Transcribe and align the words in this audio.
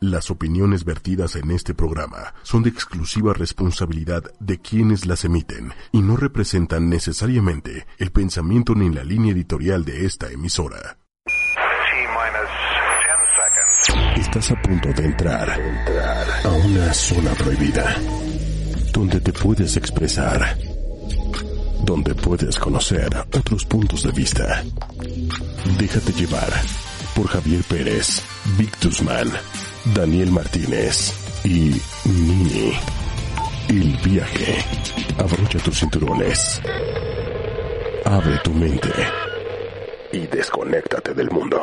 Las 0.00 0.30
opiniones 0.30 0.86
vertidas 0.86 1.36
en 1.36 1.50
este 1.50 1.74
programa 1.74 2.32
son 2.42 2.62
de 2.62 2.70
exclusiva 2.70 3.34
responsabilidad 3.34 4.22
de 4.40 4.58
quienes 4.58 5.04
las 5.04 5.26
emiten 5.26 5.74
y 5.92 6.00
no 6.00 6.16
representan 6.16 6.88
necesariamente 6.88 7.86
el 7.98 8.10
pensamiento 8.10 8.74
ni 8.74 8.88
la 8.88 9.04
línea 9.04 9.32
editorial 9.32 9.84
de 9.84 10.06
esta 10.06 10.30
emisora. 10.30 10.96
Estás 14.16 14.50
a 14.52 14.62
punto 14.62 14.88
de 14.94 15.04
entrar 15.04 15.50
a 16.44 16.48
una 16.48 16.94
zona 16.94 17.32
prohibida 17.32 17.94
donde 18.94 19.20
te 19.20 19.34
puedes 19.34 19.76
expresar, 19.76 20.56
donde 21.84 22.14
puedes 22.14 22.58
conocer 22.58 23.14
otros 23.34 23.66
puntos 23.66 24.02
de 24.04 24.12
vista. 24.12 24.64
Déjate 25.78 26.12
llevar 26.12 26.50
por 27.14 27.26
Javier 27.26 27.62
Pérez, 27.64 28.22
Victusman, 28.56 29.30
Daniel 29.84 30.30
Martínez 30.30 31.14
y 31.42 31.72
Nini. 32.04 32.72
El 33.68 33.96
viaje. 34.04 34.58
Abrocha 35.18 35.58
tus 35.60 35.80
cinturones. 35.80 36.60
Abre 38.04 38.38
tu 38.44 38.52
mente. 38.52 38.90
Y 40.12 40.26
desconéctate 40.26 41.14
del 41.14 41.30
mundo. 41.30 41.58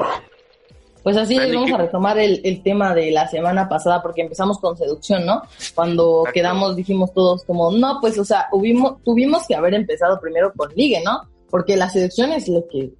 Pues 1.03 1.15
así 1.15 1.37
vamos 1.37 1.71
a 1.71 1.77
retomar 1.77 2.17
el, 2.17 2.41
el, 2.43 2.63
tema 2.63 2.93
de 2.93 3.11
la 3.11 3.27
semana 3.27 3.69
pasada 3.69 4.01
porque 4.01 4.23
empezamos 4.23 4.59
con 4.59 4.75
seducción, 4.75 5.25
¿no? 5.25 5.43
Cuando 5.75 6.25
quedamos 6.33 6.75
dijimos 6.75 7.13
todos 7.13 7.45
como, 7.45 7.71
no, 7.71 7.99
pues 8.01 8.17
o 8.17 8.25
sea, 8.25 8.47
hubimos, 8.51 9.01
tuvimos 9.03 9.45
que 9.47 9.55
haber 9.55 9.75
empezado 9.75 10.19
primero 10.19 10.51
con 10.53 10.69
ligue, 10.75 11.01
¿no? 11.05 11.21
Porque 11.49 11.77
la 11.77 11.89
seducción 11.89 12.31
es 12.33 12.49
lo 12.49 12.67
que 12.67 12.91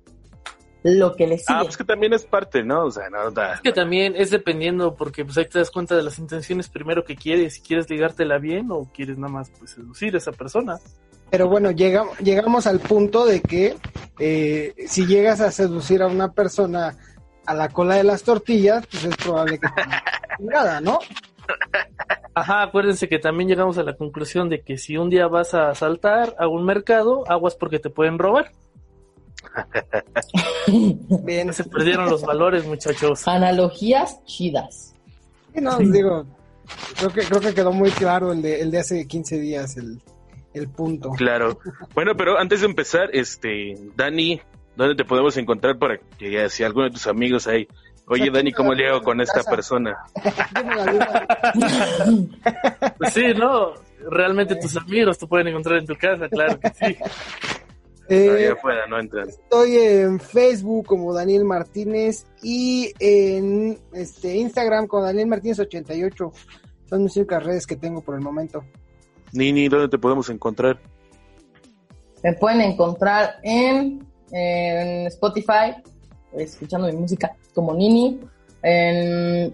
lo 0.88 1.16
que 1.16 1.27
le 1.27 1.38
sigue. 1.38 1.59
Ah, 1.59 1.61
pues 1.63 1.75
que 1.75 1.83
también 1.83 2.13
es 2.13 2.23
parte, 2.23 2.63
¿no? 2.63 2.85
O 2.85 2.91
sea, 2.91 3.09
no, 3.09 3.27
Es 3.30 3.61
que 3.61 3.73
también 3.73 4.16
es 4.16 4.30
dependiendo, 4.30 4.95
porque 4.95 5.25
pues 5.25 5.38
ahí 5.38 5.45
te 5.45 5.59
das 5.59 5.69
cuenta 5.69 5.95
de 5.95 6.03
las 6.03 6.17
intenciones 6.19 6.69
primero 6.69 7.03
que 7.03 7.16
quieres, 7.16 7.55
si 7.55 7.61
quieres 7.61 7.89
ligártela 7.89 8.38
bien 8.38 8.71
o 8.71 8.89
quieres 8.94 9.17
nada 9.17 9.33
más 9.33 9.52
pues 9.57 9.71
seducir 9.71 10.16
a 10.16 10.17
esa 10.17 10.31
persona. 10.31 10.79
Pero 11.29 11.49
bueno, 11.49 11.71
llegamos, 11.71 12.17
llegamos 12.19 12.67
al 12.67 12.79
punto 12.79 13.25
de 13.25 13.41
que 13.41 13.75
eh, 14.17 14.73
si 14.88 15.05
llegas 15.05 15.41
a 15.41 15.52
seducir 15.52 16.02
a 16.02 16.07
una 16.07 16.31
persona 16.31 16.95
a 17.45 17.53
la 17.53 17.69
cola 17.69 17.95
de 17.95 18.03
las 18.03 18.23
tortillas, 18.23 18.85
pues 18.88 19.03
es 19.03 19.16
probable 19.17 19.59
que 19.59 19.67
nada, 20.39 20.79
¿no? 20.79 20.99
Ajá, 22.33 22.61
acuérdense 22.61 23.09
que 23.09 23.19
también 23.19 23.49
llegamos 23.49 23.77
a 23.77 23.83
la 23.83 23.95
conclusión 23.95 24.47
de 24.47 24.61
que 24.61 24.77
si 24.77 24.95
un 24.95 25.09
día 25.09 25.27
vas 25.27 25.53
a 25.53 25.73
saltar 25.75 26.35
a 26.38 26.47
un 26.47 26.66
mercado, 26.66 27.23
aguas 27.27 27.55
porque 27.55 27.79
te 27.79 27.89
pueden 27.89 28.19
robar. 28.19 28.51
Bien. 31.23 31.53
Se 31.53 31.63
perdieron 31.63 32.09
los 32.09 32.22
valores, 32.22 32.66
muchachos. 32.66 33.27
Analogías 33.27 34.23
chidas. 34.25 34.94
Sí, 35.53 35.61
no, 35.61 35.77
digo, 35.77 36.25
creo 36.97 37.09
que, 37.11 37.22
creo 37.22 37.41
que 37.41 37.53
quedó 37.53 37.72
muy 37.72 37.91
claro 37.91 38.31
el 38.31 38.41
de, 38.41 38.61
el 38.61 38.72
de 38.72 38.80
hace 38.80 39.08
15 39.08 39.39
días, 39.39 39.78
el, 39.78 40.02
el 40.53 40.69
punto. 40.69 41.11
Claro. 41.11 41.59
Bueno, 41.94 42.16
pero 42.16 42.38
antes 42.38 42.61
de 42.61 42.67
empezar, 42.67 43.09
este, 43.13 43.75
Dani, 43.95 44.41
¿dónde 44.75 44.95
te 44.95 45.06
podemos 45.06 45.38
encontrar 45.38 45.78
para 45.78 45.97
que 46.18 46.50
si 46.50 46.63
alguno 46.63 46.85
de 46.85 46.91
tus 46.91 47.07
amigos 47.07 47.47
hay, 47.47 47.68
oye 48.07 48.29
Dani, 48.29 48.51
¿cómo 48.51 48.74
le 48.74 48.88
hago 48.88 49.01
con 49.01 49.22
esta 49.22 49.44
persona? 49.44 49.97
pues 52.97 53.13
sí, 53.13 53.34
no, 53.35 53.74
realmente 54.09 54.56
tus 54.56 54.75
amigos 54.78 55.18
te 55.18 55.28
pueden 55.28 55.47
encontrar 55.47 55.79
en 55.79 55.85
tu 55.85 55.95
casa, 55.95 56.28
claro 56.29 56.59
que 56.59 56.69
sí. 56.69 56.97
Eh, 58.09 58.50
afuera, 58.50 58.88
no 58.88 59.00
entran. 59.00 59.28
Estoy 59.28 59.78
en 59.78 60.19
Facebook 60.19 60.85
como 60.85 61.13
Daniel 61.13 61.44
Martínez 61.44 62.25
y 62.41 62.94
en 63.00 63.78
este 63.94 64.38
Instagram 64.38 64.88
como 64.88 65.03
Daniel 65.03 65.28
Martínez 65.28 65.59
88. 65.59 66.31
Son 66.85 67.03
mis 67.03 67.16
únicas 67.18 67.44
redes 67.44 67.68
que 67.68 67.75
tengo 67.75 68.01
por 68.01 68.16
el 68.16 68.22
momento. 68.22 68.63
Nini, 69.34 69.68
¿dónde 69.68 69.90
te 69.90 69.97
podemos 69.97 70.29
encontrar? 70.29 70.79
Me 72.23 72.34
pueden 72.34 72.62
encontrar 72.62 73.35
en, 73.44 74.06
en 74.31 75.07
Spotify, 75.07 75.75
escuchando 76.34 76.88
mi 76.88 76.95
música 76.95 77.35
como 77.53 77.74
Nini, 77.74 78.22
en, 78.63 79.53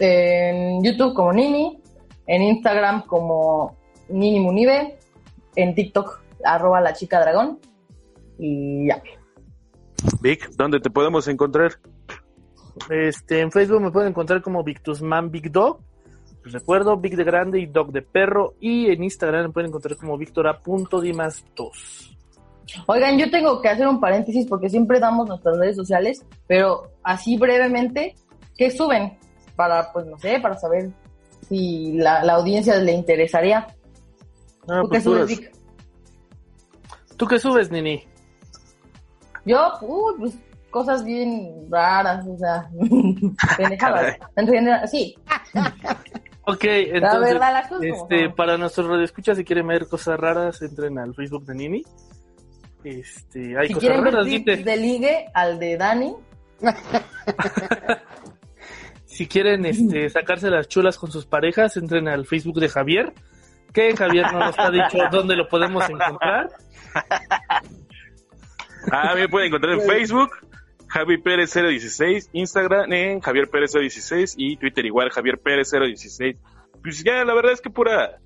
en 0.00 0.82
YouTube 0.82 1.14
como 1.14 1.32
Nini, 1.32 1.80
en 2.26 2.42
Instagram 2.42 3.06
como 3.06 3.76
Nini 4.08 4.40
Munive, 4.40 4.98
en 5.54 5.74
TikTok 5.74 6.21
arroba 6.44 6.80
la 6.80 6.92
chica 6.92 7.20
dragón 7.20 7.58
y 8.38 8.88
ya. 8.88 9.02
Vic, 10.20 10.50
¿dónde 10.56 10.80
te 10.80 10.90
podemos 10.90 11.28
encontrar? 11.28 11.72
Este, 12.90 13.40
en 13.40 13.52
Facebook 13.52 13.80
me 13.80 13.90
pueden 13.90 14.10
encontrar 14.10 14.42
como 14.42 14.64
Victusman 14.64 15.30
Big 15.30 15.50
Dog. 15.50 15.80
Les 16.44 16.52
recuerdo, 16.54 16.96
Big 16.96 17.16
de 17.16 17.24
grande 17.24 17.60
y 17.60 17.66
Dog 17.66 17.92
de 17.92 18.02
perro. 18.02 18.54
Y 18.60 18.90
en 18.90 19.04
Instagram 19.04 19.46
me 19.46 19.52
pueden 19.52 19.68
encontrar 19.68 19.96
como 19.96 20.18
Victora.dimas2. 20.18 22.16
Oigan, 22.86 23.18
yo 23.18 23.30
tengo 23.30 23.60
que 23.60 23.68
hacer 23.68 23.86
un 23.86 24.00
paréntesis 24.00 24.46
porque 24.46 24.68
siempre 24.68 24.98
damos 24.98 25.28
nuestras 25.28 25.58
redes 25.58 25.76
sociales, 25.76 26.24
pero 26.46 26.92
así 27.02 27.36
brevemente, 27.36 28.14
¿qué 28.56 28.70
suben? 28.70 29.18
Para, 29.56 29.92
pues 29.92 30.06
no 30.06 30.18
sé, 30.18 30.40
para 30.40 30.56
saber 30.56 30.90
si 31.48 31.92
la, 31.94 32.24
la 32.24 32.34
audiencia 32.34 32.76
le 32.76 32.92
interesaría. 32.92 33.66
Ah, 34.68 34.80
¿Tú 34.82 34.88
qué 34.88 35.00
pues 35.00 35.04
subes, 35.04 35.26
Vic? 35.26 35.52
¿Tú 37.16 37.26
qué 37.26 37.38
subes, 37.38 37.70
Nini? 37.70 38.06
Yo, 39.44 39.72
uy, 39.82 40.14
pues 40.18 40.38
cosas 40.70 41.04
bien 41.04 41.66
raras, 41.70 42.26
o 42.26 42.36
sea, 42.38 42.68
pendejadas. 43.56 44.16
Sí, 44.90 45.14
Ok, 46.44 46.64
entonces, 46.64 47.34
verdad, 47.34 47.52
las 47.52 47.68
como 47.68 47.82
este, 47.82 48.30
para 48.30 48.58
nuestros 48.58 48.88
radioescuchas, 48.88 49.36
si 49.36 49.44
quieren 49.44 49.68
ver 49.68 49.86
cosas 49.86 50.18
raras, 50.18 50.60
entren 50.62 50.98
al 50.98 51.14
Facebook 51.14 51.44
de 51.46 51.54
Nini. 51.54 51.82
Este, 52.82 53.56
hay 53.56 53.68
si 53.68 53.74
cosas 53.74 53.88
quieren 53.88 54.04
ver 54.04 54.14
raras, 54.14 54.28
tips 54.28 54.44
dice. 54.44 54.64
de 54.64 54.76
ligue 54.76 55.26
al 55.34 55.60
de 55.60 55.76
Dani, 55.76 56.16
Si 59.04 59.26
quieren 59.28 59.66
este, 59.66 60.08
sacarse 60.08 60.48
las 60.48 60.68
chulas 60.68 60.96
con 60.96 61.12
sus 61.12 61.26
parejas, 61.26 61.76
entren 61.76 62.08
al 62.08 62.24
Facebook 62.24 62.58
de 62.60 62.68
Javier. 62.68 63.12
Que 63.72 63.94
Javier 63.94 64.32
no 64.32 64.38
nos 64.38 64.58
ha 64.58 64.70
dicho 64.70 64.98
dónde 65.10 65.36
lo 65.36 65.48
podemos 65.48 65.88
encontrar. 65.88 66.48
Ah, 68.90 69.14
me 69.14 69.28
pueden 69.28 69.48
encontrar 69.48 69.74
en 69.74 69.80
Facebook, 69.82 70.30
Javi 70.88 71.18
Pérez 71.18 71.52
016, 71.54 72.30
Instagram 72.32 72.92
en 72.92 73.20
Javier 73.20 73.48
Pérez 73.48 73.72
016 73.72 74.34
y 74.36 74.56
Twitter 74.56 74.84
igual 74.84 75.10
Javier 75.10 75.38
Pérez 75.38 75.70
016. 75.70 76.36
Pues 76.82 77.04
ya, 77.04 77.24
la 77.24 77.32
verdad 77.34 77.52
es 77.52 77.60
que 77.60 77.70
pura, 77.70 78.18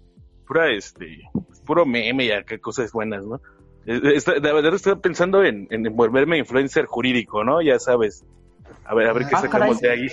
pura 0.46 0.70
este, 0.72 1.20
puro 1.66 1.84
meme 1.84 2.24
y 2.24 2.30
acá 2.32 2.56
cosas 2.58 2.90
buenas, 2.92 3.24
¿no? 3.26 3.40
Está- 3.84 4.36
La 4.36 4.52
verdad 4.54 4.74
estoy 4.74 4.96
pensando 4.96 5.44
en, 5.44 5.68
en 5.70 5.94
volverme 5.94 6.38
influencer 6.38 6.86
jurídico, 6.86 7.44
¿no? 7.44 7.60
Ya 7.60 7.78
sabes. 7.78 8.24
A 8.86 8.94
ver, 8.94 9.08
a 9.08 9.12
ver 9.12 9.26
qué 9.28 9.36
Ah, 9.36 9.40
sacamos 9.42 9.78
de 9.80 9.90
ahí. 9.90 10.06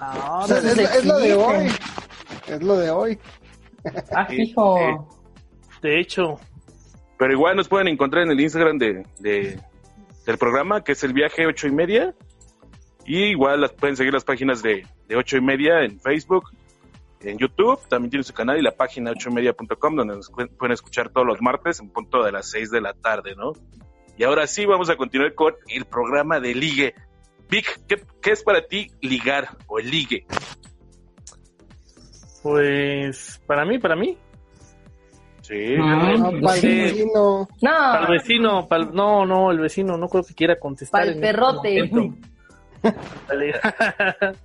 O 0.00 0.46
sea, 0.48 0.58
es, 0.58 0.78
es 0.78 1.04
lo 1.04 1.18
de 1.18 1.34
hoy. 1.34 1.66
Es 2.48 2.62
lo 2.62 2.76
de 2.78 2.90
hoy. 2.90 3.18
ah, 4.12 4.26
sí. 4.28 4.54
De 5.82 6.00
hecho, 6.00 6.40
Pero 7.18 7.32
igual 7.32 7.56
nos 7.56 7.68
pueden 7.68 7.88
encontrar 7.88 8.24
en 8.24 8.30
el 8.32 8.40
Instagram 8.40 8.78
de, 8.78 9.06
de- 9.20 9.60
del 10.26 10.38
programa, 10.38 10.82
que 10.82 10.92
es 10.92 11.04
el 11.04 11.12
viaje 11.12 11.46
ocho 11.46 11.66
y 11.68 11.72
media. 11.72 12.14
Y 13.06 13.24
igual 13.24 13.60
las, 13.60 13.72
pueden 13.72 13.96
seguir 13.96 14.12
las 14.14 14.24
páginas 14.24 14.62
de, 14.62 14.86
de 15.08 15.16
ocho 15.16 15.36
y 15.36 15.40
media 15.42 15.82
en 15.84 16.00
Facebook, 16.00 16.50
en 17.20 17.36
YouTube. 17.38 17.78
También 17.88 18.10
tiene 18.10 18.24
su 18.24 18.32
canal 18.32 18.58
y 18.58 18.62
la 18.62 18.70
página 18.72 19.10
ocho 19.10 19.28
y 19.30 19.34
media.com, 19.34 19.94
donde 19.96 20.16
nos 20.16 20.32
pu- 20.32 20.48
pueden 20.56 20.72
escuchar 20.72 21.10
todos 21.10 21.26
los 21.26 21.40
martes 21.42 21.80
en 21.80 21.90
punto 21.90 22.22
de 22.22 22.32
las 22.32 22.50
6 22.50 22.70
de 22.70 22.80
la 22.80 22.94
tarde, 22.94 23.34
¿no? 23.36 23.52
Y 24.16 24.24
ahora 24.24 24.46
sí, 24.46 24.64
vamos 24.64 24.88
a 24.90 24.96
continuar 24.96 25.34
con 25.34 25.54
el 25.68 25.84
programa 25.84 26.40
de 26.40 26.54
ligue. 26.54 26.94
Vic, 27.50 27.80
¿qué, 27.86 28.02
qué 28.22 28.30
es 28.30 28.42
para 28.42 28.66
ti 28.66 28.90
ligar 29.02 29.48
o 29.66 29.78
el 29.78 29.90
ligue? 29.90 30.24
pues, 32.42 33.40
para 33.46 33.64
mí, 33.64 33.78
para 33.78 33.96
mí, 33.96 34.18
Sí. 35.44 35.76
Ah. 35.78 36.14
No, 36.16 36.48
Sí. 36.50 36.66
vecino. 36.68 37.48
para 37.60 38.00
el 38.00 38.06
no, 38.06 38.12
vecino, 38.12 38.68
no, 38.92 39.26
no, 39.26 39.50
el 39.50 39.58
vecino 39.60 39.98
no 39.98 40.08
creo 40.08 40.24
que 40.24 40.32
quiera 40.34 40.58
contestar. 40.58 41.02
para 41.02 41.12
el 41.12 41.16
este 41.16 41.26
perrote. 41.26 41.90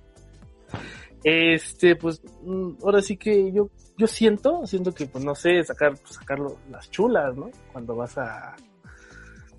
Este, 1.22 1.96
pues, 1.96 2.22
mm, 2.42 2.82
ahora 2.82 3.02
sí 3.02 3.16
que 3.16 3.52
yo, 3.52 3.68
yo 3.98 4.06
siento, 4.06 4.66
siento 4.66 4.94
que, 4.94 5.04
pues, 5.06 5.22
no 5.22 5.34
sé, 5.34 5.62
sacar, 5.64 5.94
pues, 6.00 6.14
sacarlo 6.14 6.56
las 6.70 6.90
chulas, 6.90 7.36
¿no? 7.36 7.50
Cuando 7.72 7.94
vas 7.94 8.16
a, 8.16 8.56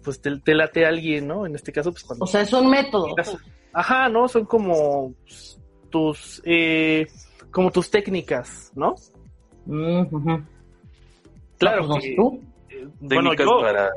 pues, 0.04 0.20
te, 0.22 0.40
te 0.40 0.56
late 0.56 0.86
a 0.86 0.90
alguien, 0.90 1.28
¿no? 1.28 1.46
En 1.46 1.54
este 1.56 1.72
caso, 1.72 1.92
pues, 1.92 2.04
cuando... 2.04 2.26
O 2.26 2.28
sea, 2.28 2.42
es 2.42 2.52
un 2.54 2.68
método. 2.68 3.14
Ajá, 3.74 4.10
¿no? 4.10 4.28
Son 4.28 4.46
como 4.46 5.14
pues, 5.24 5.60
tus, 5.92 6.42
eh, 6.46 7.06
como 7.52 7.70
tus 7.72 7.92
técnicas, 7.92 8.72
¿no? 8.76 8.96
Mm, 9.68 10.16
ujú. 10.16 10.44
Claro, 11.62 11.84
No, 11.88 11.94
pues, 11.94 12.04
que- 12.04 12.16
¿tú? 12.16 12.42
eh, 12.70 12.88
bueno, 13.00 13.30
Técnicas 13.32 13.46
yo, 13.46 13.62
para... 13.62 13.90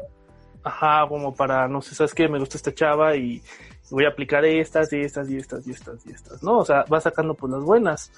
ajá, 0.62 1.08
como 1.08 1.34
para, 1.34 1.66
no 1.68 1.82
sé, 1.82 1.94
¿sabes 1.94 2.14
qué? 2.14 2.28
Me 2.28 2.38
gusta 2.38 2.56
esta 2.56 2.72
chava 2.74 3.16
y 3.16 3.42
voy 3.90 4.04
a 4.04 4.08
aplicar 4.08 4.44
estas 4.44 4.92
y 4.92 5.00
estas 5.00 5.28
y 5.30 5.36
estas 5.36 5.66
y 5.66 5.70
estas 5.72 6.06
y 6.06 6.10
estas, 6.12 6.42
¿no? 6.42 6.58
O 6.58 6.64
sea, 6.64 6.84
va 6.92 7.00
sacando 7.00 7.34
pues 7.34 7.52
las 7.52 7.62
buenas. 7.62 8.12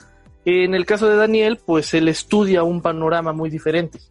En 0.45 0.75
el 0.75 0.87
caso 0.87 1.09
de 1.09 1.17
Daniel, 1.17 1.59
pues 1.65 1.93
él 1.95 2.07
estudia 2.09 2.63
un 2.63 2.81
panorama 2.83 3.33
muy 3.33 3.49
diferente. 3.51 3.99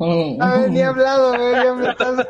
Mm. 0.00 0.40
A 0.40 0.58
ver, 0.60 0.70
ni 0.70 0.80
hablado, 0.80 1.36
güey, 1.36 1.54
ya 1.54 1.74
me 1.74 1.88
estás... 1.90 2.24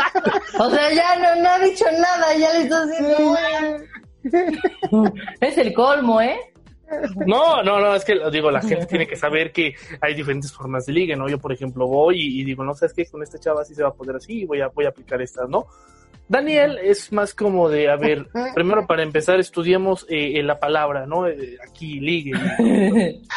O 0.58 0.68
sea, 0.68 0.92
ya 0.92 1.16
no, 1.16 1.42
no 1.42 1.48
ha 1.48 1.58
dicho 1.58 1.86
nada, 1.98 2.36
ya 2.36 2.52
le 2.52 2.62
estás 2.64 2.86
diciendo. 2.90 3.38
Es 5.40 5.56
el 5.56 5.72
colmo, 5.72 6.20
¿eh? 6.20 6.38
No, 7.26 7.62
no, 7.62 7.80
no, 7.80 7.94
es 7.94 8.04
que 8.04 8.18
digo, 8.30 8.50
la 8.50 8.60
gente 8.60 8.86
tiene 8.86 9.06
que 9.06 9.16
saber 9.16 9.52
que 9.52 9.74
hay 10.00 10.14
diferentes 10.14 10.52
formas 10.52 10.86
de 10.86 10.92
ligue, 10.92 11.16
¿no? 11.16 11.28
Yo, 11.28 11.38
por 11.38 11.52
ejemplo, 11.52 11.86
voy 11.86 12.40
y, 12.40 12.44
digo, 12.44 12.64
no 12.64 12.74
sabes 12.74 12.94
qué, 12.94 13.06
con 13.06 13.22
esta 13.22 13.38
chava 13.38 13.64
sí 13.64 13.74
se 13.74 13.82
va 13.82 13.90
a 13.90 13.94
poder 13.94 14.16
así, 14.16 14.44
voy 14.44 14.60
a, 14.60 14.68
voy 14.68 14.86
a 14.86 14.88
aplicar 14.88 15.20
estas, 15.22 15.48
¿no? 15.48 15.66
Daniel 16.26 16.78
es 16.82 17.12
más 17.12 17.34
como 17.34 17.68
de, 17.68 17.90
a 17.90 17.96
ver, 17.96 18.26
primero 18.54 18.86
para 18.86 19.02
empezar 19.02 19.38
estudiemos 19.38 20.06
eh, 20.08 20.42
la 20.42 20.58
palabra, 20.58 21.06
¿no? 21.06 21.28
Eh, 21.28 21.58
aquí 21.68 22.00
ligue, 22.00 22.32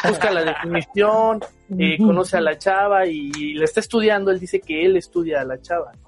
busca 0.08 0.30
la 0.30 0.42
definición, 0.42 1.40
eh, 1.78 1.98
conoce 1.98 2.38
a 2.38 2.40
la 2.40 2.56
chava 2.56 3.06
y, 3.06 3.30
y 3.36 3.54
la 3.54 3.64
está 3.64 3.80
estudiando, 3.80 4.30
él 4.30 4.40
dice 4.40 4.60
que 4.60 4.86
él 4.86 4.96
estudia 4.96 5.42
a 5.42 5.44
la 5.44 5.60
chava, 5.60 5.92
¿no? 6.00 6.07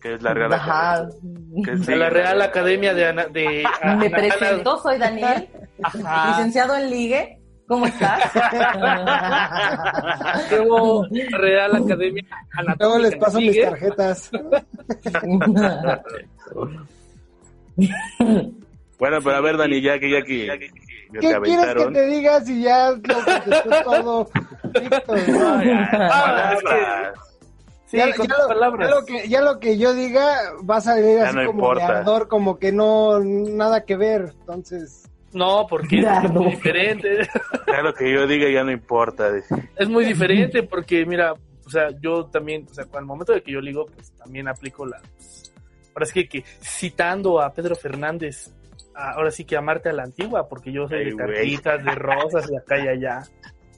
Que 0.00 0.14
es 0.14 0.22
la 0.22 0.34
Real 0.34 0.52
Ajá. 0.52 0.92
Academia. 0.94 1.64
Que 1.64 1.72
es 1.72 1.86
De 1.86 1.96
la 1.96 2.10
Real 2.10 2.42
Academia 2.42 2.94
de... 2.94 3.06
Ana- 3.06 3.26
de 3.26 3.64
Me 3.84 4.06
Ana- 4.06 4.10
presento, 4.16 4.78
soy 4.82 4.98
Daniel, 4.98 5.48
Ajá. 5.82 6.28
licenciado 6.30 6.76
en 6.76 6.90
Ligue. 6.90 7.36
¿Cómo 7.68 7.86
estás? 7.86 8.20
Luego, 10.50 11.06
Real 11.30 11.76
Academia 11.76 12.24
Anatómica 12.52 12.84
Luego 12.84 12.98
les 12.98 13.16
paso 13.16 13.38
mis 13.40 13.60
tarjetas. 13.62 14.30
Bueno, 18.98 19.18
pero 19.22 19.36
a 19.36 19.40
ver, 19.40 19.56
Dani, 19.56 19.80
ya 19.80 19.98
que 19.98 20.10
ya 20.10 20.22
que, 20.22 20.46
que 20.48 20.58
te 20.58 20.68
¿Qué 20.68 21.18
quieres 21.18 21.30
que 21.30 21.34
aventaron. 21.36 21.92
te 21.92 22.06
diga 22.06 22.40
si 22.40 22.62
ya 22.62 22.90
lo 22.90 23.24
contestó 23.24 23.82
todo? 23.84 24.30
Víctor, 24.80 25.28
¿no? 25.28 25.60
Palabras. 26.08 26.58
Sí, 27.90 27.96
ya, 27.96 28.14
con 28.14 28.26
ya 28.28 28.34
tus 28.36 28.42
lo, 28.44 28.48
palabras. 28.48 28.88
ya 28.88 28.94
lo 28.94 29.04
que, 29.04 29.28
ya 29.28 29.40
lo 29.40 29.58
que 29.58 29.76
yo 29.78 29.94
diga 29.94 30.36
va 30.68 30.76
a 30.76 30.80
salir 30.80 31.16
Ya 31.18 31.28
así 31.28 31.36
no 31.36 31.46
como 31.46 31.74
de 31.74 31.82
ardor, 31.82 32.28
como 32.28 32.58
que 32.58 32.70
no, 32.70 33.18
nada 33.18 33.84
que 33.84 33.96
ver. 33.96 34.32
Entonces, 34.40 35.08
No, 35.32 35.66
porque 35.68 35.98
es 36.00 36.30
muy 36.30 36.50
diferente. 36.50 37.28
Ya 37.66 37.82
lo 37.82 37.92
que 37.94 38.12
yo 38.12 38.26
diga 38.28 38.48
ya 38.48 38.62
no 38.64 38.70
importa. 38.70 39.32
dice. 39.32 39.54
Es 39.76 39.88
muy 39.88 40.04
diferente 40.04 40.62
porque, 40.62 41.04
mira, 41.04 41.32
o 41.32 41.70
sea, 41.70 41.88
yo 42.00 42.26
también, 42.26 42.66
o 42.70 42.74
sea, 42.74 42.84
al 42.92 43.04
momento 43.04 43.32
de 43.32 43.42
que 43.42 43.52
yo 43.52 43.60
ligo, 43.60 43.86
pues 43.86 44.12
también 44.12 44.46
aplico 44.48 44.86
la. 44.86 45.00
Ahora 45.94 46.06
sí 46.06 46.12
que, 46.14 46.28
que 46.28 46.44
citando 46.60 47.40
a 47.40 47.52
Pedro 47.52 47.74
Fernández, 47.74 48.52
a- 48.94 49.12
ahora 49.14 49.30
sí 49.32 49.44
que 49.44 49.56
amarte 49.56 49.88
a 49.88 49.92
la 49.92 50.04
antigua, 50.04 50.48
porque 50.48 50.70
yo 50.72 50.86
soy 50.88 50.98
Ay, 50.98 51.04
de 51.06 51.12
güey. 51.12 51.26
cartitas, 51.26 51.84
de 51.84 51.94
rosas, 51.96 52.48
de 52.48 52.56
acá 52.58 52.78
y 52.78 52.86
allá. 52.88 53.22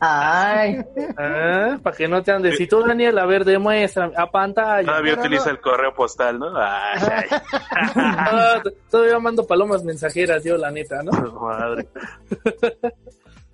Ay, 0.04 0.84
Ah, 1.16 1.78
para 1.80 1.96
que 1.96 2.08
no 2.08 2.22
te 2.24 2.32
andes. 2.32 2.56
Si 2.56 2.66
tú, 2.66 2.82
Daniel, 2.82 3.16
a 3.18 3.24
ver, 3.26 3.44
demuestra 3.44 4.10
a 4.16 4.26
pantalla. 4.30 4.84
Todavía 4.84 5.14
utiliza 5.14 5.44
no- 5.46 5.50
el 5.52 5.60
correo 5.60 5.94
postal, 5.94 6.40
¿no? 6.40 6.48
Ay, 6.56 6.98
ay, 7.00 7.40
Ah, 7.94 8.62
todavía 8.90 9.18
mando 9.20 9.46
palomas 9.46 9.84
mensajeras, 9.84 10.42
yo, 10.42 10.56
la 10.56 10.72
neta, 10.72 11.02
¿no? 11.04 11.12
madre. 11.40 11.86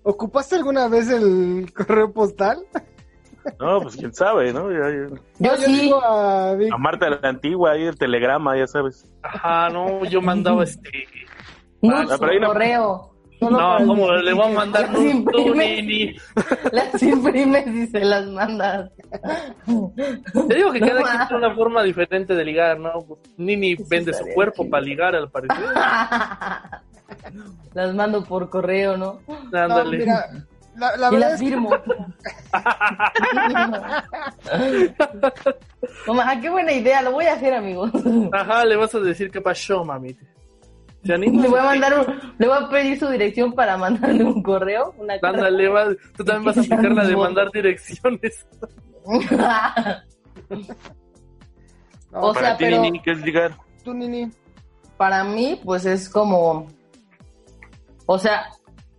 ¿ocupaste 0.02 0.56
alguna 0.56 0.88
vez 0.88 1.10
el 1.10 1.70
correo 1.74 2.10
postal? 2.12 2.64
No, 3.60 3.80
pues 3.82 3.96
quién 3.96 4.14
sabe, 4.14 4.52
¿no? 4.52 4.70
Yo 4.70 5.14
yo 5.38 5.56
sí. 5.56 5.80
digo 5.80 6.02
a 6.02 6.52
A 6.52 6.78
Marta 6.78 7.10
la 7.10 7.28
antigua, 7.28 7.72
ahí 7.72 7.84
el 7.84 7.96
telegrama, 7.98 8.56
ya 8.58 8.66
sabes. 8.66 9.06
Ajá, 9.22 9.68
no, 9.70 10.04
yo 10.06 10.20
mandaba 10.22 10.64
este. 10.64 10.90
No, 11.82 11.94
Ah, 11.96 12.06
ahí 12.22 12.38
no- 13.40 13.50
No, 13.78 13.86
¿cómo 13.86 14.12
le 14.12 14.32
voy 14.32 14.50
a 14.50 14.54
mandar 14.54 14.88
Las 14.90 14.98
un 14.98 15.24
tú, 15.24 15.38
imprimes. 15.38 15.84
Nini? 15.84 16.16
Las 16.72 17.02
imprimes 17.02 17.66
y 17.68 17.86
se 17.86 18.00
las 18.04 18.26
mandas. 18.26 18.90
Te 20.48 20.54
digo 20.54 20.72
que 20.72 20.80
No 20.80 20.86
cada 20.88 21.02
quien 21.02 21.28
tiene 21.28 21.46
una 21.46 21.54
forma 21.54 21.82
diferente 21.82 22.34
de 22.34 22.44
ligar, 22.44 22.78
¿no? 22.78 22.92
Nini 23.36 23.76
vende 23.88 24.12
su 24.12 24.24
cuerpo 24.34 24.68
para 24.68 24.82
ligar, 24.82 25.14
al 25.14 25.30
parecer. 25.30 25.56
Las 27.74 27.94
mando 27.94 28.24
por 28.24 28.50
correo, 28.50 28.96
¿no? 28.96 29.20
No, 29.50 29.58
Ándale. 29.58 29.98
mira, 29.98 30.26
la, 30.76 30.96
la 30.96 31.08
y 31.08 31.10
verdad 31.12 31.30
las 31.30 31.32
es 31.34 31.40
que 31.40 31.46
firmo. 31.46 31.70
Mamá, 36.06 36.40
qué 36.40 36.50
buena 36.50 36.72
idea, 36.72 37.02
lo 37.02 37.12
voy 37.12 37.26
a 37.26 37.34
hacer, 37.34 37.54
amigos. 37.54 37.90
Ajá, 38.32 38.64
le 38.64 38.76
vas 38.76 38.94
a 38.94 39.00
decir 39.00 39.30
qué 39.30 39.40
pasó, 39.40 39.84
mami. 39.84 40.16
¿Se 41.04 41.14
anima? 41.14 41.42
Le 41.42 41.48
voy 41.48 41.60
a 41.60 41.64
mandar 41.64 41.98
un- 42.00 42.34
le 42.38 42.46
voy 42.48 42.56
a 42.60 42.68
pedir 42.68 42.98
su 42.98 43.08
dirección 43.08 43.52
para 43.52 43.76
mandarle 43.76 44.24
un 44.24 44.42
correo, 44.42 44.94
una. 44.98 45.14
Ándale, 45.22 45.68
va- 45.68 45.94
tú 46.16 46.24
también 46.24 46.44
vas 46.44 46.56
a 46.56 46.60
aplicar 46.60 46.92
la 46.92 47.04
de 47.06 47.16
mandar 47.16 47.50
direcciones. 47.52 48.46
no, 52.10 52.20
O 52.20 52.32
Para 52.34 52.46
sea, 52.48 52.56
ti, 52.56 52.64
pero- 52.64 52.80
Nini, 52.82 53.00
¿qué 53.02 53.12
es 53.12 53.20
ligar? 53.20 53.52
tú, 53.84 53.94
Nini. 53.94 54.30
Para 54.96 55.22
mí, 55.24 55.60
pues 55.64 55.86
es 55.86 56.08
como, 56.08 56.66
o 58.06 58.18
sea, 58.18 58.46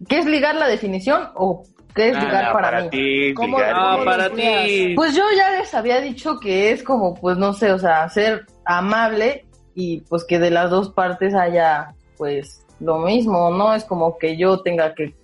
¿qué 0.07 0.19
es 0.19 0.25
ligar 0.25 0.55
la 0.55 0.67
definición 0.67 1.29
o 1.35 1.63
qué 1.93 2.09
es 2.09 2.15
ligar 2.15 2.45
Ah, 2.45 2.53
para, 2.53 2.81
mí? 2.83 2.89
ti, 2.89 3.33
¿Cómo- 3.33 3.57
ligar. 3.57 3.73
Ah, 3.75 3.91
¿Cómo 3.93 4.05
para 4.05 4.29
ti. 4.29 4.93
Pues 4.95 5.13
yo 5.15 5.23
ya 5.35 5.51
les 5.59 5.73
había 5.73 5.99
dicho 5.99 6.39
que 6.39 6.71
es 6.71 6.81
como, 6.83 7.13
pues 7.15 7.37
no 7.37 7.51
sé, 7.53 7.71
o 7.73 7.79
sea, 7.79 8.07
ser 8.07 8.45
amable 8.65 9.45
y 9.75 10.01
pues 10.01 10.23
que 10.25 10.39
de 10.39 10.51
las 10.51 10.69
dos 10.69 10.89
partes 10.89 11.33
haya, 11.33 11.95
pues, 12.17 12.65
lo 12.79 12.99
mismo, 12.99 13.49
no 13.51 13.73
es 13.73 13.83
como 13.85 14.17
que 14.17 14.37
yo 14.37 14.61
tenga 14.61 14.93
que 14.93 15.15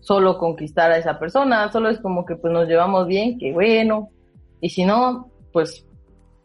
solo 0.00 0.36
conquistar 0.36 0.90
a 0.90 0.98
esa 0.98 1.18
persona, 1.18 1.70
solo 1.70 1.88
es 1.88 2.00
como 2.00 2.26
que 2.26 2.34
pues 2.34 2.52
nos 2.52 2.66
llevamos 2.66 3.06
bien, 3.06 3.38
que 3.38 3.52
bueno, 3.52 4.10
y 4.60 4.68
si 4.68 4.84
no, 4.84 5.30
pues, 5.52 5.86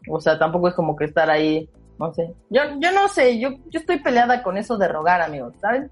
o 0.08 0.20
sea, 0.20 0.38
tampoco 0.38 0.68
es 0.68 0.74
como 0.74 0.94
que 0.94 1.06
estar 1.06 1.28
ahí, 1.28 1.68
no 1.98 2.12
sé, 2.14 2.32
yo, 2.50 2.62
yo 2.80 2.92
no 2.92 3.08
sé, 3.08 3.38
yo, 3.38 3.50
yo 3.68 3.80
estoy 3.80 3.98
peleada 3.98 4.42
con 4.42 4.56
eso 4.56 4.78
de 4.78 4.86
rogar, 4.86 5.20
amigos, 5.20 5.54
¿saben? 5.60 5.90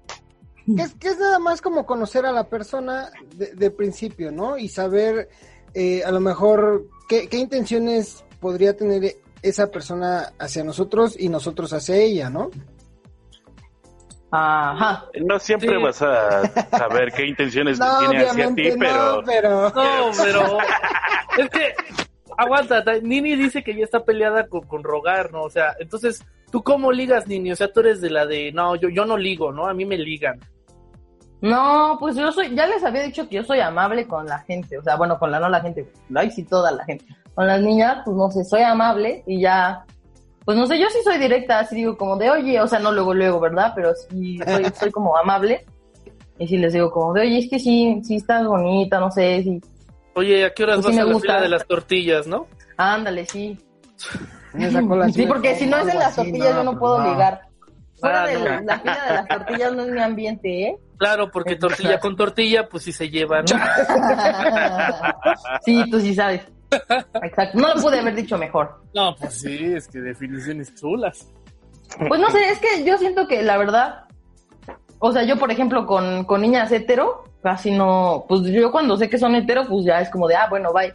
Que 0.65 0.81
es, 0.81 0.93
que 0.95 1.07
es 1.09 1.19
nada 1.19 1.39
más 1.39 1.61
como 1.61 1.85
conocer 1.85 2.25
a 2.25 2.31
la 2.31 2.45
persona 2.45 3.09
de, 3.35 3.71
principio, 3.71 4.31
¿no? 4.31 4.57
Y 4.57 4.67
saber 4.67 5.29
eh, 5.73 6.03
a 6.03 6.11
lo 6.11 6.19
mejor 6.19 6.85
qué 7.07 7.29
intenciones 7.31 8.25
podría 8.41 8.75
tener 8.75 9.15
esa 9.41 9.67
persona 9.71 10.33
hacia 10.39 10.63
nosotros 10.63 11.15
y 11.19 11.29
nosotros 11.29 11.73
hacia 11.73 11.95
ella, 11.95 12.29
¿no? 12.29 12.49
Ajá. 14.31 15.05
No 15.25 15.39
siempre 15.39 15.69
Sí. 15.77 15.83
vas 15.83 16.01
a 16.01 16.41
saber 16.77 17.13
qué 17.13 17.25
intenciones 17.27 17.79
No, 17.79 17.99
tiene 17.99 18.25
hacia 18.25 18.53
ti, 18.53 18.69
pero 18.77 19.15
no, 19.17 19.23
pero... 19.25 19.49
No, 19.69 20.11
pero 20.21 20.57
es 21.37 21.49
que 21.49 21.73
aguanta, 22.37 22.83
ta- 22.83 22.99
Nini 22.99 23.35
dice 23.35 23.63
que 23.63 23.75
ya 23.75 23.83
está 23.85 24.03
peleada 24.03 24.47
con, 24.47 24.61
con 24.67 24.83
rogar, 24.83 25.31
¿no? 25.31 25.43
O 25.43 25.49
sea, 25.49 25.75
entonces, 25.79 26.25
¿tú 26.51 26.61
cómo 26.61 26.91
ligas, 26.91 27.25
Nini? 27.27 27.51
O 27.51 27.55
sea, 27.55 27.71
tú 27.71 27.79
eres 27.79 28.01
de 28.01 28.09
la 28.09 28.25
de, 28.25 28.51
no, 28.51 28.75
yo, 28.75 28.89
yo 28.89 29.05
no 29.05 29.17
ligo, 29.17 29.51
¿no? 29.53 29.67
A 29.67 29.73
mí 29.73 29.85
me 29.85 29.97
ligan. 29.97 30.39
No, 31.39 31.97
pues 31.99 32.15
yo 32.15 32.31
soy, 32.31 32.53
ya 32.55 32.65
les 32.67 32.83
había 32.83 33.03
dicho 33.03 33.29
que 33.29 33.35
yo 33.37 33.43
soy 33.43 33.59
amable 33.59 34.07
con 34.07 34.25
la 34.25 34.39
gente, 34.39 34.77
o 34.77 34.83
sea, 34.83 34.95
bueno, 34.97 35.17
con 35.19 35.29
la 35.31 35.39
no 35.39 35.47
la 35.47 35.61
gente, 35.61 35.87
ay 36.15 36.31
sí 36.31 36.43
toda 36.43 36.71
la 36.71 36.83
gente. 36.83 37.05
Con 37.37 37.45
las 37.45 37.61
niñas, 37.61 37.97
pues 38.03 38.17
no 38.17 38.31
sé, 38.31 38.43
soy 38.43 38.63
amable 38.63 39.23
y 39.27 39.39
ya, 39.41 39.85
pues 40.43 40.57
no 40.57 40.65
sé, 40.65 40.79
yo 40.79 40.87
sí 40.89 40.97
soy 41.03 41.19
directa, 41.19 41.59
así 41.59 41.75
digo 41.75 41.95
como 41.95 42.17
de, 42.17 42.31
oye, 42.31 42.59
o 42.59 42.65
sea, 42.67 42.79
no 42.79 42.91
luego, 42.91 43.13
luego, 43.13 43.39
¿verdad? 43.39 43.73
Pero 43.75 43.93
sí 43.93 44.39
soy, 44.43 44.65
soy 44.79 44.89
como 44.91 45.15
amable 45.15 45.63
y 46.39 46.47
sí 46.47 46.57
les 46.57 46.73
digo 46.73 46.89
como 46.89 47.13
de, 47.13 47.21
oye, 47.21 47.37
es 47.37 47.47
que 47.47 47.59
sí, 47.59 48.01
sí 48.03 48.15
estás 48.15 48.43
bonita, 48.47 48.99
no 48.99 49.11
sé, 49.11 49.43
sí, 49.43 49.61
Oye, 50.15 50.45
¿a 50.45 50.49
qué 50.51 50.63
horas 50.63 50.77
Pues 50.77 50.85
vas 50.87 50.95
sí 50.95 50.99
a 50.99 51.05
la 51.05 51.13
gusta. 51.13 51.27
fila 51.27 51.41
de 51.43 51.49
las 51.49 51.67
tortillas, 51.67 52.25
no? 52.25 52.47
ándale, 52.77 53.23
sí. 53.27 53.55
Sí, 55.13 55.27
porque 55.27 55.53
si 55.53 55.67
no 55.67 55.77
es 55.77 55.85
de 55.85 55.91
algo 55.91 56.03
las 56.03 56.17
así, 56.17 56.31
tortillas 56.31 56.55
yo 56.55 56.63
no 56.63 56.79
puedo 56.79 56.97
no. 56.97 57.11
ligar. 57.13 57.41
Fuera 57.99 58.23
Ah, 58.23 58.27
de 58.27 58.33
no. 58.39 58.45
la, 58.45 58.61
la 58.61 58.79
fila 58.79 59.05
de 59.07 59.13
las 59.13 59.27
tortillas 59.27 59.73
no 59.75 59.83
es 59.83 59.91
mi 59.91 59.99
ambiente, 60.01 60.61
¿eh? 60.63 60.77
Claro, 60.97 61.29
porque 61.29 61.55
tortilla 61.55 61.99
con 61.99 62.15
tortilla, 62.15 62.67
pues 62.67 62.81
sí 62.83 62.91
se 62.91 63.11
lleva, 63.11 63.43
¿no? 63.43 63.47
sí, 65.65 65.87
tú 65.91 65.99
sí 65.99 66.15
sabes. 66.15 66.41
Exacto. 67.23 67.57
No 67.57 67.73
lo 67.73 67.81
pude 67.81 67.99
haber 67.99 68.15
dicho 68.15 68.37
mejor. 68.37 68.81
No, 68.93 69.15
pues 69.15 69.41
sí, 69.41 69.73
es 69.73 69.87
que 69.87 69.99
definiciones 69.99 70.73
chulas. 70.75 71.27
Pues 72.07 72.19
no 72.19 72.29
sé, 72.29 72.49
es 72.49 72.59
que 72.59 72.83
yo 72.83 72.97
siento 72.97 73.27
que 73.27 73.41
la 73.41 73.57
verdad, 73.57 74.05
o 74.99 75.11
sea, 75.11 75.23
yo 75.23 75.37
por 75.37 75.51
ejemplo 75.51 75.85
con, 75.85 76.25
con 76.25 76.41
niñas 76.41 76.71
hetero, 76.71 77.23
casi 77.41 77.71
no, 77.71 78.25
pues 78.27 78.41
yo 78.43 78.71
cuando 78.71 78.97
sé 78.97 79.09
que 79.09 79.17
son 79.17 79.35
hetero, 79.35 79.65
pues 79.67 79.85
ya 79.85 80.01
es 80.01 80.09
como 80.09 80.27
de, 80.27 80.35
ah, 80.35 80.47
bueno, 80.49 80.73
bye. 80.73 80.93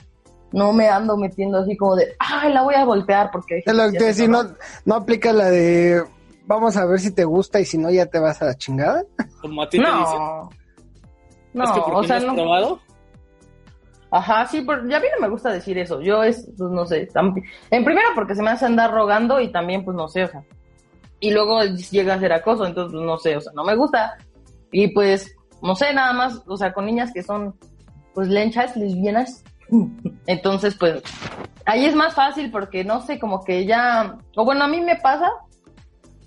No 0.52 0.74
me 0.74 0.86
ando 0.86 1.16
metiendo 1.16 1.58
así 1.58 1.76
como 1.78 1.96
de, 1.96 2.14
ay, 2.18 2.52
la 2.52 2.62
voy 2.62 2.74
a 2.74 2.84
voltear 2.84 3.30
porque... 3.30 3.62
Es 3.64 3.74
lo 3.74 3.90
que 3.90 3.98
te 3.98 4.04
decía, 4.04 4.28
no, 4.28 4.44
no 4.84 4.94
aplica 4.96 5.32
la 5.32 5.46
de, 5.46 6.04
vamos 6.44 6.76
a 6.76 6.84
ver 6.84 7.00
si 7.00 7.10
te 7.10 7.24
gusta 7.24 7.58
y 7.58 7.64
si 7.64 7.78
no 7.78 7.90
ya 7.90 8.04
te 8.04 8.18
vas 8.18 8.42
a 8.42 8.46
la 8.46 8.54
chingada. 8.54 9.02
Como 9.40 9.62
a 9.62 9.68
ti 9.68 9.78
te 9.78 9.84
dicen. 9.84 9.94
No. 9.94 10.50
No, 11.54 11.64
es 11.64 11.70
que 11.70 11.80
¿por 11.80 11.94
o 11.94 12.04
sea, 12.04 12.18
no 12.18 12.30
has 12.30 12.36
no. 12.36 12.42
probado? 12.42 12.80
Ajá, 14.14 14.44
sí, 14.46 14.60
pero 14.60 14.86
ya 14.86 14.98
a 14.98 15.00
mí 15.00 15.06
no 15.14 15.22
me 15.22 15.30
gusta 15.30 15.50
decir 15.50 15.78
eso. 15.78 16.02
Yo 16.02 16.22
es, 16.22 16.46
pues 16.58 16.70
no 16.70 16.84
sé, 16.84 17.08
en 17.70 17.84
primera 17.84 18.08
porque 18.14 18.34
se 18.34 18.42
me 18.42 18.50
hace 18.50 18.66
andar 18.66 18.92
rogando 18.92 19.40
y 19.40 19.50
también 19.50 19.86
pues 19.86 19.96
no 19.96 20.06
sé, 20.06 20.24
o 20.24 20.28
sea. 20.28 20.44
Y 21.18 21.30
luego 21.30 21.62
llega 21.64 22.14
a 22.14 22.20
ser 22.20 22.34
acoso, 22.34 22.66
entonces 22.66 23.00
no 23.00 23.16
sé, 23.16 23.38
o 23.38 23.40
sea, 23.40 23.52
no 23.54 23.64
me 23.64 23.74
gusta. 23.74 24.18
Y 24.70 24.88
pues, 24.88 25.34
no 25.62 25.74
sé, 25.74 25.94
nada 25.94 26.12
más, 26.12 26.42
o 26.46 26.58
sea, 26.58 26.74
con 26.74 26.84
niñas 26.84 27.10
que 27.14 27.22
son 27.22 27.54
pues 28.12 28.28
lenchas, 28.28 28.76
lesbianas. 28.76 29.44
Entonces, 30.26 30.74
pues, 30.74 31.02
ahí 31.64 31.86
es 31.86 31.94
más 31.94 32.14
fácil 32.14 32.50
porque 32.50 32.84
no 32.84 33.00
sé, 33.00 33.18
como 33.18 33.42
que 33.42 33.64
ya, 33.64 34.18
o 34.36 34.44
bueno, 34.44 34.64
a 34.64 34.68
mí 34.68 34.82
me 34.82 34.96
pasa 34.96 35.30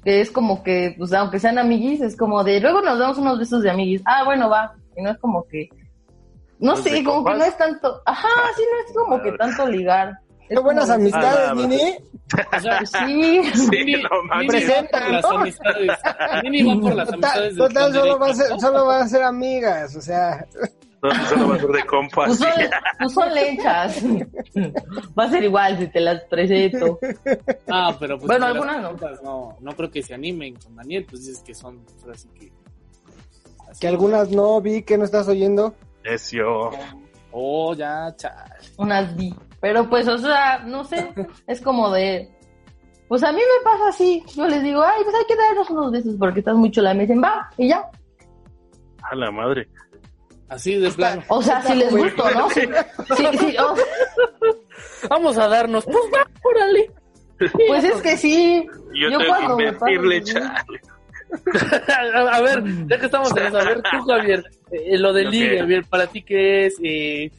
que 0.04 0.22
es 0.22 0.32
como 0.32 0.64
que, 0.64 0.96
pues 0.98 1.14
aunque 1.14 1.40
sean 1.40 1.60
amiguis, 1.60 2.02
es 2.02 2.18
como 2.18 2.44
de, 2.44 2.60
luego 2.62 2.82
nos 2.82 2.98
damos 2.98 3.20
unos 3.20 3.38
besos 3.38 3.62
de 3.62 3.70
amiguis. 3.70 4.02
Ah, 4.06 4.24
bueno, 4.24 4.50
va. 4.50 4.74
Y 4.98 5.04
no 5.04 5.12
es 5.12 5.18
como 5.20 5.46
que, 5.48 5.70
no 6.60 6.76
sé, 6.78 7.04
como 7.04 7.24
que 7.26 7.34
no 7.36 7.44
es 7.46 7.58
tanto, 7.58 8.02
ajá, 8.06 8.28
sí, 8.56 8.64
no 8.72 8.80
es 8.88 8.94
como 8.96 9.22
que 9.22 9.32
tanto 9.34 9.68
ligar. 9.68 10.14
Qué 10.48 10.60
buenas 10.60 10.86
como- 10.86 10.96
amistades, 10.96 11.50
Ah, 11.50 11.54
Nini. 11.56 11.96
O 12.56 12.60
sea, 12.60 12.80
sí. 13.06 13.44
Sí, 13.54 13.70
Nini, 13.72 14.04
no 14.04 14.10
mames. 14.28 14.54
Nini 14.54 14.66
va 14.66 14.76
por 14.82 14.92
Presenta, 14.92 15.10
las 15.10 15.26
amistades. 15.26 15.92
Nini 16.44 16.64
va 16.64 16.82
por 16.82 16.96
las 16.96 17.08
Total, 17.10 17.14
amistades 17.32 17.56
total 17.58 17.94
solo, 17.94 18.20
va 18.20 18.28
a 18.30 18.34
ser, 18.36 18.60
solo 18.60 18.86
van 18.86 19.02
a 19.02 19.08
ser 19.08 19.24
amigas, 19.24 19.96
o 19.96 20.02
sea, 20.02 20.46
No, 21.02 21.26
solo 21.30 21.50
va 21.50 21.56
a 21.56 21.60
ser 21.60 21.70
de 21.70 21.86
compas. 21.86 22.26
Pues 22.28 22.38
son, 22.40 22.50
pues 23.00 23.14
son 23.14 23.34
lenchas. 23.34 23.98
Va 25.18 25.24
a 25.26 25.30
ser 25.30 25.44
igual 25.44 25.78
si 25.80 25.88
te 25.88 26.00
las 26.00 26.22
presento. 26.26 27.00
Ah, 27.68 27.96
pero 28.00 28.18
pues 28.18 28.28
Bueno, 28.28 28.46
algunas 28.48 28.82
no. 28.82 28.88
compas 28.90 29.22
no. 29.24 29.58
No 29.62 29.72
creo 29.76 29.92
que 29.92 30.02
se 30.04 30.14
animen 30.14 30.56
con 30.56 30.76
Daniel, 30.76 31.06
pues 31.10 31.28
es 31.28 31.40
que 31.40 31.54
son, 31.54 31.80
pues, 32.04 32.18
así 32.18 32.28
que... 32.40 32.52
así. 33.70 33.80
que 33.82 33.88
algunas 33.88 34.30
no 34.30 34.60
vi 34.62 34.82
que 34.84 34.98
no 34.98 35.06
estás 35.06 35.28
oyendo. 35.28 35.76
Necio. 36.06 36.72
Oh, 37.32 37.74
ya, 37.74 38.14
chale. 38.16 38.56
Unas 38.78 39.16
vi. 39.16 39.34
Pero 39.60 39.90
pues, 39.90 40.08
o 40.08 40.18
sea, 40.18 40.60
no 40.60 40.84
sé. 40.84 41.14
Es 41.48 41.62
como 41.62 41.92
de. 41.92 42.30
Pues 43.08 43.24
a 43.24 43.32
mí 43.32 43.40
me 43.40 43.64
pasa 43.64 43.90
así. 43.90 44.24
Yo 44.36 44.48
les 44.48 44.64
digo, 44.64 44.82
ay, 44.82 45.04
pues 45.04 45.16
hay 45.16 45.26
que 45.26 45.36
darnos 45.36 45.70
unos 45.70 45.92
besos 45.92 46.16
porque 46.18 46.40
estás 46.40 46.56
muy 46.56 46.72
chula. 46.72 46.94
Y 46.94 46.98
me 46.98 47.02
dicen, 47.04 47.22
va, 47.22 47.50
y 47.58 47.70
ya. 47.70 47.90
A 49.04 49.16
la 49.16 49.32
madre. 49.32 49.68
Así 50.50 50.76
de 50.76 50.92
plano. 50.92 51.24
O 51.28 51.42
sea, 51.42 51.62
si 51.62 51.76
les 51.76 51.92
gusto, 51.96 52.30
¿no? 52.32 52.50
Sí, 52.52 52.62
sí, 53.40 53.56
Vamos 55.10 55.38
a 55.38 55.48
darnos, 55.48 55.86
pues 55.86 55.98
va, 56.14 56.28
órale. 56.44 56.92
pues 57.68 57.84
es 57.84 58.02
que 58.02 58.18
sí. 58.18 58.66
Yo, 58.94 59.10
Yo 59.10 59.18
tengo 59.18 59.30
cuando 59.30 59.58
que 59.58 59.66
me 59.66 59.74
pasa, 59.74 60.24
chale. 60.24 60.82
A, 62.14 62.20
a 62.38 62.42
ver, 62.42 62.64
ya 62.88 62.98
que 63.00 63.06
estamos 63.06 63.36
en 63.36 63.46
eso, 63.48 63.58
a 63.60 63.64
ver, 63.64 63.82
tú, 63.82 64.02
Javier, 64.08 64.44
eh, 64.72 64.98
lo 64.98 65.12
del 65.14 65.28
Ok. 65.28 65.34
ligue, 65.34 65.60
Javier, 65.60 65.84
¿para 65.90 66.08
ti 66.08 66.22
qué 66.22 66.66
es? 66.68 66.76
Eh, 66.84 67.32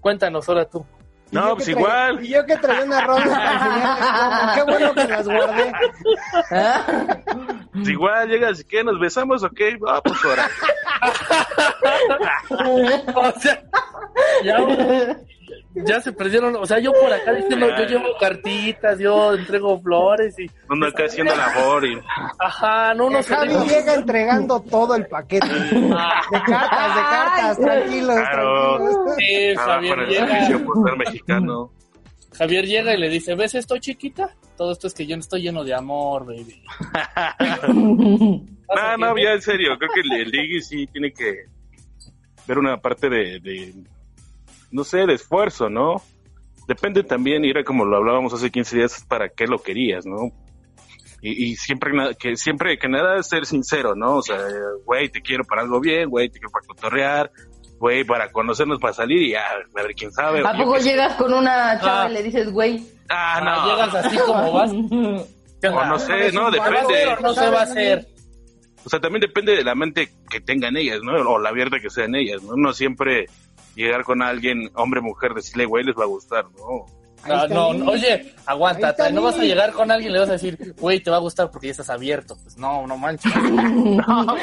cuéntanos 0.00 0.48
ahora 0.48 0.64
tú. 0.66 0.84
No, 1.30 1.54
pues 1.54 1.64
que 1.64 1.70
igual. 1.72 2.22
Y 2.24 2.28
yo 2.28 2.44
que 2.46 2.56
traía 2.58 2.84
una 2.84 3.00
ronda 3.00 3.34
para 3.34 3.52
enseñarles 3.54 4.06
cómo. 4.06 4.54
Qué 4.54 4.62
bueno 4.70 4.94
que 4.94 5.08
las 5.08 5.26
guardé. 5.28 5.72
Pues 7.72 7.88
igual 7.88 8.28
llegas 8.28 8.60
y 8.60 8.64
¿qué? 8.64 8.84
¿Nos 8.84 9.00
besamos 9.00 9.42
o 9.42 9.50
qué? 9.50 9.76
Ah, 9.88 10.00
pues 10.04 10.16
ahora. 10.24 10.48
O 13.14 13.32
sea, 13.40 13.62
ya, 14.44 14.58
ya 15.74 16.00
se 16.00 16.12
perdieron, 16.12 16.54
o 16.56 16.64
sea, 16.66 16.78
yo 16.78 16.92
por 16.92 17.12
acá 17.12 17.32
diciendo, 17.32 17.66
yo 17.76 17.84
llevo 17.84 18.08
cartitas, 18.20 18.98
yo 18.98 19.34
entrego 19.34 19.80
flores 19.80 20.38
y, 20.38 20.46
Uno 20.70 20.86
acá 20.86 21.04
haciendo 21.06 21.34
labor 21.34 21.84
y. 21.86 21.98
ajá, 22.38 22.94
no, 22.94 23.10
no. 23.10 23.22
Javi 23.22 23.54
llega 23.68 23.94
entregando 23.94 24.60
todo 24.60 24.94
el 24.94 25.06
paquete. 25.06 25.46
De 25.48 25.90
cartas, 26.46 26.94
de 26.94 27.02
cartas, 27.02 27.58
tranquilos, 27.58 28.14
Claro. 28.16 28.76
tranquilos. 28.76 29.18
Eh, 29.28 29.54
Ah, 29.58 29.64
Javier 29.66 29.98
llega, 30.08 30.24
oficio 30.32 30.64
por 30.64 30.88
ser 30.88 30.98
mexicano. 30.98 31.70
Javier 32.36 32.66
llega 32.66 32.94
y 32.94 32.98
le 32.98 33.08
dice, 33.08 33.34
¿ves 33.34 33.54
esto 33.54 33.78
chiquita? 33.78 34.30
Todo 34.56 34.72
esto 34.72 34.86
es 34.86 34.94
que 34.94 35.06
yo 35.06 35.16
no 35.16 35.20
estoy 35.20 35.42
lleno 35.42 35.64
de 35.64 35.74
amor, 35.74 36.26
baby. 36.26 36.62
No, 37.68 38.42
no, 38.98 39.16
ya 39.18 39.32
en 39.32 39.42
serio, 39.42 39.76
creo 39.78 39.90
que 39.94 40.00
el, 40.00 40.12
el 40.20 40.30
ligue 40.30 40.60
sí 40.60 40.86
tiene 40.88 41.12
que 41.12 41.44
ver 42.46 42.58
una 42.58 42.76
parte 42.80 43.08
de, 43.08 43.40
de, 43.40 43.74
no 44.74 44.84
sé, 44.84 45.06
de 45.06 45.14
esfuerzo, 45.14 45.70
¿no? 45.70 46.02
Depende 46.68 47.02
también, 47.04 47.44
y 47.44 47.50
era 47.50 47.62
como 47.62 47.84
lo 47.84 47.96
hablábamos 47.96 48.32
hace 48.34 48.50
15 48.50 48.76
días, 48.76 49.04
para 49.08 49.28
qué 49.28 49.46
lo 49.46 49.58
querías, 49.62 50.04
¿no? 50.04 50.32
Y, 51.22 51.46
y 51.52 51.56
siempre, 51.56 51.92
que 52.18 52.36
siempre 52.36 52.76
que 52.78 52.88
nada 52.88 53.16
es 53.18 53.28
ser 53.28 53.46
sincero, 53.46 53.94
¿no? 53.94 54.16
O 54.16 54.22
sea, 54.22 54.36
güey, 54.84 55.08
te 55.08 55.20
quiero 55.22 55.44
para 55.44 55.62
algo 55.62 55.80
bien, 55.80 56.10
güey, 56.10 56.28
te 56.28 56.38
quiero 56.38 56.50
para 56.50 56.66
cotorrear, 56.66 57.30
güey, 57.78 58.04
para 58.04 58.30
conocernos, 58.32 58.78
para 58.78 58.92
salir 58.92 59.22
y 59.22 59.30
ya, 59.32 59.42
a 59.46 59.82
ver 59.82 59.94
quién 59.94 60.10
sabe. 60.12 60.40
¿A 60.46 60.52
poco 60.56 60.76
llegas 60.78 61.14
con 61.14 61.32
una 61.32 61.78
chava 61.80 62.04
Ah. 62.04 62.10
y 62.10 62.14
le 62.14 62.22
dices, 62.22 62.50
güey? 62.50 62.84
Ah, 63.08 63.36
Ah, 63.38 63.40
no. 63.40 63.70
Llegas 63.70 63.94
así 64.06 64.16
como 64.18 64.52
vas. 64.52 64.70
O 65.66 65.84
no 65.86 65.98
sé, 65.98 66.30
no, 66.32 66.52
¿Se 66.52 66.58
va 66.58 66.66
a 66.66 66.68
hacer 66.68 66.84
depende. 66.84 67.06
o 67.06 67.20
no 67.22 67.32
se 67.32 67.50
va 67.50 67.60
a 67.60 67.62
hacer? 67.62 68.06
O 68.84 68.90
sea, 68.90 69.00
también 69.00 69.22
depende 69.22 69.56
de 69.56 69.64
la 69.64 69.74
mente 69.74 70.10
que 70.28 70.38
tengan 70.42 70.76
ellas, 70.76 71.00
¿no? 71.02 71.12
O 71.26 71.38
la 71.38 71.48
abierta 71.48 71.80
que 71.80 71.88
sean 71.88 72.14
ellas, 72.14 72.42
¿no? 72.42 72.52
No 72.54 72.74
siempre 72.74 73.24
llegar 73.74 74.04
con 74.04 74.22
alguien, 74.22 74.70
hombre, 74.74 75.00
mujer, 75.00 75.34
decirle, 75.34 75.64
güey, 75.66 75.84
les 75.84 75.94
va 75.96 76.04
a 76.04 76.06
gustar, 76.08 76.44
¿no? 76.56 76.86
Ahí 77.24 77.48
No, 77.48 77.72
no, 77.72 77.90
oye, 77.90 78.34
aguanta, 78.44 78.94
no 79.10 79.22
vas 79.22 79.38
a 79.38 79.42
llegar 79.44 79.72
con 79.72 79.90
alguien 79.90 80.10
y 80.10 80.12
le 80.12 80.20
vas 80.20 80.28
a 80.28 80.32
decir, 80.32 80.74
güey, 80.78 81.00
te 81.00 81.10
va 81.10 81.16
a 81.16 81.20
gustar 81.20 81.50
porque 81.50 81.68
ya 81.68 81.70
estás 81.70 81.88
abierto. 81.88 82.36
Pues 82.42 82.58
no, 82.58 82.86
no 82.86 82.96
manches. 82.98 83.32
No, 83.44 84.36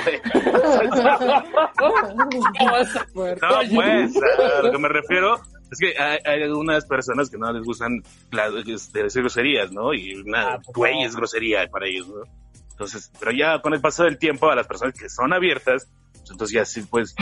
güey. 3.14 3.38
No, 3.42 3.50
pues, 3.76 4.16
a 4.58 4.62
lo 4.64 4.72
que 4.72 4.78
me 4.78 4.90
refiero 4.90 5.40
es 5.72 5.80
que 5.80 5.94
hay, 6.02 6.18
hay 6.26 6.44
algunas 6.44 6.86
personas 6.86 7.30
que 7.30 7.38
no 7.38 7.52
les 7.54 7.64
gustan 7.64 8.02
las 8.32 8.52
de 8.54 9.04
decir 9.04 9.22
groserías, 9.22 9.72
¿no? 9.72 9.94
Y 9.94 10.22
nada, 10.26 10.54
Ah, 10.56 10.60
pues 10.64 10.76
güey 10.76 11.00
no. 11.02 11.06
es 11.08 11.16
grosería 11.16 11.68
para 11.68 11.88
ellos, 11.88 12.08
¿no? 12.10 12.24
Entonces, 12.72 13.12
pero 13.20 13.32
ya 13.32 13.62
con 13.62 13.74
el 13.74 13.82
paso 13.82 14.04
del 14.04 14.18
tiempo, 14.18 14.50
a 14.50 14.56
las 14.56 14.68
personas 14.68 14.96
que 14.98 15.08
son 15.08 15.34
abiertas, 15.34 15.88
pues 16.14 16.32
entonces 16.32 16.56
ya 16.56 16.66
sí, 16.66 16.82
pues, 16.90 17.14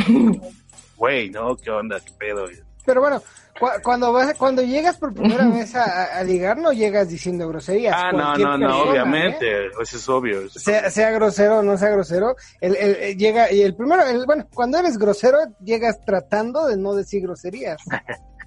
güey, 1.00 1.32
¿no? 1.32 1.56
¿Qué 1.56 1.72
onda? 1.72 2.00
¿Qué 2.00 2.12
pedo? 2.20 2.46
Pero 2.86 3.02
bueno, 3.02 3.22
cu- 3.60 3.68
cuando 3.84 4.12
vas, 4.12 4.34
cuando 4.36 4.62
llegas 4.62 4.98
por 4.98 5.14
primera 5.14 5.48
vez 5.48 5.74
a, 5.76 5.84
a- 5.84 6.20
a 6.20 6.24
ligar, 6.24 6.58
no 6.58 6.72
llegas 6.74 7.10
diciendo 7.10 7.48
groserías. 7.48 7.96
Ah, 7.98 8.12
no, 8.12 8.36
no, 8.38 8.58
no, 8.58 8.68
persona, 8.68 8.68
¿eh? 8.68 8.90
obviamente, 8.92 9.66
eso 9.82 9.98
es 9.98 10.10
obvio. 10.10 10.40
eso 10.42 10.58
es 10.58 10.64
Sea, 10.64 10.90
sea 10.92 11.12
grosero 11.12 11.60
o 11.60 11.64
no 11.64 11.78
sea 11.78 11.90
grosero, 11.90 12.36
el, 12.62 12.76
el- 12.76 12.96
el- 12.96 13.18
llega, 13.18 13.52
y 13.52 13.62
el 13.62 13.76
primero, 13.76 14.04
el, 14.06 14.26
bueno, 14.26 14.48
cuando 14.54 14.78
eres 14.80 14.98
grosero, 14.98 15.38
llegas 15.64 16.00
tratando 16.06 16.68
de 16.68 16.78
no 16.78 16.94
decir 16.96 17.22
groserías. 17.24 17.82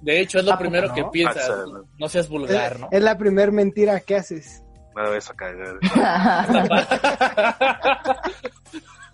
De 0.02 0.18
hecho, 0.18 0.40
es 0.40 0.44
lo 0.44 0.50
¿A 0.50 0.54
poco 0.54 0.62
primero 0.68 0.88
no? 0.88 0.94
que 0.94 1.04
piensas. 1.12 1.48
Pasa, 1.48 1.64
¿no? 1.98 2.08
Seas 2.08 2.28
vulgar, 2.28 2.80
¿no? 2.80 2.88
es 2.90 3.00
la 3.02 3.16
primer 3.16 3.52
mentira 3.52 4.00
que 4.00 4.16
haces. 4.16 4.64
De 4.96 5.16
eso 5.16 5.32
cagar. 5.34 5.76
Es, 5.80 5.90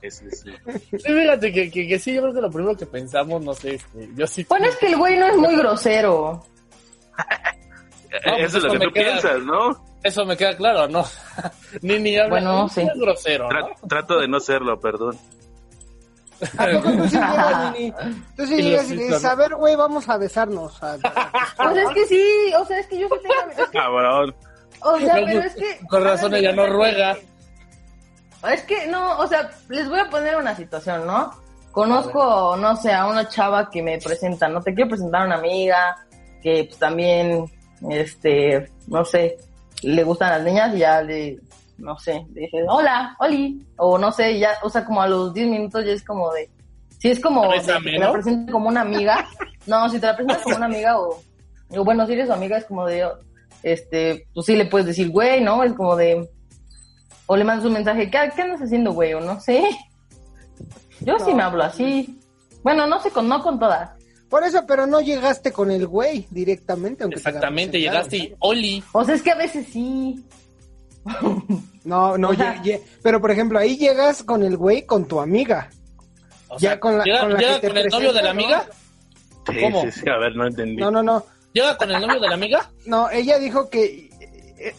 es- 0.08 0.40
Sí, 0.40 0.98
fíjate 1.04 1.52
que, 1.52 1.70
que, 1.70 1.86
que 1.88 1.98
sí, 1.98 2.14
yo 2.14 2.22
creo 2.22 2.34
que 2.34 2.40
lo 2.40 2.50
primero 2.50 2.76
que 2.76 2.86
pensamos, 2.86 3.42
no 3.42 3.54
sé, 3.54 3.74
este, 3.76 4.08
yo 4.14 4.26
sí. 4.26 4.44
Bueno, 4.48 4.66
es 4.66 4.76
que 4.76 4.86
el 4.86 4.96
güey 4.96 5.16
no 5.18 5.26
es 5.26 5.36
muy 5.36 5.56
grosero. 5.56 6.42
No, 8.24 8.32
pues 8.38 8.54
eso 8.54 8.58
es 8.58 8.64
lo 8.64 8.72
que 8.72 8.78
tú 8.86 8.92
queda- 8.92 9.04
piensas, 9.10 9.42
¿no? 9.42 9.84
Eso 10.02 10.24
me 10.24 10.36
queda 10.36 10.56
claro, 10.56 10.88
¿no? 10.88 11.04
ni 11.82 11.98
ni 11.98 12.16
habla, 12.16 12.30
Bueno, 12.30 12.52
no 12.62 12.68
sí. 12.68 12.80
es 12.82 12.88
grosero, 12.98 13.48
Tra- 13.48 13.68
¿no? 13.82 13.88
trato 13.88 14.18
de 14.20 14.28
no 14.28 14.40
serlo, 14.40 14.80
perdón. 14.80 15.18
¿A 16.56 16.66
poco 16.70 16.92
tú 16.92 17.08
sí 17.08 17.16
llegas, 17.16 17.72
Nini? 17.72 17.92
Tú 18.36 18.46
sí 18.46 18.54
Y 18.54 18.62
llegas 18.62 18.82
los 18.84 18.92
y 18.92 18.94
le 18.96 19.02
dices, 19.04 19.24
a 19.24 19.34
ver, 19.34 19.54
güey, 19.56 19.74
vamos 19.76 20.08
a 20.08 20.16
besarnos. 20.18 20.80
A- 20.82 20.96
Pues 21.56 21.76
es 21.76 21.88
que 21.94 22.06
sí, 22.06 22.52
o 22.58 22.64
sea, 22.64 22.78
es 22.78 22.86
que 22.86 22.98
yo 23.00 23.08
sí 23.08 23.14
tengo... 23.22 23.70
Cabrón. 23.72 24.34
o 24.80 24.98
sea, 25.00 25.14
pero 25.14 25.40
es 25.40 25.54
que... 25.56 25.80
Con 25.88 26.04
razón 26.04 26.34
ella 26.36 26.52
no 26.52 26.66
ruega. 26.68 27.16
Es 28.52 28.62
que 28.62 28.86
no, 28.86 29.18
o 29.18 29.26
sea, 29.26 29.50
les 29.68 29.88
voy 29.88 29.98
a 29.98 30.08
poner 30.08 30.36
una 30.36 30.54
situación, 30.54 31.06
¿no? 31.06 31.32
Conozco, 31.72 32.56
no 32.56 32.76
sé, 32.76 32.92
a 32.92 33.06
una 33.06 33.28
chava 33.28 33.68
que 33.70 33.82
me 33.82 33.98
presenta, 33.98 34.48
no 34.48 34.60
te 34.60 34.74
quiero 34.74 34.90
presentar 34.90 35.22
a 35.22 35.26
una 35.26 35.36
amiga 35.36 35.96
que 36.42 36.64
pues 36.64 36.78
también, 36.78 37.44
este, 37.90 38.70
no 38.86 39.04
sé, 39.04 39.36
le 39.82 40.02
gustan 40.04 40.30
las 40.30 40.42
niñas 40.42 40.74
y 40.74 40.78
ya 40.78 41.02
le, 41.02 41.38
no 41.78 41.98
sé, 41.98 42.24
le 42.32 42.42
dije, 42.42 42.64
hola, 42.68 43.16
Oli, 43.20 43.64
o 43.76 43.98
no 43.98 44.12
sé, 44.12 44.38
ya, 44.38 44.52
o 44.62 44.70
sea, 44.70 44.84
como 44.84 45.02
a 45.02 45.08
los 45.08 45.34
10 45.34 45.48
minutos 45.48 45.84
ya 45.84 45.92
es 45.92 46.04
como 46.04 46.32
de, 46.32 46.48
si 46.98 47.10
es 47.10 47.20
como, 47.20 47.44
¿Sabes 47.44 47.66
de 47.66 47.72
que 47.74 47.80
menos? 47.80 48.00
la 48.00 48.12
presentan 48.12 48.52
como 48.52 48.68
una 48.68 48.80
amiga, 48.80 49.26
no, 49.66 49.88
si 49.88 50.00
te 50.00 50.06
la 50.06 50.16
presentas 50.16 50.42
como 50.42 50.56
una 50.56 50.66
amiga 50.66 50.98
o, 50.98 51.20
o 51.70 51.84
bueno, 51.84 52.06
si 52.06 52.12
eres 52.14 52.28
su 52.28 52.32
amiga 52.32 52.58
es 52.58 52.64
como 52.64 52.86
de, 52.86 53.08
este, 53.62 54.26
pues 54.34 54.46
sí 54.46 54.56
le 54.56 54.66
puedes 54.66 54.86
decir, 54.86 55.10
güey, 55.10 55.40
¿no? 55.42 55.62
Es 55.62 55.72
como 55.74 55.96
de, 55.96 56.28
O 57.28 57.36
le 57.36 57.44
mandas 57.44 57.64
un 57.66 57.74
mensaje, 57.74 58.10
¿qué, 58.10 58.18
qué 58.34 58.42
andas 58.42 58.60
haciendo, 58.62 58.92
güey? 58.92 59.14
O 59.14 59.20
no 59.20 59.38
sé. 59.40 59.62
Yo 61.00 61.18
sí 61.20 61.32
me 61.34 61.42
hablo 61.42 61.62
así. 61.62 62.18
Bueno, 62.64 62.86
no 62.88 63.00
sé, 63.00 63.10
con, 63.10 63.28
no 63.28 63.40
con 63.42 63.58
todas. 63.60 63.90
Por 64.28 64.42
eso, 64.44 64.64
pero 64.66 64.86
no 64.86 65.00
llegaste 65.00 65.52
con 65.52 65.70
el 65.70 65.86
güey 65.86 66.26
directamente. 66.30 67.04
Aunque 67.04 67.18
Exactamente, 67.18 67.78
llegaste 67.80 68.16
y 68.16 68.34
Oli. 68.40 68.82
O 68.92 69.04
sea, 69.04 69.14
es 69.14 69.22
que 69.22 69.30
a 69.30 69.36
veces 69.36 69.66
sí. 69.72 70.24
No, 71.84 72.18
no, 72.18 72.30
O 72.30 72.34
sea- 72.34 72.60
pero 73.02 73.20
por 73.20 73.30
ejemplo, 73.30 73.58
ahí 73.58 73.76
llegas 73.76 74.22
con 74.22 74.42
el 74.42 74.56
güey 74.56 74.84
con 74.84 75.06
tu 75.06 75.20
amiga. 75.20 75.70
O 76.48 76.54
Ya 76.58 76.70
sea, 76.70 76.80
con 76.80 76.98
la- 76.98 77.04
llega, 77.04 77.20
con 77.20 77.32
la 77.34 77.38
llega 77.38 77.54
que 77.54 77.60
te 77.60 77.68
con 77.68 77.76
el 77.78 77.88
novio 77.88 78.12
de 78.12 78.22
la 78.22 78.30
amiga. 78.30 78.66
Sí, 79.50 79.56
¿Cómo? 79.62 79.82
sí, 79.82 79.92
sí, 79.92 80.08
a 80.10 80.18
ver, 80.18 80.36
no 80.36 80.46
entendí. 80.46 80.76
No, 80.76 80.90
no, 80.90 81.02
no. 81.02 81.24
Llega 81.52 81.76
con 81.78 81.90
el 81.90 82.00
novio 82.00 82.20
de 82.20 82.28
la 82.28 82.34
amiga. 82.34 82.70
No, 82.86 83.08
ella 83.10 83.38
dijo 83.38 83.70
que 83.70 84.07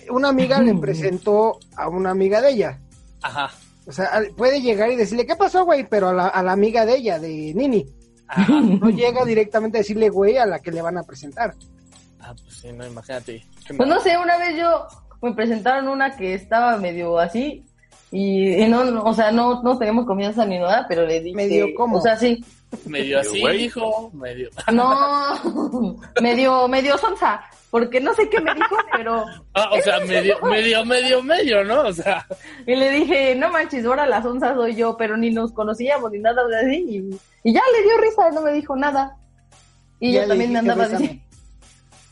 una 0.09 0.29
amiga 0.29 0.61
le 0.61 0.75
presentó 0.75 1.59
a 1.75 1.87
una 1.87 2.11
amiga 2.11 2.41
de 2.41 2.51
ella. 2.51 2.79
Ajá. 3.21 3.51
O 3.85 3.91
sea, 3.91 4.21
puede 4.37 4.61
llegar 4.61 4.91
y 4.91 4.95
decirle, 4.95 5.25
¿qué 5.25 5.35
pasó, 5.35 5.65
güey? 5.65 5.87
Pero 5.87 6.09
a 6.09 6.13
la, 6.13 6.27
a 6.27 6.43
la 6.43 6.51
amiga 6.51 6.85
de 6.85 6.95
ella, 6.95 7.19
de 7.19 7.53
Nini. 7.55 7.85
Ajá. 8.27 8.53
No 8.61 8.89
llega 8.89 9.25
directamente 9.25 9.77
a 9.77 9.81
decirle, 9.81 10.09
güey, 10.09 10.37
a 10.37 10.45
la 10.45 10.59
que 10.59 10.71
le 10.71 10.81
van 10.81 10.97
a 10.97 11.03
presentar. 11.03 11.55
Ah, 12.19 12.35
pues 12.41 12.57
sí, 12.57 12.71
no, 12.71 12.85
imagínate. 12.85 13.43
Pues 13.75 13.89
no 13.89 13.99
sé, 13.99 14.17
una 14.17 14.37
vez 14.37 14.57
yo 14.57 14.87
me 15.21 15.33
presentaron 15.33 15.87
una 15.87 16.15
que 16.15 16.33
estaba 16.33 16.77
medio 16.77 17.17
así 17.17 17.65
y, 18.11 18.63
y 18.63 18.67
no, 18.67 18.83
no, 18.85 19.03
o 19.03 19.13
sea, 19.13 19.31
no, 19.31 19.61
no 19.61 19.77
teníamos 19.77 20.05
confianza 20.05 20.45
ni 20.45 20.57
nada, 20.57 20.85
pero 20.87 21.05
le 21.05 21.21
dije... 21.21 21.35
Medio 21.35 21.67
¿cómo? 21.75 21.97
O 21.97 22.01
sea, 22.01 22.17
sí. 22.17 22.43
Medio 22.85 23.19
así, 23.19 23.39
güey. 23.41 23.65
hijo. 23.65 24.11
Medio. 24.13 24.49
No, 24.73 25.95
medio, 26.21 26.67
medio 26.67 26.97
sonsa, 26.97 27.41
porque 27.69 27.99
no 27.99 28.13
sé 28.13 28.27
qué 28.29 28.41
me 28.41 28.53
dijo, 28.55 28.75
pero... 28.91 29.25
Ah, 29.53 29.69
o 29.71 29.81
sea, 29.81 29.99
medio, 29.99 30.39
medio, 30.41 30.85
medio, 30.85 31.21
medio, 31.21 31.63
¿no? 31.63 31.81
O 31.81 31.93
sea, 31.93 32.25
Y 32.65 32.75
le 32.75 32.89
dije, 32.91 33.35
no 33.35 33.49
manches, 33.51 33.85
ahora 33.85 34.07
la 34.07 34.23
sonsa 34.23 34.55
soy 34.55 34.75
yo, 34.75 34.97
pero 34.97 35.15
ni 35.15 35.29
nos 35.29 35.51
conocíamos 35.51 36.11
ni 36.11 36.19
nada 36.19 36.47
de 36.47 36.57
así. 36.57 36.85
Y, 37.43 37.49
y 37.49 37.53
ya 37.53 37.61
le 37.73 37.83
dio 37.83 37.97
risa, 37.97 38.31
no 38.31 38.41
me 38.41 38.53
dijo 38.53 38.75
nada. 38.75 39.15
Y 39.99 40.13
Ya 40.13 40.23
yo 40.23 40.29
también 40.29 40.51
me 40.53 40.59
andaba 40.59 40.87
diciendo... 40.87 41.21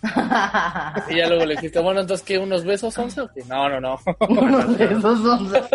y 1.10 1.16
ya 1.18 1.28
luego 1.28 1.46
le 1.46 1.56
dijiste, 1.56 1.80
bueno, 1.80 2.02
entonces, 2.02 2.26
¿qué? 2.26 2.38
¿Unos 2.38 2.64
besos, 2.64 2.98
once 2.98 3.20
o 3.22 3.28
qué? 3.34 3.44
No, 3.46 3.68
no, 3.70 3.80
no. 3.82 4.00
Unos 4.30 4.78
besos 4.78 5.20
sonsa. 5.22 5.68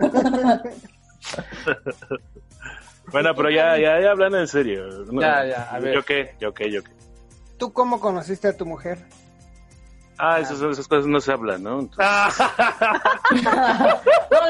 Bueno, 3.10 3.34
pero 3.34 3.48
ya, 3.50 3.78
ya, 3.78 3.98
ya 4.00 4.10
hablan 4.10 4.34
en 4.34 4.46
serio. 4.46 4.86
No, 5.10 5.22
Ya, 5.22 5.42
ya, 5.44 5.62
a 5.70 5.78
ver. 5.78 5.94
¿Yo 5.94 6.02
qué? 6.04 6.34
¿Yo 6.38 6.52
qué? 6.52 6.70
¿Yo 6.70 6.82
qué? 6.84 6.90
¿Tú 7.58 7.72
cómo 7.72 8.00
conociste 8.00 8.48
a 8.48 8.56
tu 8.56 8.66
mujer? 8.66 8.98
Ah, 10.18 10.40
esas, 10.40 10.60
esas 10.60 10.86
cosas 10.88 11.06
no 11.06 11.18
se 11.20 11.32
hablan, 11.32 11.62
¿no? 11.62 11.80
No 11.82 11.88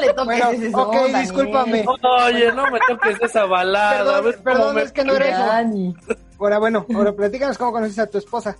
le 0.01 0.13
toques 0.13 0.25
Bueno, 0.25 0.49
ese 0.49 0.69
ok, 0.73 0.95
discúlpame. 1.15 1.85
Oye, 2.25 2.51
no 2.51 2.69
me 2.69 2.79
toques 2.87 3.17
esa 3.21 3.45
balada. 3.45 3.97
Perdón, 4.03 4.25
¿ves 4.25 4.35
cómo 4.35 4.43
perdón, 4.43 4.75
me- 4.75 4.81
es 4.81 4.91
que 4.91 5.03
no 5.05 5.13
eso. 5.13 5.45
Dani. 5.45 5.95
Ahora, 6.39 6.57
bueno, 6.59 6.85
ahora 6.95 7.11
platícanos 7.11 7.57
cómo 7.57 7.73
conociste 7.73 8.01
a 8.01 8.07
tu 8.07 8.17
esposa. 8.17 8.55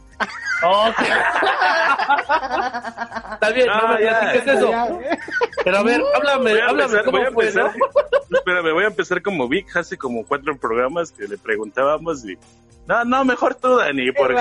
Ok. 0.64 1.00
Está 3.34 3.50
bien, 3.52 3.68
no 3.68 3.74
Ah, 3.74 3.96
me 3.98 4.04
ya, 4.04 4.20
platiques 4.20 4.48
eso. 4.58 4.70
Ya, 4.70 4.86
¿eh? 4.88 5.18
Pero 5.64 5.78
a 5.78 5.84
ver, 5.84 6.02
háblame, 6.16 6.52
Voy 6.52 6.60
a 6.60 6.66
háblame 6.66 6.94
empezar- 6.98 7.12
voy 7.12 7.22
a 7.22 7.26
cómo 7.26 7.36
fue, 7.36 7.46
¿no? 7.54 7.68
empezar- 7.68 7.90
Espérame, 8.32 8.74
voy 8.74 8.84
a 8.84 8.88
empezar 8.88 9.22
como 9.22 9.48
Vic, 9.48 9.74
hace 9.78 9.98
como 9.98 10.26
cuatro 10.26 10.58
programas 10.58 11.12
que 11.14 11.26
le 11.28 11.38
preguntábamos 11.38 12.26
y... 12.26 12.38
No, 12.86 13.06
no, 13.06 13.24
mejor 13.24 13.56
tú, 13.56 13.78
Dani, 13.78 14.12
porque... 14.12 14.36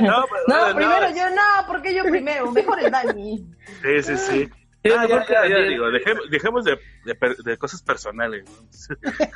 No, 0.00 0.26
no, 0.68 0.74
primero 0.76 1.08
yo 1.14 1.30
no, 1.30 1.66
porque 1.66 1.94
yo 1.94 2.04
primero, 2.04 2.50
mejor 2.52 2.78
el 2.82 2.90
Dani. 2.90 3.44
Sí, 3.82 4.02
sí, 4.02 4.16
sí. 4.16 4.48
Ah, 4.84 5.06
ya, 5.08 5.48
ya, 5.48 5.58
digo, 5.62 5.90
dejemos, 5.90 6.30
dejemos 6.30 6.64
de, 6.64 6.78
de, 7.44 7.56
cosas 7.56 7.82
personales. 7.82 8.44
¿no? 8.44 9.10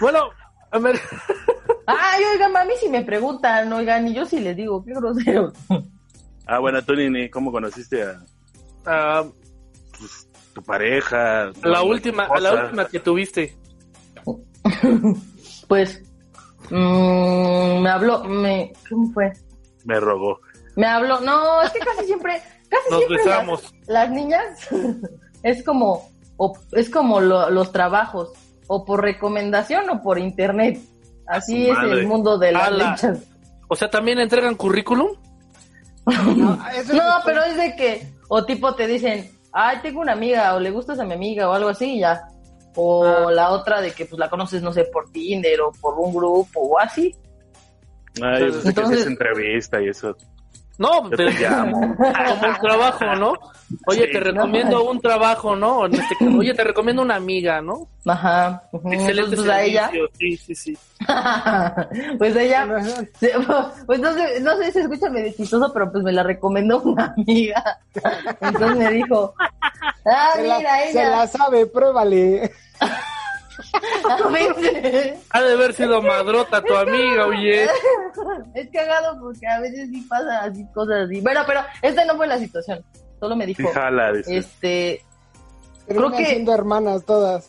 Bueno, 0.00 0.30
a 0.70 0.78
ver, 0.78 0.98
Ay, 1.86 2.22
oigan, 2.32 2.52
mami, 2.52 2.74
si 2.80 2.88
me 2.88 3.02
preguntan, 3.02 3.72
oigan, 3.72 4.06
y 4.08 4.14
yo 4.14 4.24
sí 4.24 4.38
les 4.40 4.56
digo, 4.56 4.84
qué 4.84 4.94
grosero. 4.94 5.52
Ah, 6.46 6.58
bueno, 6.58 6.82
tú, 6.82 6.94
Nini, 6.94 7.28
¿cómo 7.28 7.52
conociste 7.52 8.02
a 8.02 8.24
ah, 8.86 9.24
pues, 9.98 10.28
tu 10.54 10.62
pareja? 10.62 11.52
la 11.62 11.80
tu 11.80 11.86
última, 11.86 12.24
a 12.24 12.40
la 12.40 12.48
esposa? 12.48 12.64
última 12.64 12.88
que 12.88 13.00
tuviste. 13.00 13.56
Pues, 15.68 16.02
mm, 16.68 17.80
me 17.80 17.88
habló, 17.88 18.24
me, 18.24 18.72
¿cómo 18.90 19.10
fue? 19.12 19.32
Me 19.84 19.98
rogó. 19.98 20.40
Me 20.76 20.86
habló, 20.86 21.20
no, 21.20 21.62
es 21.62 21.70
que 21.70 21.78
casi 21.78 22.04
siempre, 22.04 22.42
casi 22.72 22.90
Nos 22.90 22.98
siempre 23.00 23.16
besamos. 23.24 23.62
Las, 23.62 23.88
las 23.88 24.10
niñas 24.10 24.68
es 25.42 25.62
como, 25.64 26.08
o- 26.36 26.58
es 26.72 26.90
como 26.90 27.20
lo- 27.20 27.50
los 27.50 27.70
trabajos, 27.72 28.30
o 28.66 28.84
por 28.84 29.02
recomendación 29.02 29.88
o 29.90 30.02
por 30.02 30.18
internet. 30.18 30.80
Así 31.26 31.68
es 31.68 31.76
madre. 31.76 32.00
el 32.00 32.06
mundo 32.06 32.38
de 32.38 32.52
las 32.52 32.68
Ala. 32.68 32.90
luchas. 32.90 33.18
O 33.68 33.76
sea, 33.76 33.88
¿también 33.90 34.18
entregan 34.18 34.54
currículum? 34.56 35.08
No, 36.36 36.58
es 36.74 36.92
No, 36.92 37.02
pero 37.24 37.42
es 37.44 37.56
de 37.56 37.76
que, 37.76 38.12
o 38.28 38.44
tipo 38.44 38.74
te 38.74 38.86
dicen, 38.86 39.30
ay, 39.52 39.78
tengo 39.82 40.00
una 40.00 40.12
amiga, 40.12 40.54
o 40.54 40.60
le 40.60 40.70
gustas 40.70 40.98
a 40.98 41.04
mi 41.04 41.14
amiga, 41.14 41.48
o 41.48 41.52
algo 41.52 41.68
así, 41.70 41.94
y 41.96 42.00
ya. 42.00 42.28
O 42.74 43.04
Ah. 43.04 43.30
la 43.30 43.50
otra 43.50 43.80
de 43.80 43.92
que 43.92 44.06
pues 44.06 44.18
la 44.18 44.28
conoces, 44.30 44.62
no 44.62 44.72
sé, 44.72 44.84
por 44.84 45.10
Tinder 45.12 45.60
o 45.60 45.72
por 45.72 45.98
un 45.98 46.12
grupo 46.14 46.60
o 46.60 46.78
así. 46.78 47.14
Ay, 48.20 48.40
yo 48.46 48.52
pensé 48.52 48.62
que 48.62 48.68
Entonces- 48.68 48.92
hacías 48.98 49.06
entrevista 49.06 49.80
y 49.82 49.88
eso. 49.88 50.16
No, 50.82 51.04
Yo 51.04 51.10
pero 51.16 51.28
te 51.30 51.38
llamo. 51.40 51.96
como 51.96 52.48
un 52.50 52.58
trabajo, 52.60 53.04
¿no? 53.16 53.32
Oye, 53.86 54.06
Sí. 54.06 54.12
te 54.12 54.20
recomiendo 54.20 54.84
un 54.90 55.00
trabajo, 55.00 55.56
¿no? 55.56 55.86
En 55.86 55.94
este 55.94 56.14
caso, 56.18 56.36
Oye, 56.38 56.52
te 56.54 56.64
recomiendo 56.64 57.02
una 57.02 57.14
amiga, 57.16 57.60
¿no? 57.62 57.88
Ajá. 58.04 58.64
Excelente 58.90 59.50
a 59.50 59.62
ella, 59.62 59.90
servicio. 59.90 60.08
Sí, 60.18 60.36
sí, 60.36 60.54
sí. 60.54 60.78
pues 62.18 62.36
ella, 62.36 62.66
se- 63.18 63.32
pues 63.86 64.00
no 64.00 64.12
sé, 64.12 64.40
no 64.40 64.56
sé 64.56 64.66
si 64.66 64.72
se 64.72 64.80
escucha 64.80 65.08
medio 65.08 65.32
chistoso, 65.36 65.72
pero 65.72 65.90
pues 65.90 66.02
me 66.04 66.12
la 66.12 66.22
recomendó 66.22 66.80
una 66.82 67.14
amiga. 67.16 67.78
Entonces 68.40 68.76
me 68.76 68.90
dijo, 68.90 69.34
ah, 70.04 70.30
Se 70.34 70.42
la, 70.46 70.58
mira, 70.58 70.70
se 70.80 70.90
ella. 70.90 71.08
la 71.10 71.26
sabe, 71.28 71.66
pruébale. 71.66 72.52
A 74.08 74.28
veces- 74.28 75.18
Ha 75.30 75.42
de 75.42 75.52
haber 75.52 75.72
sido 75.74 76.00
madrota 76.02 76.62
tu 76.62 76.74
amiga, 76.74 77.26
oye. 77.26 77.64
Es 78.54 78.68
cagado 78.72 79.18
porque 79.20 79.46
a 79.46 79.60
veces 79.60 79.88
sí 79.90 80.02
pasa 80.08 80.44
así 80.44 80.64
cosas 80.74 81.06
así. 81.06 81.20
Bueno, 81.20 81.40
pero 81.46 81.60
esta 81.82 82.04
no 82.04 82.16
fue 82.16 82.26
la 82.26 82.38
situación. 82.38 82.84
Solo 83.20 83.36
me 83.36 83.46
Sí, 83.46 83.54
dijo, 83.54 83.70
jala, 83.72 84.12
dice. 84.12 84.36
este, 84.36 85.02
Terminan 85.86 86.12
que- 86.12 86.26
siendo 86.26 86.54
hermanas 86.54 87.04
todas. 87.04 87.48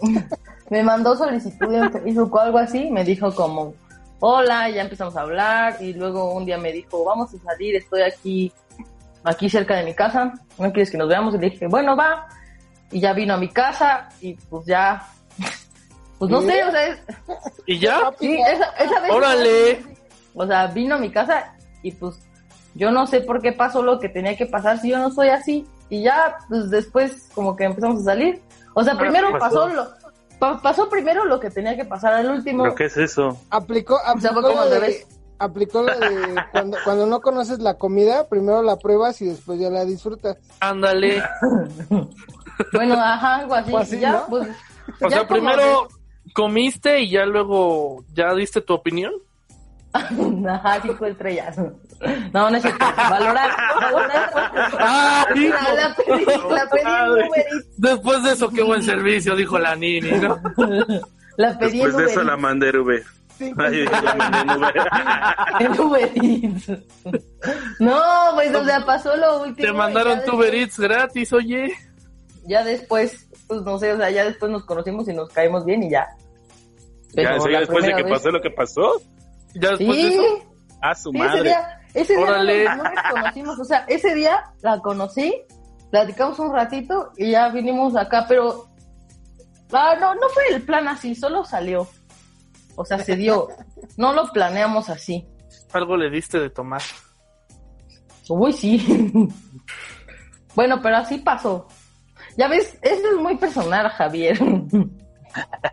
me 0.70 0.82
mandó 0.82 1.16
solicitud 1.16 1.72
en 1.74 1.92
Facebook 1.92 2.34
o 2.34 2.38
algo 2.40 2.58
así, 2.58 2.90
me 2.90 3.04
dijo 3.04 3.34
como, 3.34 3.74
hola, 4.20 4.68
ya 4.70 4.82
empezamos 4.82 5.16
a 5.16 5.22
hablar, 5.22 5.76
y 5.80 5.92
luego 5.94 6.32
un 6.34 6.44
día 6.44 6.58
me 6.58 6.72
dijo, 6.72 7.04
vamos 7.04 7.32
a 7.34 7.38
salir, 7.38 7.76
estoy 7.76 8.02
aquí, 8.02 8.52
aquí 9.24 9.48
cerca 9.48 9.76
de 9.76 9.84
mi 9.84 9.94
casa, 9.94 10.32
¿no 10.58 10.72
quieres 10.72 10.90
que 10.90 10.98
nos 10.98 11.08
veamos? 11.08 11.34
Y 11.34 11.38
le 11.38 11.50
dije, 11.50 11.66
bueno, 11.68 11.96
va, 11.96 12.28
y 12.90 13.00
ya 13.00 13.12
vino 13.12 13.34
a 13.34 13.38
mi 13.38 13.48
casa, 13.48 14.08
y 14.20 14.34
pues 14.34 14.66
ya, 14.66 15.06
pues 16.18 16.30
no 16.30 16.40
sé, 16.42 16.64
o 16.64 16.70
sea, 16.70 16.86
es- 16.86 16.98
¿Y 17.66 17.78
ya? 17.78 18.10
sí, 18.18 18.38
esa, 18.48 18.64
esa 18.78 19.00
vez... 19.00 19.10
Órale. 19.12 19.84
O 20.34 20.46
sea, 20.46 20.66
vino 20.68 20.94
a 20.94 20.98
mi 20.98 21.10
casa, 21.10 21.54
y 21.82 21.92
pues 21.92 22.16
yo 22.74 22.90
no 22.90 23.06
sé 23.06 23.20
por 23.20 23.40
qué 23.42 23.52
pasó 23.52 23.82
lo 23.82 23.98
que 23.98 24.08
tenía 24.08 24.36
que 24.36 24.46
pasar 24.46 24.78
si 24.80 24.90
yo 24.90 24.98
no 24.98 25.10
soy 25.10 25.28
así, 25.28 25.66
y 25.90 26.02
ya, 26.02 26.36
pues 26.48 26.70
después 26.70 27.28
como 27.34 27.56
que 27.56 27.64
empezamos 27.64 28.02
a 28.02 28.04
salir. 28.04 28.40
O 28.74 28.84
sea, 28.84 28.96
primero 28.96 29.32
¿qué 29.32 29.38
pasó? 29.38 29.64
pasó 29.64 29.74
lo... 29.74 29.88
pa- 30.38 30.60
pasó 30.62 30.88
primero 30.88 31.24
lo 31.24 31.40
que 31.40 31.50
tenía 31.50 31.74
que 31.76 31.84
pasar 31.84 32.12
al 32.14 32.30
último. 32.30 32.62
¿Pero 32.64 32.74
qué 32.74 32.84
es 32.84 32.96
eso? 32.98 33.36
Aplicó, 33.50 33.94
O 33.96 34.20
sea, 34.20 34.30
aplicó, 34.30 35.84
de 35.84 36.36
cuando, 36.52 36.76
cuando 36.84 37.06
no 37.06 37.20
conoces 37.20 37.58
la 37.60 37.74
comida, 37.74 38.28
primero 38.28 38.62
la 38.62 38.76
pruebas 38.76 39.20
y 39.22 39.26
después 39.26 39.58
ya 39.58 39.70
la 39.70 39.84
disfrutas. 39.84 40.36
Ándale. 40.60 41.22
Bueno, 42.72 42.94
ajá, 42.94 43.36
algo 43.36 43.54
así. 43.54 43.98
Ya, 43.98 44.12
¿no? 44.12 44.26
pues, 44.28 44.48
O 45.00 45.08
ya 45.08 45.18
sea, 45.18 45.28
primero 45.28 45.88
comiste 46.34 47.00
y 47.00 47.10
ya 47.10 47.24
luego 47.26 48.04
ya 48.12 48.34
diste 48.34 48.60
tu 48.60 48.74
opinión. 48.74 49.12
Ajá, 49.92 50.80
cinco 50.82 51.06
estrellas. 51.06 51.56
No, 52.32 52.50
no 52.50 52.56
es 52.56 52.62
cierto. 52.62 52.84
Valorar, 52.96 53.50
valorar. 53.80 54.30
¡Ah! 54.78 55.26
La, 55.34 55.74
la 55.74 55.94
pedí, 55.96 56.24
la 56.26 56.66
pedí 56.70 56.82
en 56.84 57.10
Uber 57.10 57.34
Eats. 57.36 57.66
Después 57.78 58.22
de 58.22 58.32
eso, 58.32 58.50
qué 58.50 58.62
buen 58.62 58.82
servicio, 58.82 59.34
dijo 59.34 59.58
la 59.58 59.74
Nini, 59.74 60.10
¿no? 60.12 60.38
La 61.38 61.56
pedí 61.56 61.78
Después 61.78 61.94
en 61.94 62.00
de 62.00 62.12
eso 62.12 62.22
la 62.24 62.36
mandé 62.36 62.68
en 62.70 62.76
Uber. 62.78 63.04
Ay, 63.58 63.84
la 63.84 64.14
mandé 64.14 64.38
en 64.40 64.50
Uber. 64.58 64.74
En 65.60 65.80
Uber 65.80 66.12
Eats. 66.16 66.68
No, 67.78 68.02
pues, 68.34 68.54
o 68.54 68.64
sea, 68.64 68.84
pasó 68.84 69.16
lo 69.16 69.42
último. 69.42 69.68
Te 69.68 69.72
mandaron 69.72 70.24
tu 70.24 70.34
Uber 70.34 70.52
Eats 70.52 70.80
gratis, 70.80 71.32
oye. 71.32 71.72
Ya 72.48 72.64
después, 72.64 73.28
pues 73.46 73.62
no 73.62 73.78
sé, 73.78 73.92
o 73.92 73.96
sea, 73.98 74.10
ya 74.10 74.24
después 74.24 74.50
nos 74.50 74.64
conocimos 74.64 75.06
y 75.08 75.12
nos 75.12 75.28
caímos 75.30 75.64
bien 75.64 75.82
y 75.82 75.90
ya. 75.90 76.06
Ya, 77.10 77.14
Pero 77.14 77.34
¿en 77.34 77.40
serio 77.42 77.52
la 77.54 77.60
después 77.60 77.84
de 77.84 77.94
que 77.94 78.02
vez- 78.02 78.12
pasó 78.12 78.30
lo 78.30 78.40
que 78.40 78.50
pasó. 78.50 79.00
Ya 79.54 79.68
después 79.70 79.88
de 79.96 80.08
Sí, 80.10 80.14
eso. 80.14 80.54
A 80.80 80.94
su 80.94 81.10
sí, 81.10 81.18
ese 81.18 81.26
madre. 81.28 81.42
día, 81.42 81.80
Ese 81.94 82.16
día 82.16 82.26
no, 82.76 82.76
no 82.76 82.90
nos 82.90 83.02
conocimos, 83.10 83.58
o 83.58 83.64
sea, 83.64 83.84
ese 83.88 84.14
día 84.14 84.44
la 84.62 84.78
conocí, 84.80 85.34
platicamos 85.90 86.38
un 86.38 86.52
ratito 86.54 87.12
y 87.16 87.30
ya 87.32 87.48
vinimos 87.48 87.96
acá, 87.96 88.26
pero 88.28 88.66
ah, 89.72 89.96
no, 89.98 90.14
no 90.14 90.28
fue 90.28 90.42
el 90.54 90.62
plan 90.62 90.86
así, 90.88 91.14
solo 91.14 91.44
salió. 91.44 91.86
O 92.76 92.84
sea, 92.84 92.98
se 92.98 93.16
dio. 93.16 93.48
No 93.96 94.12
lo 94.12 94.28
planeamos 94.32 94.88
así. 94.90 95.26
Algo 95.72 95.96
le 95.96 96.08
diste 96.10 96.38
de 96.38 96.50
tomar. 96.50 96.82
Uy, 98.28 98.52
sí. 98.52 98.78
bueno, 100.54 100.80
pero 100.82 100.96
así 100.98 101.18
pasó. 101.18 101.66
Ya 102.38 102.46
ves, 102.48 102.78
eso 102.82 103.08
es 103.10 103.16
muy 103.20 103.36
personal, 103.36 103.88
Javier. 103.90 104.38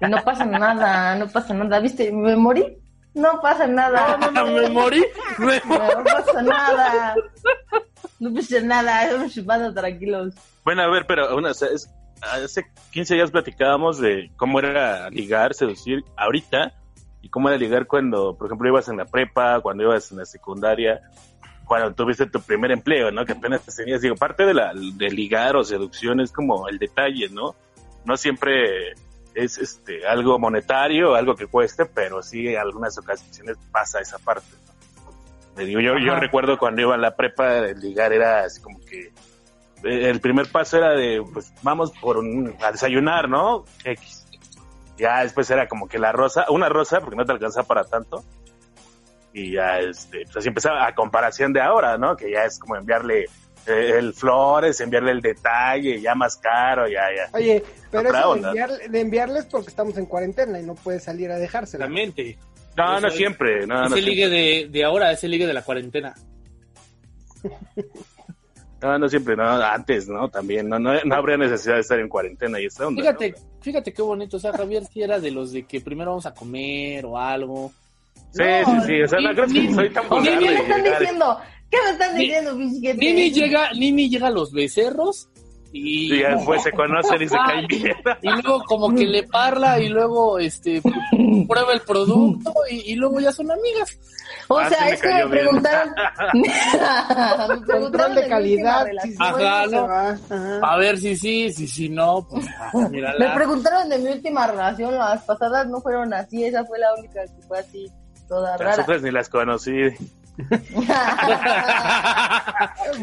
No 0.02 0.24
pasa 0.24 0.46
nada, 0.46 1.16
no 1.16 1.28
pasa 1.28 1.54
nada. 1.54 1.80
¿Viste? 1.80 2.12
¿Me 2.12 2.36
morí? 2.36 2.78
No 3.14 3.40
pasa 3.42 3.68
nada. 3.68 4.18
¿Me 4.34 4.70
morí? 4.70 5.06
¿Me 5.38 5.60
No 5.66 6.04
pasa 6.04 6.42
nada. 6.42 7.16
No 8.20 8.34
pasa 8.34 8.60
nada, 8.62 9.04
estamos 9.06 9.34
chupando 9.34 9.74
tranquilos. 9.74 10.34
Bueno, 10.64 10.82
a 10.82 10.88
ver, 10.90 11.06
pero 11.08 11.36
una, 11.38 11.52
o 11.52 11.54
sea, 11.54 11.70
es- 11.70 11.90
hace 12.22 12.66
15 12.92 13.14
días 13.16 13.32
platicábamos 13.32 14.00
de 14.00 14.32
cómo 14.36 14.60
era 14.60 15.10
ligar, 15.12 15.54
seducir 15.54 16.04
ahorita 16.18 16.74
y 17.22 17.30
cómo 17.30 17.50
era 17.50 17.58
ligar 17.58 17.86
cuando, 17.88 18.36
por 18.38 18.48
ejemplo, 18.48 18.68
ibas 18.70 18.88
en 18.90 18.98
la 18.98 19.06
prepa, 19.06 19.60
cuando 19.62 19.84
ibas 19.84 20.12
en 20.12 20.18
la 20.18 20.26
secundaria, 20.26 21.02
cuando 21.66 21.94
tuviste 21.94 22.28
tu 22.28 22.42
primer 22.42 22.72
empleo, 22.72 23.12
¿no? 23.12 23.26
Que 23.26 23.34
apenas 23.34 23.64
te 23.64 23.72
tenías, 23.72 24.02
digo, 24.02 24.16
parte 24.16 24.46
de 24.46 24.54
la 24.54 24.74
de 24.74 25.10
ligar 25.10 25.56
o 25.56 25.64
seducción 25.64 26.20
es 26.20 26.32
como 26.32 26.68
el 26.68 26.78
detalle, 26.78 27.30
¿no? 27.30 27.56
No 28.06 28.18
siempre 28.18 28.94
es 29.34 29.58
este 29.58 30.08
algo 30.08 30.40
monetario, 30.40 31.16
algo 31.16 31.36
que 31.36 31.48
cueste, 31.48 31.86
pero 31.86 32.22
sí 32.22 32.48
en 32.48 32.58
algunas 32.58 32.98
ocasiones 32.98 33.58
pasa 33.72 34.00
esa 34.00 34.18
parte. 34.20 34.48
¿no? 35.56 35.64
Digo, 35.64 35.80
yo, 35.80 35.98
yo 35.98 36.16
recuerdo 36.16 36.58
cuando 36.58 36.82
iba 36.82 36.96
a 36.96 36.98
la 36.98 37.16
prepa, 37.16 37.58
el 37.58 37.80
ligar 37.80 38.14
era 38.14 38.44
así 38.44 38.62
como 38.62 38.80
que 38.80 39.12
eh, 39.84 40.10
el 40.10 40.20
primer 40.20 40.48
paso 40.52 40.78
era 40.78 40.92
de, 40.92 41.24
pues 41.34 41.54
vamos 41.62 41.92
por 42.00 42.18
un, 42.18 42.56
a 42.62 42.72
desayunar, 42.72 43.30
¿no? 43.30 43.66
X. 43.84 44.26
Ya 44.98 45.24
después 45.24 45.50
era 45.50 45.68
como 45.68 45.88
que 45.88 46.00
la 46.00 46.12
rosa, 46.12 46.46
una 46.50 46.70
rosa, 46.70 47.02
porque 47.02 47.18
no 47.18 47.26
te 47.26 47.34
alcanzaba 47.34 47.68
para 47.68 47.84
tanto. 47.84 48.24
Y 49.38 49.52
ya, 49.52 49.80
este, 49.80 50.24
pues 50.24 50.38
así 50.38 50.48
empezaba 50.48 50.88
a 50.88 50.96
comparación 50.96 51.52
de 51.52 51.60
ahora, 51.60 51.98
¿no? 51.98 52.16
Que 52.16 52.32
ya 52.32 52.46
es 52.46 52.58
como 52.58 52.78
enviarle 52.78 53.26
eh, 53.68 53.92
el 53.98 54.14
flores, 54.14 54.80
enviarle 54.80 55.12
el 55.12 55.20
detalle, 55.22 56.00
ya 56.00 56.16
más 56.16 56.38
caro, 56.38 56.88
ya, 56.88 57.02
ya. 57.14 57.30
Oye, 57.38 57.62
pero 57.92 58.10
eso 58.10 58.36
de, 58.36 58.42
enviar- 58.42 58.90
de 58.90 59.00
enviarles 59.02 59.46
porque 59.48 59.68
estamos 59.68 59.98
en 59.98 60.06
cuarentena 60.06 60.58
y 60.58 60.64
no 60.64 60.76
puedes 60.76 61.04
salir 61.04 61.32
a 61.32 61.38
dejársela. 61.38 61.84
Exactamente. 61.84 62.38
No, 62.78 63.02
no 63.02 63.08
es- 63.10 63.14
siempre, 63.16 63.68
no, 63.68 63.76
no 63.76 63.86
ese 63.88 63.96
siempre. 63.96 64.10
ligue 64.14 64.30
de, 64.30 64.70
de 64.70 64.84
ahora, 64.86 65.12
ese 65.12 65.28
ligue 65.28 65.46
de 65.48 65.54
la 65.54 65.64
cuarentena. 65.64 66.16
No, 68.82 69.00
no 69.00 69.10
siempre, 69.10 69.36
no, 69.36 69.44
antes, 69.44 70.08
¿no? 70.08 70.30
También, 70.30 70.70
no, 70.70 70.78
no, 70.78 70.94
no 71.04 71.16
habría 71.16 71.38
necesidad 71.38 71.76
de 71.76 71.80
estar 71.82 71.98
en 72.00 72.08
cuarentena 72.10 72.60
y 72.60 72.66
esta 72.66 72.86
onda. 72.86 73.02
Fíjate, 73.02 73.32
¿no? 73.32 73.38
fíjate 73.62 73.94
qué 73.94 74.02
bonito. 74.04 74.38
O 74.38 74.40
sea, 74.40 74.52
Javier 74.54 74.84
sí 74.86 75.02
era 75.02 75.20
de 75.20 75.32
los 75.32 75.54
de 75.54 75.64
que 75.64 75.82
primero 75.82 76.12
vamos 76.12 76.26
a 76.28 76.34
comer 76.36 77.04
o 77.06 77.18
algo. 77.18 77.72
Sí, 78.36 78.44
sí, 78.66 78.72
sí, 78.86 79.02
o 79.02 79.08
sea, 79.08 79.20
no 79.22 79.30
creo 79.34 79.48
que 79.48 79.74
soy 79.74 79.90
tan 79.92 80.10
vulgar 80.10 80.40
¿qué 80.40 80.46
me 80.46 80.56
están 80.56 80.84
llegar- 80.84 81.00
diciendo? 81.00 81.40
¿Qué 81.72 81.78
me 81.84 81.90
están 81.92 82.18
diciendo, 82.18 82.56
bisquete? 82.56 82.98
Nini 82.98 83.32
llega, 83.32 83.72
Nini 83.74 84.10
llega 84.10 84.28
a 84.28 84.32
los 84.32 84.52
becerros 84.52 85.30
y, 85.72 86.14
Y 86.14 86.20
ya 86.22 86.36
después 86.36 86.62
se 86.64 86.72
conocen 86.72 87.22
y 87.22 87.28
se 87.28 87.36
caen 87.36 87.68
bien. 87.68 87.96
y 88.22 88.30
luego 88.30 88.62
como 88.66 88.94
que 88.96 89.06
le 89.06 89.24
parla 89.24 89.80
y 89.80 89.90
luego 89.90 90.38
este 90.40 90.82
prueba 91.48 91.74
el 91.74 91.82
producto 91.82 92.54
y, 92.70 92.92
y 92.94 92.96
luego 92.96 93.20
ya 93.20 93.32
son 93.32 93.52
amigas. 93.52 93.98
O 94.48 94.58
Ah, 94.58 94.70
sea, 94.70 94.78
sí 94.80 94.86
me 94.86 94.92
es 94.94 95.02
que 95.02 95.08
me 95.14 95.28
preguntaron. 95.28 95.94
me 96.34 97.58
preguntaron 97.58 97.82
Control 97.84 98.10
mi 98.16 98.22
de 98.22 98.28
calidad. 98.28 98.86
Si 99.04 99.16
Ajá. 99.20 100.60
A 100.62 100.78
ver 100.78 100.98
si 100.98 101.16
sí, 101.16 101.52
si 101.52 101.68
si 101.68 101.90
no, 101.90 102.28
pues 102.30 102.46
ah, 102.60 102.72
Me 103.20 103.30
preguntaron 103.34 103.90
de 103.90 103.98
mi 104.00 104.10
última 104.10 104.48
relación, 104.48 104.98
las 104.98 105.24
pasadas 105.24 105.68
no 105.68 105.82
fueron 105.82 106.14
así, 106.14 106.44
esa 106.44 106.64
fue 106.66 106.80
la 106.80 106.94
única 106.98 107.22
que 107.26 107.42
fue 107.48 107.60
así, 107.60 107.88
toda 108.28 108.52
Las 108.52 108.60
rara. 108.60 108.84
otras 108.84 109.02
ni 109.02 109.12
las 109.12 109.30
conocí. 109.30 109.72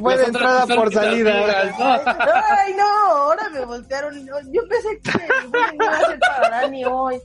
Fue 0.00 0.12
de 0.16 0.18
Las 0.18 0.26
entrada 0.28 0.66
por 0.66 0.92
salida. 0.92 1.32
Ay, 2.50 2.74
no, 2.76 2.84
ahora 2.84 3.48
me 3.50 3.64
voltearon. 3.64 4.14
Yo 4.52 4.62
pensé 4.68 5.00
que 5.02 5.18
bueno, 5.48 5.72
iba 5.74 5.90
a 5.90 6.00
ser 6.06 6.18
para 6.20 6.48
Dani 6.62 6.84
hoy. 6.84 7.20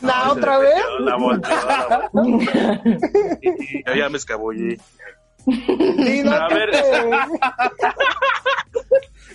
¿La 0.00 0.30
otra 0.32 0.58
vez? 0.58 0.74
La 1.00 1.16
volteó, 1.16 1.56
la 1.66 2.08
volteó. 2.12 2.60
Y 3.42 3.84
Yo 3.84 3.94
ya 3.94 4.08
me 4.08 4.18
escabullí. 4.18 4.76
Sí, 5.44 6.22
no, 6.24 6.32
A 6.32 6.48
ver. 6.48 6.70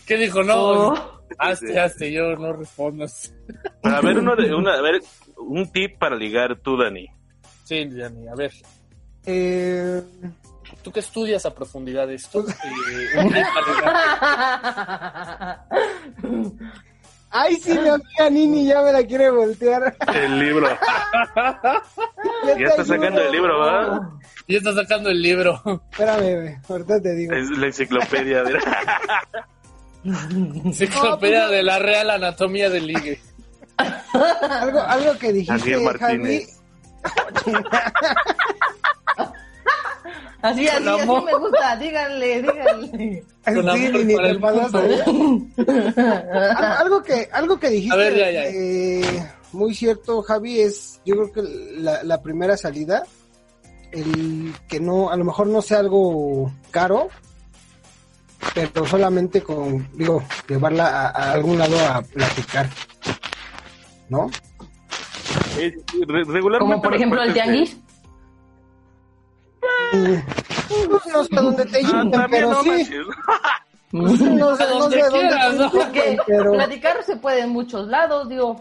¿Qué 0.06 0.18
dijo? 0.18 0.44
No, 0.44 0.54
Oh. 0.56 1.22
hazte, 1.40 1.80
hazte, 1.80 2.12
yo 2.12 2.36
no 2.36 2.54
respondas. 2.54 3.34
A 3.84 4.02
ver, 4.02 4.18
uno 4.20 4.36
de, 4.36 4.54
una, 4.54 4.76
a 4.76 4.82
ver, 4.82 5.02
un 5.38 5.72
tip 5.72 5.98
para 5.98 6.16
ligar 6.16 6.58
tú, 6.62 6.78
Dani. 6.78 7.08
Sí, 7.64 7.86
Dani, 7.86 8.28
a 8.28 8.36
ver. 8.36 8.52
Eh, 9.26 10.04
Tú 10.82 10.92
que 10.92 11.00
estudias 11.02 11.46
a 11.46 11.54
profundidad 11.54 12.12
esto, 12.12 12.44
eh, 12.48 13.24
para 13.54 13.68
ligar. 16.12 16.54
Ay, 17.36 17.56
sí, 17.56 17.72
mi 17.72 17.90
amiga 17.90 18.30
Nini 18.30 18.66
ya 18.68 18.82
me 18.84 18.92
la 18.92 19.04
quiere 19.04 19.32
voltear. 19.32 19.96
El 20.14 20.40
libro. 20.40 20.68
Ya 22.46 22.56
te 22.56 22.64
está 22.66 22.84
sacando 22.84 23.22
el 23.22 23.32
libro, 23.32 23.60
¿verdad? 23.60 24.02
Ya 24.50 24.58
está 24.58 24.74
sacando 24.74 25.10
el 25.10 25.22
libro. 25.22 25.62
Espérame, 25.92 26.20
bebé, 26.20 26.60
ahorita 26.68 27.02
te 27.02 27.16
digo. 27.16 27.34
Es 27.34 27.50
la 27.52 27.68
enciclopedia. 27.68 28.44
De... 28.44 28.60
Enciclopedia 30.66 31.48
de 31.48 31.64
la 31.64 31.80
Real 31.80 32.10
Anatomía 32.10 32.70
del 32.70 32.88
Ligue. 32.88 33.22
Algo, 33.78 34.82
algo 34.82 35.18
que 35.18 35.32
dijiste, 35.32 35.98
Javi. 35.98 36.46
Así, 40.42 40.68
así, 40.68 40.86
así 40.90 41.08
me 41.08 41.34
gusta, 41.36 41.76
díganle, 41.78 42.42
díganle. 42.42 43.24
Sí, 43.74 44.36
para 44.42 44.70
te. 44.72 45.04
Al- 45.06 46.72
algo 46.82 47.02
que 47.02 47.30
algo 47.32 47.58
que 47.58 47.70
dijiste 47.70 47.94
A 47.94 47.98
ver, 47.98 48.14
ya, 48.18 48.30
ya. 48.30 48.44
eh, 48.48 49.32
muy 49.54 49.74
cierto 49.74 50.22
Javi 50.22 50.60
es 50.60 51.00
yo 51.06 51.16
creo 51.16 51.32
que 51.32 51.42
la, 51.80 52.04
la 52.04 52.22
primera 52.22 52.58
salida 52.58 53.04
el 53.94 54.54
que 54.68 54.82
no 54.82 55.12
a 55.12 55.16
lo 55.16 55.24
mejor 55.24 55.48
no 55.48 55.62
sea 55.62 55.80
algo 55.80 56.52
caro 56.72 57.08
pero 58.54 58.86
solamente 58.86 59.42
con 59.44 59.88
digo 59.94 60.22
llevarla 60.50 60.88
a, 60.88 61.08
a 61.10 61.32
algún 61.32 61.58
lado 61.58 61.78
a 61.88 62.02
platicar 62.02 62.70
no 64.10 64.30
Eh, 65.58 65.76
re- 66.08 66.24
regularmente 66.24 66.60
Como 66.60 66.82
por 66.82 66.96
ejemplo 66.96 67.22
el 67.24 67.34
tianguis. 67.34 67.78
Pues 69.92 71.06
no 71.08 71.24
sé 71.24 71.36
dónde 71.36 71.66
te 71.66 71.78
Ah, 71.78 71.82
lleven 71.82 72.12
también 72.12 72.30
pero 72.32 72.50
no 72.52 72.64
sí 72.64 72.70
no 73.92 74.18
sé, 74.18 74.26
no 74.36 74.58
sé 74.58 74.68
dónde 74.68 75.02
quieras, 75.12 75.54
¿no? 75.56 75.70
te 75.72 75.78
Porque 75.78 76.02
lleven, 76.02 76.20
pero 76.26 76.52
platicar 76.54 77.04
se 77.04 77.16
puede 77.18 77.42
en 77.42 77.50
muchos 77.52 77.88
lados, 77.88 78.28
digo. 78.28 78.60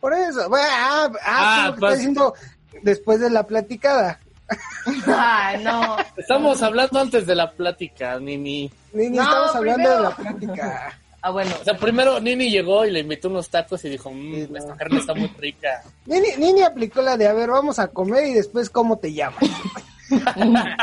por 0.00 0.12
eso 0.12 0.48
bueno, 0.48 0.66
ah, 0.70 1.08
ah, 1.12 1.18
Ah, 1.24 1.66
lo 1.68 1.74
que 1.74 1.80
pues- 1.80 1.92
está 1.92 1.96
diciendo 1.98 2.34
después 2.82 3.20
de 3.20 3.30
la 3.30 3.46
platicada 3.46 4.18
Ay, 5.06 5.64
no. 5.64 5.96
Estamos 6.18 6.60
hablando 6.62 7.00
antes 7.00 7.26
de 7.26 7.34
la 7.34 7.50
plática, 7.50 8.18
Nini. 8.20 8.70
Ni, 8.92 9.08
ni 9.08 9.16
No, 9.16 9.22
estamos 9.22 9.54
hablando 9.56 9.74
primero- 9.82 9.96
de 9.96 10.02
la 10.02 10.16
plática. 10.16 10.98
Ah, 11.26 11.30
bueno. 11.30 11.52
O 11.58 11.64
sea, 11.64 11.74
primero 11.78 12.20
Nini 12.20 12.50
llegó 12.50 12.84
y 12.84 12.90
le 12.90 13.00
invitó 13.00 13.30
unos 13.30 13.48
tacos 13.48 13.82
y 13.86 13.88
dijo, 13.88 14.10
mmm, 14.10 14.34
Sí, 14.34 14.46
no. 14.50 14.58
esta 14.58 14.76
carne 14.76 14.98
está 14.98 15.14
muy 15.14 15.26
rica. 15.38 15.82
Nini, 16.06 16.28
Nini 16.36 16.60
aplicó 16.62 17.00
la 17.00 17.16
de, 17.16 17.26
a 17.26 17.32
ver, 17.32 17.48
vamos 17.48 17.78
a 17.78 17.88
comer 17.88 18.26
y 18.26 18.34
después, 18.34 18.68
¿cómo 18.68 18.98
te 18.98 19.10
llamas? 19.12 19.38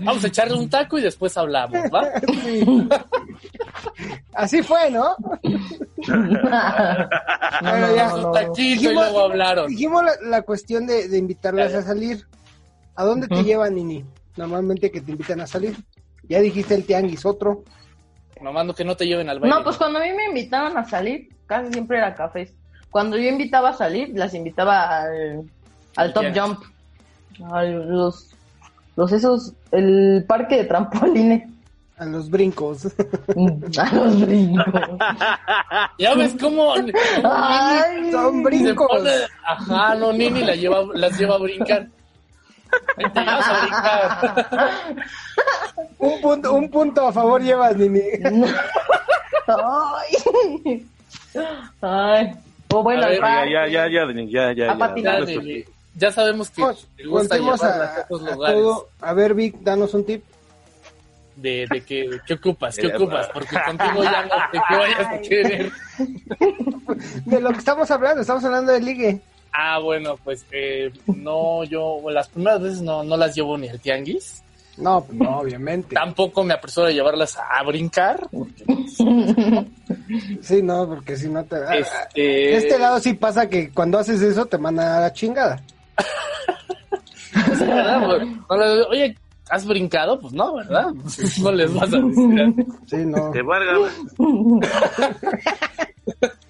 Vamos 0.00 0.24
a 0.24 0.26
echarle 0.26 0.56
un 0.56 0.68
taco 0.70 0.98
y 0.98 1.02
después 1.02 1.36
hablamos, 1.36 1.78
¿va? 1.94 2.08
Sí. 2.42 2.64
Así 4.32 4.62
fue, 4.62 4.90
¿no? 4.90 5.14
Ya. 6.02 7.08
no, 8.16 8.30
taquito 8.32 8.60
y 8.60 8.72
Dijimos- 8.74 8.94
luego 8.94 9.20
hablaron. 9.20 9.68
Dijimos 9.68 10.02
la, 10.02 10.12
la 10.28 10.42
cuestión 10.42 10.86
de, 10.86 11.08
de 11.08 11.18
invitarlas 11.18 11.74
a 11.74 11.82
salir. 11.82 12.26
¿A 12.96 13.04
dónde 13.04 13.28
te 13.28 13.34
Ujú. 13.34 13.44
llevan, 13.44 13.74
Nini? 13.74 14.04
Normalmente 14.36 14.90
que 14.90 15.00
te 15.02 15.12
invitan 15.12 15.40
a 15.42 15.46
salir. 15.46 15.76
Ya 16.28 16.40
dijiste 16.40 16.74
el 16.74 16.84
tianguis, 16.84 17.24
otro. 17.26 17.62
Mamando 18.42 18.74
que 18.74 18.84
no 18.84 18.96
te 18.96 19.06
lleven 19.06 19.28
al 19.28 19.38
baile. 19.40 19.54
No, 19.54 19.62
pues 19.62 19.76
cuando 19.76 19.98
a 19.98 20.02
mí 20.02 20.12
me 20.12 20.26
invitaban 20.26 20.76
a 20.76 20.84
salir, 20.84 21.28
casi 21.46 21.72
siempre 21.72 21.98
era 21.98 22.14
cafés. 22.14 22.52
Cuando 22.90 23.16
yo 23.16 23.28
invitaba 23.28 23.70
a 23.70 23.72
salir, 23.72 24.10
las 24.14 24.34
invitaba 24.34 25.02
al, 25.02 25.44
al 25.96 26.12
Top. 26.12 26.24
Jump. 26.34 26.60
A 27.52 27.62
los, 27.62 28.30
los 28.96 29.12
esos, 29.12 29.54
el 29.70 30.24
parque 30.26 30.56
de 30.58 30.64
trampolines. 30.64 31.48
A 31.96 32.04
los 32.04 32.28
brincos. 32.28 32.86
A 33.78 33.94
los 33.94 34.20
brincos. 34.26 34.64
Ya 35.98 36.14
ves 36.14 36.34
cómo, 36.40 36.74
Ay, 37.24 38.10
Son 38.10 38.42
brincos. 38.42 38.88
pone... 38.88 39.10
Ajá, 39.46 39.94
no, 39.94 40.12
Nini 40.12 40.42
la 40.42 40.54
lleva, 40.56 40.82
las 40.94 41.18
lleva 41.18 41.36
a 41.36 41.38
brincar. 41.38 41.86
Un 45.98 46.20
punto, 46.20 46.52
un 46.54 46.68
punto 46.70 47.06
a 47.06 47.12
favor 47.12 47.40
llevas, 47.42 47.76
Nini. 47.76 48.00
Ay. 49.46 50.86
Ay. 51.80 52.32
O 52.72 52.82
bueno, 52.82 53.04
A 53.04 53.08
ver. 53.08 53.20
Ya, 53.20 53.44
ya, 53.46 53.66
ya, 53.88 53.88
ya, 53.88 54.24
ya, 54.28 54.52
ya. 54.52 54.72
A 54.72 54.78
patinar. 54.78 55.24
ya. 55.26 55.34
Ya, 55.34 55.40
Nini, 55.40 55.64
ya 55.94 56.12
sabemos 56.12 56.50
que 56.50 56.62
Vamos, 56.62 56.86
te 56.96 57.06
gusta 57.06 57.36
a, 57.66 58.00
a 58.00 58.06
todos 58.06 58.26
a 58.26 58.30
lugares. 58.34 58.56
todo. 58.56 58.88
A 59.00 59.12
ver, 59.12 59.34
Vic, 59.34 59.56
danos 59.60 59.94
un 59.94 60.04
tip. 60.04 60.24
De, 61.36 61.66
de 61.70 61.82
que, 61.82 62.20
¿qué 62.26 62.34
ocupas? 62.34 62.76
¿Qué 62.76 62.88
ocupas? 62.88 63.26
Porque 63.32 63.56
contigo 63.66 64.04
ya 64.04 64.22
no 64.26 64.34
te 64.52 64.58
que 64.68 64.76
vayas 64.76 65.06
a 65.06 65.18
querer. 65.20 65.72
De 67.24 67.40
lo 67.40 67.50
que 67.52 67.58
estamos 67.58 67.90
hablando, 67.90 68.20
estamos 68.20 68.44
hablando 68.44 68.70
de 68.70 68.80
ligue. 68.80 69.20
Ah, 69.52 69.78
bueno, 69.78 70.16
pues 70.24 70.44
eh, 70.50 70.90
no, 71.06 71.62
yo 71.64 72.00
las 72.10 72.28
primeras 72.28 72.62
veces 72.62 72.80
no, 72.80 73.04
no 73.04 73.16
las 73.16 73.34
llevo 73.34 73.58
ni 73.58 73.68
al 73.68 73.80
tianguis. 73.80 74.42
No, 74.78 75.04
pues 75.04 75.18
no, 75.18 75.40
obviamente. 75.40 75.94
Tampoco 75.94 76.42
me 76.42 76.54
apresuro 76.54 76.86
a 76.86 76.90
llevarlas 76.90 77.36
a 77.36 77.62
brincar. 77.62 78.26
Porque, 78.30 78.64
Sí, 80.40 80.62
no, 80.62 80.88
porque 80.88 81.16
si 81.16 81.28
no 81.28 81.44
te... 81.44 81.56
ah, 81.56 81.76
este, 81.76 82.20
De 82.20 82.56
este 82.56 82.78
lado 82.78 82.98
sí 83.00 83.12
pasa 83.14 83.48
que 83.48 83.70
cuando 83.70 83.98
haces 83.98 84.22
eso 84.22 84.46
te 84.46 84.58
manda 84.58 84.98
a 84.98 85.00
la 85.02 85.12
chingada. 85.12 85.62
Pues, 87.32 87.62
Oye, 88.90 89.16
¿has 89.48 89.64
brincado? 89.66 90.20
Pues 90.20 90.34
no, 90.34 90.54
¿verdad? 90.54 90.88
No 91.42 91.52
les 91.52 91.72
vas 91.72 91.90
a 91.92 91.96
decir. 91.96 92.66
Sí, 92.86 92.96
no. 93.06 93.30
Te 93.30 93.40
valga. 93.42 93.88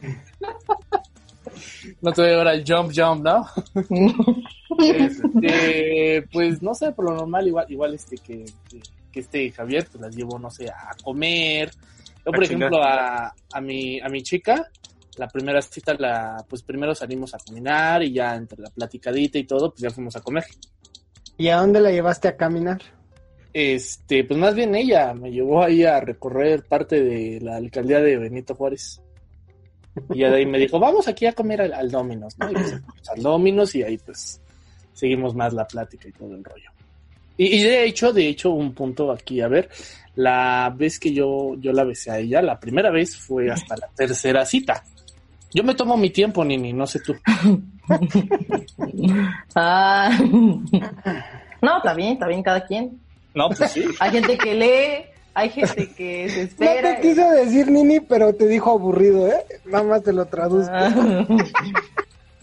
No 2.03 2.13
te 2.13 2.21
voy 2.21 2.29
a 2.29 2.33
llevar 2.33 2.49
al 2.49 2.65
jump 2.67 2.93
jump, 2.95 3.25
¿no? 3.25 3.47
Este, 4.79 6.27
pues 6.33 6.63
no 6.63 6.75
sé, 6.75 6.93
por 6.93 7.05
lo 7.05 7.15
normal 7.15 7.47
igual, 7.47 7.67
igual 7.69 7.95
este 7.95 8.17
que, 8.17 8.45
que, 8.69 8.81
que 9.13 9.21
este 9.21 9.51
Javier, 9.53 9.87
pues 9.91 10.03
las 10.03 10.17
llevo, 10.17 10.39
no 10.39 10.51
sé, 10.51 10.69
a 10.69 10.97
comer. 11.05 11.71
Yo, 12.25 12.33
por 12.33 12.41
A 12.43 12.45
ejemplo, 12.47 12.83
a, 12.83 13.35
a 13.53 13.61
mi, 13.61 14.01
a 14.01 14.09
mi 14.09 14.23
chica, 14.23 14.69
la 15.19 15.29
primera 15.29 15.61
cita 15.61 15.95
la, 15.95 16.45
pues 16.49 16.63
primero 16.63 16.95
salimos 16.95 17.35
a 17.35 17.39
caminar 17.39 18.03
y 18.03 18.13
ya 18.13 18.35
entre 18.35 18.63
la 18.63 18.71
platicadita 18.71 19.39
y 19.39 19.45
todo, 19.45 19.71
pues 19.71 19.83
ya 19.83 19.91
fuimos 19.91 20.17
a 20.17 20.21
comer. 20.21 20.45
¿Y 21.37 21.49
a 21.49 21.57
dónde 21.59 21.81
la 21.81 21.91
llevaste 21.91 22.29
a 22.29 22.37
caminar? 22.37 22.81
Este, 23.53 24.25
pues 24.25 24.41
más 24.41 24.55
bien 24.55 24.75
ella 24.75 25.13
me 25.13 25.31
llevó 25.31 25.63
ahí 25.63 25.85
a 25.85 26.01
recorrer 26.01 26.65
parte 26.65 27.03
de 27.03 27.41
la 27.41 27.57
alcaldía 27.57 28.01
de 28.01 28.17
Benito 28.17 28.55
Juárez. 28.55 29.02
Y 30.15 30.21
de 30.21 30.27
ahí 30.27 30.47
me 30.47 30.59
dijo, 30.59 30.79
vamos 30.79 31.07
aquí 31.09 31.27
a 31.27 31.33
comer 31.33 31.63
al, 31.63 31.75
al 31.75 31.91
Domino's, 31.91 32.39
¿no? 32.39 32.51
Y 32.51 32.55
pues 32.55 32.81
al 33.15 33.23
Domino's 33.23 33.75
y 33.75 33.83
ahí 33.83 33.99
pues 33.99 34.41
seguimos 34.93 35.35
más 35.35 35.53
la 35.53 35.67
plática 35.67 36.09
y 36.09 36.13
todo 36.13 36.35
el 36.35 36.45
rollo. 36.45 36.71
Y, 37.37 37.59
y 37.59 37.63
de 37.63 37.85
hecho, 37.85 38.13
de 38.13 38.29
hecho, 38.29 38.51
un 38.51 38.75
punto 38.75 39.11
aquí, 39.11 39.41
a 39.41 39.49
ver, 39.49 39.69
la 40.15 40.73
vez 40.77 40.99
que 40.99 41.13
yo, 41.13 41.55
yo 41.59 41.73
la 41.73 41.85
besé 41.85 42.11
a 42.11 42.19
ella, 42.19 42.43
la 42.43 42.59
primera 42.59 42.91
vez 42.91 43.17
fue 43.17 43.51
hasta 43.51 43.77
la 43.77 43.89
tercera 43.89 44.45
cita. 44.45 44.83
Yo 45.55 45.63
me 45.65 45.75
tomo 45.75 45.97
mi 45.97 46.11
tiempo, 46.11 46.45
Nini, 46.45 46.73
no 46.73 46.87
sé 46.87 47.01
tú. 47.01 47.15
Ah. 49.55 50.11
No, 51.63 51.77
está 51.77 51.95
bien, 51.95 52.15
está 52.15 52.27
bien 52.27 52.43
cada 52.43 52.67
quien. 52.67 53.01
No, 53.35 53.49
pues 53.49 53.71
sí. 53.71 53.85
Hay 54.01 54.11
gente 54.11 54.37
que 54.37 54.53
lee, 54.53 55.05
hay 55.35 55.49
gente 55.51 55.89
que 55.95 56.29
se 56.29 56.37
No 56.59 56.71
espera. 56.71 56.97
te 56.97 57.01
quiso 57.01 57.31
decir 57.31 57.71
Nini, 57.71 58.01
pero 58.01 58.35
te 58.35 58.47
dijo 58.47 58.73
aburrido, 58.73 59.29
¿eh? 59.29 59.45
Nada 59.65 59.85
más 59.85 60.03
te 60.03 60.13
lo 60.13 60.27
traduzco. 60.27 60.73
Ah. 60.75 61.25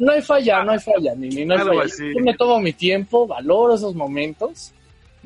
No 0.01 0.13
hay 0.13 0.21
falla, 0.21 0.63
no 0.63 0.71
hay 0.71 0.79
falla, 0.79 1.13
Nini, 1.13 1.43
no 1.43 1.55
hay 1.55 1.59
Algo 1.59 1.73
falla. 1.73 1.83
así. 1.93 2.05
Yo 2.15 2.23
me 2.23 2.33
tomo 2.33 2.57
mi 2.61 2.71
tiempo, 2.71 3.27
valoro 3.27 3.75
esos 3.75 3.93
momentos. 3.95 4.71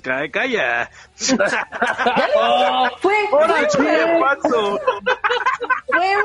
Calla, 0.02 0.32
calla. 0.32 0.89
Oh, 2.36 2.89
Fue, 2.99 3.13
fue 3.30 3.45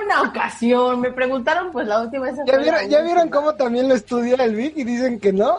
una 0.05 0.23
ocasión. 0.23 1.01
Me 1.01 1.13
preguntaron, 1.13 1.71
pues 1.73 1.87
la 1.87 2.01
última 2.01 2.25
vez. 2.25 2.37
¿Ya 2.47 2.59
vieron, 2.59 2.89
¿Ya 2.89 3.03
vieron 3.03 3.29
cómo 3.29 3.55
también 3.55 3.89
lo 3.89 3.95
estudia 3.95 4.37
el 4.37 4.55
Vic 4.55 4.75
y 4.77 4.85
dicen 4.85 5.19
que 5.21 5.33
no? 5.33 5.59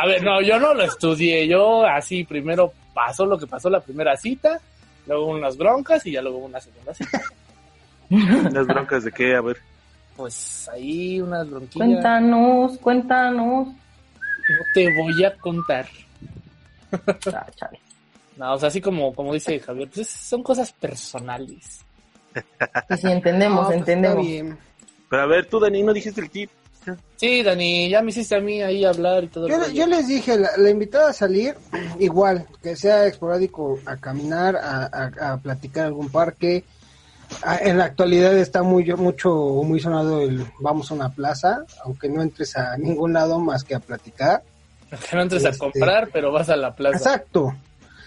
A 0.00 0.06
ver, 0.06 0.22
no, 0.22 0.40
yo 0.40 0.58
no 0.58 0.74
lo 0.74 0.84
estudié. 0.84 1.46
Yo 1.46 1.84
así 1.86 2.24
primero 2.24 2.72
pasó 2.94 3.26
lo 3.26 3.38
que 3.38 3.46
pasó 3.46 3.70
la 3.70 3.80
primera 3.80 4.16
cita, 4.16 4.60
luego 5.08 5.26
unas 5.26 5.56
broncas 5.56 6.06
y 6.06 6.12
ya 6.12 6.22
luego 6.22 6.38
una 6.38 6.60
segunda 6.60 6.94
cita. 6.94 7.20
¿Las 8.52 8.66
broncas 8.66 9.04
de 9.04 9.12
qué? 9.12 9.34
A 9.34 9.40
ver. 9.40 9.56
Pues 10.16 10.68
ahí 10.72 11.20
unas 11.20 11.48
bronquillas. 11.48 11.88
Cuéntanos, 11.88 12.78
cuéntanos. 12.78 13.68
No 13.68 14.64
te 14.74 14.94
voy 14.94 15.24
a 15.24 15.34
contar. 15.36 15.86
Ah, 16.92 17.46
chale. 17.54 17.80
No, 18.36 18.54
o 18.54 18.58
sea, 18.58 18.68
así 18.68 18.80
como, 18.80 19.12
como 19.14 19.34
dice 19.34 19.58
Javier, 19.58 19.88
pues 19.92 20.08
son 20.08 20.42
cosas 20.42 20.72
personales. 20.72 21.84
Sí, 22.34 22.96
sí, 23.00 23.08
entendemos, 23.08 23.62
No, 23.62 23.66
pues, 23.66 23.78
entendemos. 23.78 24.18
Está 24.18 24.30
bien. 24.30 24.58
Pero 25.08 25.22
a 25.22 25.26
ver, 25.26 25.46
tú, 25.46 25.58
Dani, 25.58 25.82
no 25.82 25.92
dijiste 25.92 26.20
el 26.20 26.30
tip. 26.30 26.50
Sí, 27.16 27.42
Dani, 27.42 27.88
ya 27.88 28.00
me 28.02 28.10
hiciste 28.10 28.36
a 28.36 28.40
mí 28.40 28.62
ahí 28.62 28.84
hablar 28.84 29.24
y 29.24 29.28
todo. 29.28 29.48
Yo, 29.48 29.68
yo 29.70 29.86
les 29.86 30.06
dije, 30.06 30.36
la, 30.38 30.50
la 30.56 30.70
invitada 30.70 31.10
a 31.10 31.12
salir, 31.12 31.54
igual, 31.98 32.46
que 32.62 32.76
sea 32.76 33.06
esporádico 33.06 33.78
a 33.86 33.96
caminar, 33.96 34.56
a, 34.56 34.84
a- 34.92 35.32
a 35.32 35.36
platicar 35.38 35.82
en 35.82 35.86
algún 35.88 36.08
parque. 36.10 36.64
Ah, 37.42 37.58
En 37.60 37.76
la 37.76 37.84
actualidad 37.84 38.36
está 38.38 38.62
muy 38.62 38.84
mucho 38.94 39.30
muy 39.64 39.80
sonado 39.80 40.22
el 40.22 40.46
vamos 40.60 40.90
a 40.90 40.94
una 40.94 41.10
plaza, 41.10 41.64
aunque 41.84 42.08
no 42.08 42.22
entres 42.22 42.56
a 42.56 42.76
ningún 42.78 43.12
lado 43.12 43.38
más 43.38 43.64
que 43.64 43.74
a 43.74 43.80
platicar. 43.80 44.42
Que 45.10 45.16
no 45.16 45.22
entres 45.22 45.44
a 45.44 45.48
Este- 45.50 45.58
comprar, 45.58 46.08
pero 46.12 46.32
vas 46.32 46.48
a 46.48 46.56
la 46.56 46.74
plaza. 46.74 46.96
Exacto. 46.96 47.54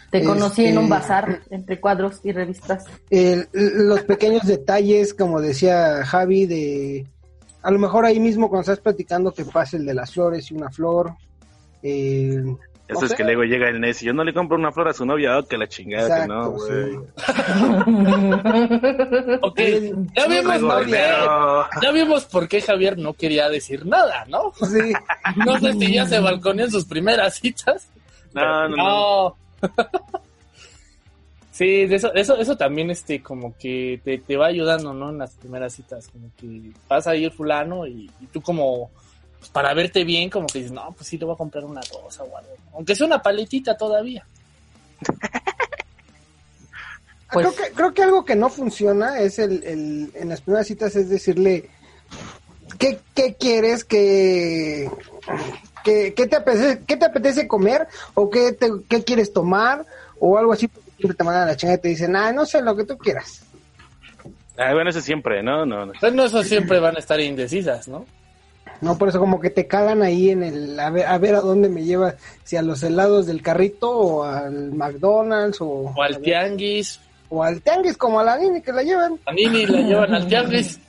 Te 0.10 0.24
conocí 0.24 0.64
en 0.64 0.70
Este- 0.70 0.80
un 0.80 0.90
bazar 0.90 1.40
entre 1.52 1.80
cuadros 1.80 2.20
y 2.24 2.32
revistas. 2.32 2.84
El- 3.10 3.48
los 3.54 4.02
pequeños 4.02 4.46
detalles, 4.48 5.14
como 5.14 5.40
decía 5.40 6.04
Javi, 6.06 6.48
de 6.48 7.06
a 7.64 7.72
lo 7.72 7.80
mejor 7.80 8.06
ahí 8.06 8.20
mismo 8.20 8.50
cuando 8.50 8.62
estás 8.62 8.80
platicando 8.80 9.32
que 9.34 9.46
pase 9.46 9.78
el 9.78 9.86
de 9.86 9.94
las 9.94 10.12
flores 10.14 10.50
y 10.52 10.56
una 10.56 10.70
flor. 10.70 11.14
eh, 11.84 12.44
Eso 12.88 13.00
no 13.00 13.06
es 13.06 13.12
sé. 13.12 13.16
que 13.18 13.24
luego 13.24 13.44
llega 13.44 13.70
el 13.70 13.80
necio. 13.80 14.08
Yo 14.08 14.14
no 14.14 14.24
le 14.24 14.34
compro 14.34 14.58
una 14.58 14.72
flor 14.72 14.90
a 14.90 14.94
su 14.94 15.06
novia, 15.06 15.38
oh, 15.40 15.44
que 15.46 15.58
la 15.58 15.68
chingada, 15.68 16.22
que 16.24 16.28
no, 16.28 16.56
Exacto, 16.58 16.68
güey. 16.68 16.98
Ok, 19.42 19.60
ya 20.16 20.28
vimos, 20.28 20.62
Luego, 20.62 20.68
por 20.70 20.86
qué, 20.86 21.02
ya 21.82 21.92
vimos 21.92 22.26
por 22.26 22.48
qué 22.48 22.62
Javier 22.62 22.98
no 22.98 23.14
quería 23.14 23.50
decir 23.50 23.86
nada, 23.86 24.26
¿no? 24.28 24.52
Sí. 24.56 24.94
No 25.46 25.58
sé 25.60 25.74
si 25.74 25.94
ya 25.94 26.06
se 26.06 26.20
balconeó 26.20 26.66
en 26.66 26.72
sus 26.72 26.86
primeras 26.86 27.36
citas. 27.36 27.88
No, 28.34 28.68
no, 28.70 28.76
no. 28.76 28.78
No. 28.78 29.38
Sí, 31.62 31.86
de 31.86 31.96
eso, 31.96 32.12
eso, 32.16 32.38
eso 32.38 32.58
también 32.58 32.90
este 32.90 33.22
como 33.22 33.56
que 33.56 34.02
te, 34.04 34.18
te 34.18 34.36
va 34.36 34.48
ayudando, 34.48 34.96
¿no? 34.96 35.12
En 35.12 35.20
las 35.20 35.36
primeras 35.36 35.76
citas, 35.76 36.08
como 36.12 36.32
que 36.36 36.72
pasa 36.88 37.12
ahí 37.12 37.24
el 37.26 37.32
fulano 37.32 37.86
y, 37.86 38.10
y 38.20 38.26
tú 38.34 38.42
como 38.42 38.90
pues, 39.38 39.52
para 39.52 39.72
verte 39.76 40.04
bien, 40.04 40.32
como 40.32 40.48
que 40.48 40.58
dices, 40.58 40.72
no, 40.72 40.92
pues 40.94 41.08
sí 41.08 41.20
le 41.20 41.26
voy 41.26 41.36
a 41.36 41.38
comprar 41.38 41.64
una 41.64 41.82
rosa 41.82 42.24
o 42.24 42.36
algo, 42.36 42.50
aunque 42.74 42.96
sea 42.96 43.06
una 43.06 43.22
paletita 43.22 43.78
todavía. 43.78 44.26
Pues- 47.32 47.46
creo, 47.46 47.56
que, 47.56 47.74
creo 47.76 47.94
que 47.94 48.04
algo 48.04 48.26
que 48.26 48.36
no 48.36 48.50
funciona 48.50 49.20
es 49.20 49.38
el, 49.38 49.64
el 49.64 50.12
en 50.16 50.30
las 50.30 50.42
primeras 50.42 50.66
citas 50.66 50.96
es 50.96 51.10
decirle 51.10 51.70
qué, 52.80 53.00
qué 53.14 53.36
quieres 53.36 53.86
que 53.86 54.90
qué, 55.84 56.16
qué 56.16 56.26
te 56.26 56.38
apetece 56.38 56.84
qué 56.88 56.98
te 56.98 57.06
apetece 57.06 57.48
comer 57.48 57.88
o 58.16 58.32
qué, 58.32 58.52
te, 58.52 58.70
qué 58.90 59.04
quieres 59.04 59.32
tomar 59.32 59.86
o 60.20 60.38
algo 60.38 60.54
así 60.54 60.70
siempre 61.02 61.18
te 61.18 61.24
mandan 61.24 61.44
a 61.44 61.46
la 61.48 61.56
chingada 61.58 61.78
y 61.78 61.82
te 61.82 61.88
dicen 61.90 62.16
ah 62.16 62.32
no 62.32 62.46
sé 62.46 62.62
lo 62.62 62.76
que 62.76 62.84
tú 62.86 62.98
quieras 62.98 63.44
Ah, 64.58 64.74
bueno, 64.74 64.90
eso 64.92 65.02
siempre, 65.02 65.42
¿no? 65.42 65.66
No, 65.66 65.86
no. 65.88 65.94
Entonces 65.94 66.14
no, 66.14 66.26
eso 66.26 66.44
siempre 66.44 66.80
van 66.80 66.96
a 66.96 67.00
estar 67.00 67.20
indecisas, 67.20 67.88
¿no? 67.88 68.06
no 68.82 68.98
por 68.98 69.10
eso 69.10 69.18
como 69.20 69.40
que 69.40 69.50
te 69.50 69.66
cagan 69.66 70.04
ahí 70.04 70.30
en 70.30 70.44
el 70.44 70.80
a 70.80 70.90
ver 70.92 71.06
a 71.08 71.18
ver 71.18 71.36
a 71.36 71.40
dónde 71.42 71.68
me 71.70 71.84
lleva 71.84 72.16
si 72.44 72.58
a 72.58 72.62
los 72.62 72.84
helados 72.84 73.26
del 73.26 73.42
carrito 73.42 73.90
o 73.90 74.24
al 74.24 74.74
McDonald's 74.74 75.62
o, 75.62 75.68
O 75.96 76.04
al 76.04 76.20
tianguis, 76.20 77.00
o 77.30 77.44
al 77.44 77.62
tianguis 77.62 77.98
como 77.98 78.20
a 78.20 78.24
la 78.24 78.38
niña 78.38 78.60
que 78.62 78.72
la 78.74 78.84
llevan 78.84 79.18
a 79.26 79.32
Nini 79.32 79.66
la 79.66 79.80
llevan 79.82 80.14
al 80.14 80.28
tianguis. 80.28 80.80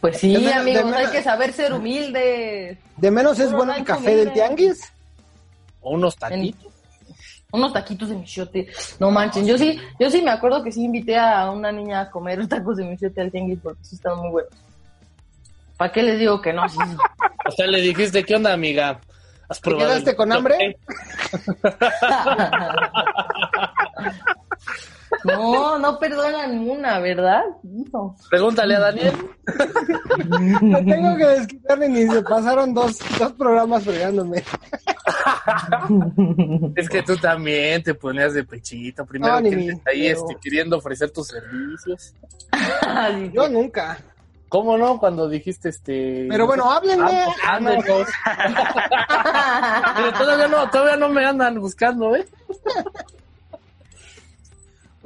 Pues 0.00 0.18
sí, 0.18 0.36
menos- 0.36 0.52
amigos, 0.52 0.82
de 0.84 0.88
hay 0.90 0.96
menos- 0.98 1.10
que 1.10 1.22
saber 1.22 1.52
ser 1.52 1.72
humildes. 1.72 2.78
de 2.96 3.10
menos 3.10 3.38
es 3.40 3.50
bueno 3.52 3.74
el 3.74 3.84
café 3.84 4.14
del 4.14 4.32
tianguis 4.32 4.80
O 5.80 5.92
unos 5.94 6.14
taquitos. 6.16 6.72
Unos 7.50 7.72
taquitos 7.72 8.10
de 8.10 8.16
michote. 8.16 8.68
No 9.00 9.10
manchen, 9.10 9.46
yo 9.46 9.56
sí, 9.56 9.80
yo 9.98 10.10
sí 10.10 10.20
me 10.20 10.30
acuerdo 10.30 10.62
que 10.62 10.70
sí 10.70 10.84
invité 10.84 11.16
a 11.16 11.50
una 11.50 11.72
niña 11.72 12.02
a 12.02 12.10
comer 12.10 12.46
tacos 12.48 12.76
de 12.76 12.84
michote 12.84 13.20
al 13.20 13.30
tianguis 13.30 13.60
porque 13.62 13.84
sí 13.84 13.96
estaban 13.96 14.20
muy 14.20 14.30
buenos. 14.30 14.52
¿Para 15.76 15.92
qué 15.92 16.02
les 16.02 16.18
digo 16.18 16.42
que 16.42 16.52
no? 16.52 16.68
Sí, 16.68 16.78
sí. 16.86 16.96
O 17.46 17.50
sea, 17.52 17.66
le 17.66 17.80
dijiste, 17.80 18.24
¿qué 18.24 18.34
onda, 18.34 18.52
amiga? 18.52 19.00
¿Has 19.48 19.60
¿Te 19.60 19.70
probado 19.70 19.90
quedaste 19.90 20.10
el 20.10 20.16
con 20.16 20.32
hambre? 20.32 20.56
michote?" 25.24 25.36
No, 25.58 25.78
no 25.78 25.98
perdonan 25.98 26.58
una, 26.68 26.98
¿verdad? 26.98 27.42
No. 27.62 28.16
Pregúntale 28.30 28.76
a 28.76 28.80
Daniel. 28.80 29.14
No 30.62 30.78
tengo 30.84 31.16
que 31.16 31.26
desquitarme 31.26 31.88
ni 31.88 32.06
se 32.06 32.22
pasaron 32.22 32.74
dos, 32.74 32.98
dos 33.18 33.32
programas 33.32 33.84
fregándome. 33.84 34.42
Es 36.76 36.88
que 36.88 37.02
tú 37.02 37.16
también 37.16 37.82
te 37.82 37.94
ponías 37.94 38.34
de 38.34 38.44
pechito. 38.44 39.04
Primero 39.06 39.40
No, 39.40 39.48
que 39.50 39.56
mi- 39.56 39.68
ahí 39.86 40.06
este, 40.08 40.36
queriendo 40.40 40.76
ofrecer 40.78 41.10
tus 41.10 41.28
servicios. 41.28 42.14
Ay, 42.86 43.30
Yo 43.34 43.48
nunca. 43.48 43.98
¿Cómo 44.48 44.78
no? 44.78 44.98
Cuando 44.98 45.28
dijiste 45.28 45.68
este. 45.68 46.26
Pero 46.30 46.46
bueno, 46.46 46.70
háblenme. 46.70 47.04
Ah, 47.24 47.34
Ah, 47.46 47.60
no. 47.60 47.68
ándenos. 47.70 48.08
Pero 49.96 50.12
todavía 50.18 50.48
no, 50.48 50.70
todavía 50.70 50.96
no 50.96 51.08
me 51.10 51.24
andan 51.26 51.60
buscando, 51.60 52.16
¿eh? 52.16 52.26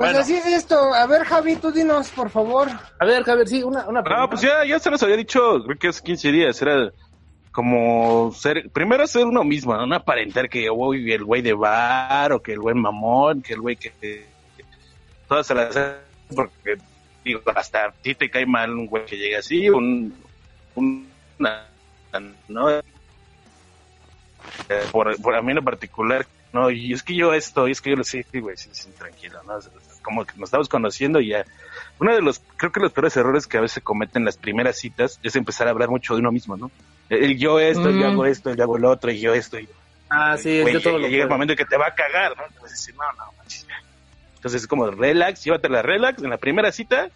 Pues 0.02 0.12
Bueno. 0.14 0.24
así 0.24 0.34
es 0.34 0.46
esto. 0.46 0.92
A 0.94 1.06
ver, 1.06 1.22
Javi, 1.24 1.54
tú 1.56 1.70
dinos, 1.70 2.08
por 2.10 2.28
favor. 2.28 2.68
A 2.98 3.04
ver, 3.04 3.22
Javier, 3.22 3.46
sí, 3.46 3.62
una, 3.62 3.86
una 3.86 4.02
pregunta. 4.02 4.22
No, 4.22 4.28
pues 4.30 4.40
ya, 4.40 4.64
ya 4.64 4.78
se 4.80 4.90
nos 4.90 5.00
había 5.02 5.16
dicho, 5.16 5.62
creo 5.64 5.78
que 5.78 5.88
hace 5.88 6.02
15 6.02 6.32
días, 6.32 6.60
era 6.60 6.90
como 7.52 8.32
ser, 8.32 8.68
primero 8.70 9.06
ser 9.06 9.26
uno 9.26 9.44
mismo, 9.44 9.76
¿no? 9.76 9.86
No 9.86 9.94
aparentar 9.94 10.48
que 10.48 10.64
yo 10.64 10.74
voy 10.74 11.12
el 11.12 11.22
güey 11.22 11.40
de 11.42 11.52
bar, 11.52 12.32
o 12.32 12.42
que 12.42 12.52
el 12.54 12.58
güey 12.60 12.74
mamón, 12.74 13.42
que 13.42 13.52
el 13.52 13.60
güey 13.60 13.76
que, 13.76 13.90
que 14.00 14.26
todas 15.28 15.46
se 15.46 15.54
las 15.54 15.68
hacen 15.70 15.94
porque, 16.34 16.78
digo, 17.24 17.42
hasta 17.54 17.84
a 17.84 17.92
ti 17.92 18.14
te 18.14 18.28
cae 18.30 18.44
mal 18.46 18.70
un 18.72 18.86
güey 18.86 19.04
que 19.04 19.16
llega 19.16 19.38
así, 19.38 19.68
un, 19.70 20.14
un 20.74 21.08
una, 21.38 21.66
¿no? 22.48 22.70
Eh, 22.70 22.82
Por, 24.90 25.20
por 25.22 25.34
a 25.36 25.42
mí 25.42 25.50
en 25.50 25.56
lo 25.56 25.62
particular, 25.62 26.26
no, 26.52 26.70
y 26.70 26.92
es 26.92 27.02
que 27.02 27.14
yo 27.14 27.32
esto, 27.34 27.68
y 27.68 27.72
es 27.72 27.80
que 27.80 27.90
yo 27.90 27.96
lo 27.96 28.04
sé, 28.04 28.24
sí, 28.30 28.40
güey, 28.40 28.56
sí, 28.56 28.68
sí, 28.72 28.90
tranquilo, 28.98 29.40
¿no? 29.46 29.58
Como 30.02 30.24
que 30.24 30.32
nos 30.36 30.48
estamos 30.48 30.68
conociendo 30.68 31.20
y 31.20 31.28
ya 31.28 31.44
uno 31.98 32.14
de 32.14 32.22
los, 32.22 32.40
creo 32.56 32.72
que 32.72 32.80
los 32.80 32.92
peores 32.92 33.16
errores 33.16 33.46
que 33.46 33.58
a 33.58 33.60
veces 33.60 33.74
se 33.74 33.80
cometen 33.82 34.22
en 34.22 34.26
las 34.26 34.36
primeras 34.36 34.78
citas 34.78 35.18
es 35.22 35.36
empezar 35.36 35.68
a 35.68 35.70
hablar 35.70 35.88
mucho 35.88 36.14
de 36.14 36.20
uno 36.20 36.32
mismo, 36.32 36.56
¿no? 36.56 36.70
El 37.08 37.38
yo 37.38 37.60
esto, 37.60 37.90
yo 37.90 38.06
Mm. 38.06 38.10
hago 38.10 38.26
esto, 38.26 38.54
yo 38.54 38.62
hago 38.64 38.78
lo 38.78 38.90
otro, 38.90 39.10
y 39.10 39.20
yo 39.20 39.34
esto. 39.34 39.58
Y, 39.58 39.68
Ah, 40.14 40.36
sí, 40.36 40.60
güey, 40.60 40.74
yo 40.74 40.82
todo 40.82 40.98
lo 40.98 41.08
llega 41.08 41.24
el 41.24 41.30
momento 41.30 41.56
que 41.56 41.64
te 41.64 41.76
va 41.78 41.86
a 41.86 41.94
cagar, 41.94 42.36
¿no? 42.36 42.42
Entonces, 42.46 42.72
decir, 42.78 42.94
no, 42.94 43.04
no, 43.16 43.32
manches, 43.38 43.66
ya. 43.66 43.74
Entonces 44.34 44.62
es 44.62 44.68
como 44.68 44.90
relax, 44.90 45.42
llévatela 45.44 45.80
relax 45.80 46.22
en 46.22 46.28
la 46.28 46.36
primera 46.36 46.70
cita, 46.70 47.08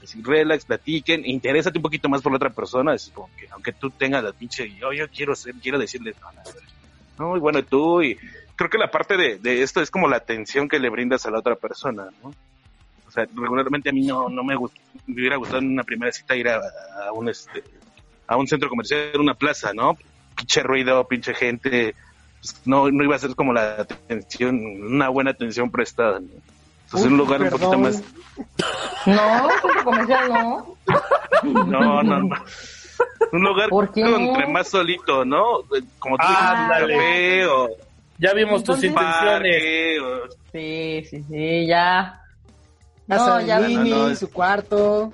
decir, 0.00 0.24
relax, 0.26 0.64
platiquen, 0.64 1.24
interésate 1.26 1.78
un 1.78 1.82
poquito 1.82 2.08
más 2.08 2.22
por 2.22 2.32
la 2.32 2.36
otra 2.36 2.50
persona, 2.50 2.94
es 2.94 3.10
como 3.14 3.30
que 3.36 3.46
aunque 3.52 3.72
tú 3.72 3.90
tengas 3.90 4.24
la 4.24 4.32
pinche, 4.32 4.68
yo, 4.74 4.92
yo 4.92 5.08
quiero 5.10 5.36
ser, 5.36 5.54
quiero 5.62 5.78
decirle, 5.78 6.14
no, 6.20 6.32
no, 6.32 7.28
no, 7.30 7.36
y 7.36 7.40
bueno, 7.40 7.62
tú, 7.62 8.02
y 8.02 8.18
creo 8.60 8.68
que 8.70 8.76
la 8.78 8.90
parte 8.90 9.16
de, 9.16 9.38
de 9.38 9.62
esto 9.62 9.80
es 9.80 9.90
como 9.90 10.06
la 10.06 10.16
atención 10.18 10.68
que 10.68 10.78
le 10.78 10.90
brindas 10.90 11.24
a 11.24 11.30
la 11.30 11.38
otra 11.38 11.54
persona, 11.56 12.08
¿no? 12.22 12.28
O 13.08 13.10
sea, 13.10 13.26
regularmente 13.34 13.88
a 13.88 13.92
mí 13.92 14.02
no, 14.06 14.28
no 14.28 14.44
me, 14.44 14.54
gust- 14.54 14.78
me 15.06 15.14
hubiera 15.14 15.36
gustado 15.36 15.60
en 15.60 15.72
una 15.72 15.82
primera 15.82 16.12
cita 16.12 16.36
ir 16.36 16.46
a, 16.48 16.60
a 17.06 17.12
un 17.12 17.30
este 17.30 17.64
a 18.28 18.36
un 18.36 18.46
centro 18.46 18.68
comercial, 18.68 19.18
una 19.18 19.32
plaza, 19.32 19.72
¿no? 19.72 19.96
Pinche 20.36 20.62
ruido, 20.62 21.08
pinche 21.08 21.32
gente, 21.32 21.94
pues, 22.40 22.60
no, 22.66 22.90
no 22.90 23.02
iba 23.02 23.16
a 23.16 23.18
ser 23.18 23.34
como 23.34 23.54
la 23.54 23.76
atención, 23.80 24.60
una 24.82 25.08
buena 25.08 25.30
atención 25.30 25.70
prestada, 25.70 26.20
¿no? 26.20 26.28
Entonces 26.84 27.06
Uy, 27.06 27.12
un 27.12 27.16
lugar 27.18 27.40
un 27.42 27.48
poquito 27.48 27.78
más, 27.78 28.02
No, 29.06 29.48
centro 29.62 29.84
comercial 29.84 30.28
no. 30.28 30.76
no, 31.64 32.02
no, 32.02 32.22
no. 32.24 32.36
Un 33.32 33.40
lugar 33.42 33.70
entre 34.20 34.46
más 34.48 34.68
solito, 34.68 35.24
¿no? 35.24 35.60
Como 35.98 36.18
tú 36.18 36.26
dijiste, 36.28 36.54
un 36.62 36.68
café 36.68 37.46
o 37.46 37.68
Ya 38.20 38.32
vimos 38.34 38.62
tus 38.62 38.82
Entonces- 38.82 38.90
intenciones. 38.90 40.00
parque 40.02 40.36
Sí, 40.52 41.04
sí, 41.08 41.24
sí, 41.28 41.66
ya. 41.66 42.20
Casa 43.08 43.26
No, 43.26 43.36
de 43.38 43.46
ya. 43.46 43.60
Nini, 43.60 43.90
No, 43.90 44.14
su 44.14 44.30
cuarto. 44.30 45.12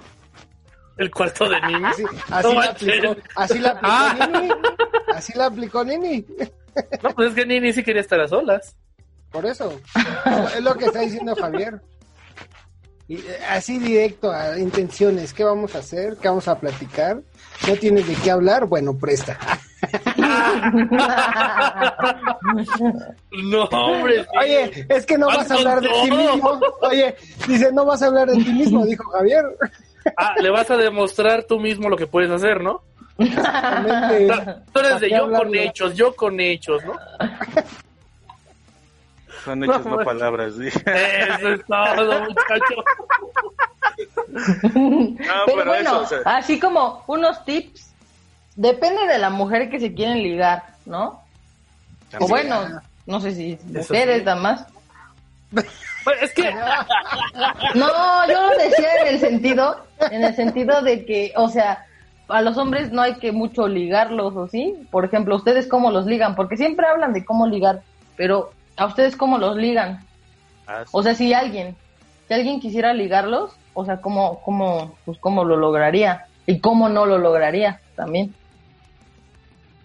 El 0.99 1.11
cuarto 1.11 1.49
de 1.49 1.61
niños. 1.67 1.93
Así, 1.93 2.05
así, 2.31 2.55
la, 2.55 2.65
aplicó, 2.71 3.17
así 3.37 3.59
la 3.59 3.71
aplicó 3.71 3.89
Ah. 3.93 4.29
Nini. 4.33 4.49
Así 5.15 5.33
la 5.39 5.47
aplicó 5.47 5.85
Nini. 5.85 6.27
No, 7.03 7.11
pues 7.11 7.29
es 7.31 7.35
que 7.35 7.47
Nini 7.47 7.73
sí 7.73 7.83
quería 7.83 8.03
estar 8.03 8.21
a 8.21 8.29
solas. 8.29 8.77
Por 9.31 9.47
eso. 9.47 9.79
Es 10.57 10.63
lo 10.63 10.75
que 10.75 10.87
está 10.87 11.01
diciendo 11.01 11.35
Javier. 11.37 11.81
Y, 13.09 13.19
eh, 13.19 13.39
así 13.51 13.79
directo 13.79 14.33
a 14.33 14.59
intenciones. 14.59 15.33
¿Qué 15.33 15.45
vamos 15.45 15.75
a 15.75 15.79
hacer? 15.79 16.17
¿Qué 16.21 16.29
vamos 16.29 16.49
a 16.49 16.59
platicar? 16.59 17.21
¿No 17.67 17.75
tienes 17.75 18.07
de 18.07 18.15
qué 18.15 18.31
hablar? 18.31 18.67
Bueno, 18.67 18.97
presta. 18.97 19.39
No, 23.43 23.65
hombre. 23.65 24.23
sí. 24.23 24.29
Oye, 24.39 24.87
es 24.89 25.07
que 25.07 25.19
no 25.19 25.27
vas 25.27 25.51
a 25.51 25.55
hablar 25.55 25.81
de 25.81 25.89
ti 25.89 26.11
mismo. 26.11 26.61
Oye, 26.83 27.17
dice, 27.47 27.73
no 27.73 27.85
vas 27.85 28.03
a 28.03 28.07
hablar 28.07 28.29
de 28.29 28.43
ti 28.43 28.53
mismo, 28.53 28.85
dijo 28.87 29.05
Javier. 29.11 29.45
Ah, 30.17 30.35
le 30.41 30.51
vas 30.51 30.71
a 30.71 30.77
demostrar 30.77 31.45
tú 31.45 31.59
mismo 31.59 31.89
lo 31.89 31.97
que 31.97 32.07
puedes 32.07 32.31
hacer, 32.31 32.63
¿no? 32.63 32.83
Tú 33.17 33.25
eres 33.25 33.41
¿Para 34.73 34.99
de 34.99 35.11
yo 35.11 35.31
con 35.31 35.55
hechos, 35.55 35.95
yo 35.95 36.15
con 36.15 36.39
hechos, 36.39 36.85
¿no? 36.85 36.95
Son 39.47 39.65
hechos, 39.65 39.87
no 39.87 39.97
No, 39.97 40.05
palabras. 40.05 40.55
¿sí? 40.57 40.67
Eso 40.69 41.49
es 41.49 41.65
todo, 41.67 42.21
muchacho. 42.21 42.75
No, 44.29 45.17
Pero 45.17 45.45
pero 45.47 45.65
bueno, 45.71 45.91
eso, 45.91 46.01
o 46.01 46.07
sea, 46.07 46.19
así 46.27 46.61
como 46.61 47.03
unos 47.07 47.43
tips, 47.47 47.95
depende 48.55 49.07
de 49.07 49.17
la 49.17 49.31
mujer 49.31 49.71
que 49.71 49.81
se 49.81 49.95
quieren 49.95 50.23
ligar, 50.23 50.65
¿no? 50.85 51.23
O 52.21 52.29
bueno, 52.29 52.83
no 53.07 53.21
sé 53.21 53.33
si 53.33 53.59
mujeres, 53.65 54.19
sí. 54.19 54.25
damas. 54.25 54.67
Pues 55.51 55.67
es 56.21 56.35
que, 56.35 56.53
No, 57.75 58.29
yo 58.29 58.51
lo 58.51 58.59
decía 58.59 58.89
en 59.01 59.15
el 59.15 59.21
sentido, 59.21 59.81
en 60.11 60.25
el 60.25 60.37
sentido 60.37 60.83
de 60.83 61.07
que, 61.07 61.33
o 61.37 61.49
sea, 61.49 61.87
a 62.29 62.43
los 62.43 62.59
hombres 62.59 62.93
no 62.93 63.01
hay 63.03 63.15
que 63.15 63.33
mucho 63.33 63.69
ligarlos, 63.69 64.37
¿o 64.37 64.49
sí? 64.49 64.87
Por 64.91 65.07
ejemplo, 65.07 65.37
¿ustedes 65.37 65.67
cómo 65.67 65.91
los 65.91 66.05
ligan? 66.05 66.35
Porque 66.35 66.59
siempre 66.59 66.87
hablan 66.87 67.15
de 67.15 67.25
cómo 67.25 67.47
ligar, 67.47 67.83
pero 68.17 68.53
¿a 68.77 68.87
ustedes 68.87 69.17
cómo 69.17 69.39
los 69.39 69.57
ligan? 69.57 70.05
Ah, 70.67 70.85
O 70.93 71.03
sea, 71.03 71.15
si 71.15 71.33
alguien, 71.33 71.77
si 72.29 72.35
alguien 72.35 72.61
quisiera 72.61 72.93
ligarlos, 72.93 73.57
o 73.75 73.85
sea, 73.85 74.01
¿cómo, 74.01 74.41
cómo, 74.43 74.97
pues, 75.05 75.19
cómo 75.19 75.45
lo 75.45 75.57
lograría? 75.57 76.27
Y 76.47 76.61
cómo 76.61 76.89
no 76.89 77.07
lo 77.07 77.19
lograría 77.19 77.81
también. 77.95 78.35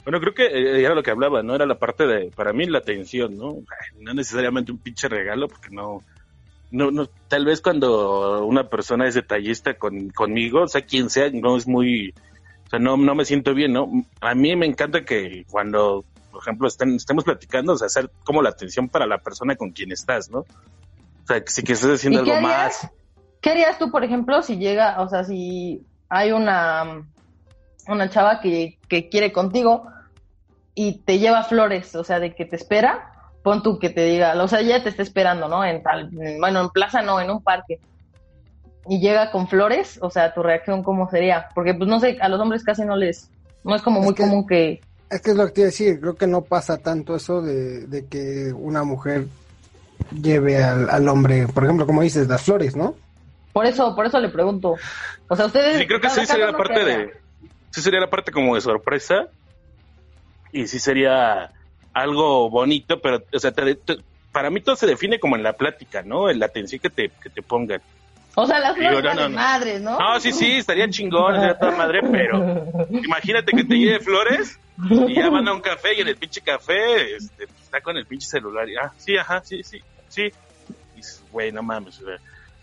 Bueno, 0.03 0.19
creo 0.19 0.33
que 0.33 0.45
eh, 0.45 0.83
era 0.83 0.95
lo 0.95 1.03
que 1.03 1.11
hablaba, 1.11 1.43
¿no? 1.43 1.55
Era 1.55 1.65
la 1.65 1.75
parte 1.75 2.07
de, 2.07 2.31
para 2.31 2.53
mí, 2.53 2.65
la 2.65 2.79
atención, 2.79 3.37
¿no? 3.37 3.57
No 3.99 4.13
necesariamente 4.13 4.71
un 4.71 4.79
pinche 4.79 5.07
regalo, 5.07 5.47
porque 5.47 5.69
no, 5.71 6.01
no, 6.71 6.89
no, 6.89 7.07
tal 7.27 7.45
vez 7.45 7.61
cuando 7.61 8.45
una 8.45 8.69
persona 8.69 9.07
es 9.07 9.13
detallista 9.13 9.75
con, 9.75 10.09
conmigo, 10.09 10.61
o 10.63 10.67
sea, 10.67 10.81
quien 10.81 11.09
sea, 11.09 11.29
no 11.31 11.57
es 11.57 11.67
muy, 11.67 12.13
o 12.65 12.69
sea, 12.69 12.79
no, 12.79 12.97
no 12.97 13.13
me 13.13 13.25
siento 13.25 13.53
bien, 13.53 13.73
¿no? 13.73 13.91
A 14.21 14.33
mí 14.33 14.55
me 14.55 14.65
encanta 14.65 15.03
que 15.03 15.45
cuando, 15.49 16.05
por 16.31 16.41
ejemplo, 16.41 16.67
estén, 16.67 16.95
estemos 16.95 17.23
platicando, 17.23 17.73
o 17.73 17.77
sea, 17.77 17.87
hacer 17.87 18.09
como 18.23 18.41
la 18.41 18.49
atención 18.49 18.89
para 18.89 19.05
la 19.05 19.17
persona 19.19 19.55
con 19.55 19.71
quien 19.71 19.91
estás, 19.91 20.29
¿no? 20.29 20.39
O 20.39 21.27
sea, 21.27 21.41
que 21.43 21.51
si 21.51 21.63
que 21.63 21.73
estés 21.73 21.91
haciendo 21.99 22.21
¿Y 22.21 22.25
qué 22.25 22.33
algo 22.35 22.47
harías? 22.47 22.83
más. 22.83 22.91
¿Qué 23.41 23.49
harías 23.51 23.77
tú, 23.77 23.91
por 23.91 24.03
ejemplo, 24.03 24.41
si 24.41 24.57
llega, 24.57 25.01
o 25.01 25.09
sea, 25.09 25.23
si 25.23 25.85
hay 26.09 26.31
una, 26.31 27.05
una 27.87 28.09
chava 28.09 28.39
que, 28.39 28.79
que 28.87 29.09
quiere 29.09 29.31
contigo 29.31 29.85
y 30.75 30.99
te 30.99 31.19
lleva 31.19 31.43
flores, 31.43 31.95
o 31.95 32.03
sea, 32.03 32.19
de 32.19 32.33
que 32.35 32.45
te 32.45 32.55
espera, 32.55 33.11
pon 33.43 33.63
tú 33.63 33.79
que 33.79 33.89
te 33.89 34.03
diga, 34.05 34.41
o 34.41 34.47
sea, 34.47 34.59
ella 34.59 34.81
te 34.83 34.89
está 34.89 35.01
esperando, 35.03 35.47
¿no? 35.47 35.63
En 35.65 35.81
tal, 35.83 36.09
en- 36.21 36.39
bueno, 36.39 36.61
en 36.61 36.69
plaza 36.69 37.01
no, 37.01 37.19
en 37.19 37.29
un 37.31 37.41
parque. 37.43 37.79
Y 38.87 38.99
llega 38.99 39.31
con 39.31 39.47
flores, 39.47 39.99
o 40.01 40.09
sea, 40.09 40.33
tu 40.33 40.41
reacción 40.43 40.83
cómo 40.83 41.09
sería? 41.09 41.49
Porque 41.53 41.73
pues 41.73 41.87
no 41.89 41.99
sé, 41.99 42.17
a 42.21 42.29
los 42.29 42.39
hombres 42.39 42.63
casi 42.63 42.83
no 42.83 42.95
les, 42.95 43.29
no 43.63 43.75
es 43.75 43.81
como 43.81 43.99
Es 43.99 44.05
muy 44.05 44.13
que- 44.15 44.23
común 44.23 44.47
que, 44.47 44.81
Es 45.11 45.21
que 45.21 45.31
es 45.31 45.37
lo 45.37 45.45
que 45.47 45.51
te 45.51 45.61
iba 45.61 45.65
a 45.67 45.71
decir. 45.71 45.99
Creo 45.99 46.15
que 46.15 46.27
no 46.27 46.41
pasa 46.41 46.77
tanto 46.77 47.15
eso 47.15 47.41
de, 47.41 47.85
de 47.87 48.05
que 48.07 48.51
una 48.53 48.83
mujer 48.83 49.27
lleve 50.19 50.63
al, 50.63 50.89
al 50.89 51.07
hombre, 51.09 51.47
por 51.47 51.63
ejemplo, 51.65 51.85
como 51.85 52.01
dices, 52.01 52.27
las 52.27 52.41
flores, 52.41 52.75
¿no? 52.75 52.95
por 53.53 53.65
eso, 53.65 53.93
por 53.95 54.05
eso 54.05 54.17
le 54.19 54.29
pregunto. 54.29 54.75
O 55.27 55.35
sea, 55.35 55.45
ustedes. 55.47 55.77
Sí, 55.79 55.85
creo 55.87 55.99
que 55.99 56.09
sí 56.09 56.25
sería 56.25 56.47
la 56.47 56.57
parte 56.57 56.83
de. 56.85 57.11
Sí 57.71 57.81
sería 57.81 57.99
la 57.99 58.09
parte 58.09 58.31
como 58.31 58.55
de 58.55 58.61
sorpresa. 58.61 59.27
Y 60.53 60.67
sí 60.67 60.79
sería 60.79 61.51
algo 61.93 62.49
bonito, 62.49 62.99
pero, 63.01 63.21
o 63.33 63.39
sea, 63.39 63.51
te- 63.51 63.75
te- 63.75 63.97
para 64.31 64.49
mí 64.49 64.61
todo 64.61 64.75
se 64.77 64.87
define 64.87 65.19
como 65.19 65.35
en 65.35 65.43
la 65.43 65.53
plática, 65.53 66.01
¿no? 66.03 66.29
En 66.29 66.39
la 66.39 66.45
atención 66.47 66.79
que 66.81 66.89
te, 66.89 67.09
que 67.21 67.29
te 67.29 67.41
pongan. 67.41 67.81
O 68.35 68.45
sea, 68.45 68.59
las 68.59 68.75
flores 68.75 69.01
Digo, 69.01 69.13
no, 69.13 69.21
no, 69.21 69.29
no. 69.29 69.35
madres, 69.35 69.81
¿no? 69.81 69.99
No, 69.99 70.19
sí, 70.19 70.31
sí, 70.31 70.57
estaría 70.57 70.89
chingón, 70.89 71.35
estaría 71.35 71.57
toda 71.59 71.75
madre, 71.75 72.01
pero 72.09 72.65
imagínate 72.89 73.51
que 73.51 73.63
te 73.63 73.75
lleve 73.75 73.99
flores 73.99 74.57
y 74.89 75.15
ya 75.15 75.29
van 75.29 75.47
a 75.47 75.53
un 75.53 75.61
café 75.61 75.95
y 75.97 76.01
en 76.01 76.07
el 76.07 76.15
pinche 76.15 76.41
café 76.41 77.15
este, 77.15 77.43
está 77.43 77.81
con 77.81 77.97
el 77.97 78.05
pinche 78.05 78.27
celular. 78.27 78.69
Y, 78.69 78.75
ah, 78.77 78.91
sí, 78.97 79.17
ajá, 79.17 79.41
sí, 79.43 79.61
sí, 79.63 79.81
sí. 80.07 80.31
Y 80.93 80.97
dices, 80.97 81.23
güey, 81.31 81.51
no 81.51 81.61
mames, 81.61 81.99
o 82.01 82.05
sea, 82.05 82.15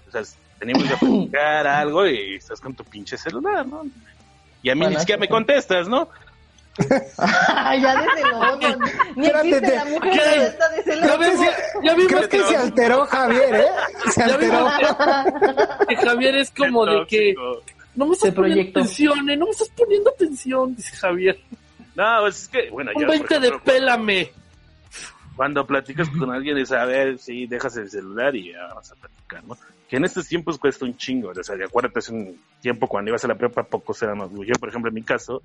o 0.09 0.11
sea, 0.11 0.23
tenemos 0.59 0.85
que 0.85 0.97
platicar 0.97 1.66
algo 1.66 2.07
y 2.07 2.37
estás 2.37 2.61
con 2.61 2.75
tu 2.75 2.85
pinche 2.85 3.16
celular, 3.19 3.66
¿no? 3.66 3.85
Y 4.62 4.71
a 4.71 4.75
mí 4.75 4.81
Bueno, 4.81 4.95
ni 4.95 5.01
siquiera 5.01 5.21
me 5.21 5.29
contestas, 5.29 5.87
¿no? 5.87 6.09
Ya 6.79 8.01
déselo, 8.01 8.39
no, 8.39 8.57
ni 9.16 9.26
Espérate, 9.26 9.49
existe 9.49 9.61
te- 9.61 9.76
la 9.76 9.85
mujer, 9.85 10.12
ya 10.14 10.47
está 10.47 10.66
ya 11.83 11.95
vimos 11.95 12.12
Creo 12.12 12.29
que 12.29 12.43
se 12.45 12.57
alteró 12.57 13.07
Javier, 13.07 13.55
¿eh? 13.57 13.66
Se 14.11 14.20
Ya 14.20 14.35
alteró. 14.35 14.66
que 15.89 15.97
Javier 15.97 16.35
es 16.37 16.51
como 16.51 16.87
de 16.87 17.07
que 17.07 17.35
no 17.95 18.07
me 18.07 18.12
estás 18.14 18.33
poniendo 18.35 18.70
atención, 18.70 19.31
eh, 19.31 19.37
no 19.37 19.45
me 19.47 19.51
estás 19.51 19.68
poniendo 19.70 20.11
atención, 20.11 20.74
dice 20.76 20.97
Javier. 20.97 21.39
No, 21.97 22.05
pues 22.20 22.43
es 22.43 22.49
que, 22.49 22.70
bueno, 22.70 22.93
Un 22.95 23.03
yo, 23.03 23.07
por 23.09 23.16
20 23.18 23.41
de 23.41 23.59
pélame. 23.59 24.33
Cuando 25.35 25.64
platicas 25.66 26.09
con 26.11 26.33
alguien 26.33 26.59
es 26.59 26.72
a 26.72 26.85
ver 26.85 27.18
si 27.18 27.47
dejas 27.47 27.76
el 27.76 27.89
celular 27.91 28.35
y 28.35 28.53
ya 28.53 28.66
vamos 28.68 28.91
a 28.91 28.95
platicar, 28.97 29.45
¿no? 29.45 29.57
Que 29.89 29.97
en 29.97 30.05
estos 30.05 30.26
tiempos 30.29 30.59
cuesta 30.59 30.85
un 30.85 30.97
chingo, 30.97 31.31
o 31.31 31.43
sea, 31.45 31.57
de 31.57 31.64
acuérdate, 31.64 32.01
hace 32.01 32.12
un 32.12 32.39
tiempo 32.61 32.87
cuando 32.89 33.11
ibas 33.11 33.24
a 33.24 33.29
la 33.29 33.37
prepa, 33.37 33.62
pocos 33.62 34.03
eran 34.03 34.18
los, 34.18 34.31
yo 34.33 34.55
por 34.61 34.68
ejemplo 34.68 34.89
en 34.91 34.95
mi 34.95 35.03
caso, 35.03 35.43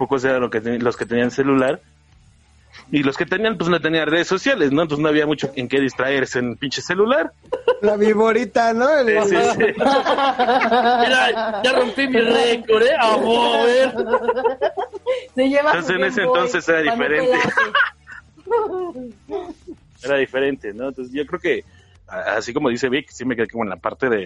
pocos 0.00 0.24
eran 0.24 0.40
lo 0.40 0.48
que 0.48 0.62
ten- 0.62 0.82
los 0.82 0.96
que 0.96 1.04
tenían 1.04 1.30
celular, 1.30 1.78
y 2.90 3.02
los 3.02 3.16
que 3.18 3.26
tenían, 3.26 3.58
pues 3.58 3.68
no 3.68 3.78
tenían 3.80 4.08
redes 4.08 4.26
sociales, 4.28 4.72
¿no? 4.72 4.80
Entonces 4.82 5.02
no 5.02 5.10
había 5.10 5.26
mucho 5.26 5.52
en 5.54 5.68
qué 5.68 5.78
distraerse 5.78 6.38
en 6.38 6.52
el 6.52 6.56
pinche 6.56 6.80
celular. 6.80 7.30
La 7.82 7.96
viborita, 7.96 8.72
¿no? 8.72 8.88
El- 8.96 9.22
Sí, 9.24 9.36
sí, 9.36 9.42
sí. 9.56 9.58
Mira, 9.76 11.60
ya 11.62 11.72
rompí 11.74 12.08
mi 12.08 12.20
récord, 12.20 12.82
¿eh? 12.82 12.96
A. 12.98 13.14
Se 15.34 15.48
lleva 15.48 15.70
Entonces, 15.72 15.96
en 15.96 16.04
ese 16.04 16.22
entonces 16.22 16.66
era 16.68 16.80
diferente. 16.80 17.38
Era 20.02 20.16
diferente, 20.16 20.72
¿no? 20.72 20.88
Entonces 20.88 21.12
yo 21.12 21.26
creo 21.26 21.40
que, 21.40 21.64
así 22.08 22.52
como 22.54 22.70
dice 22.70 22.88
Vic, 22.88 23.10
sí 23.10 23.24
me 23.24 23.36
quedé 23.36 23.48
como 23.48 23.64
en 23.64 23.70
la 23.70 23.76
parte 23.76 24.08
de, 24.08 24.16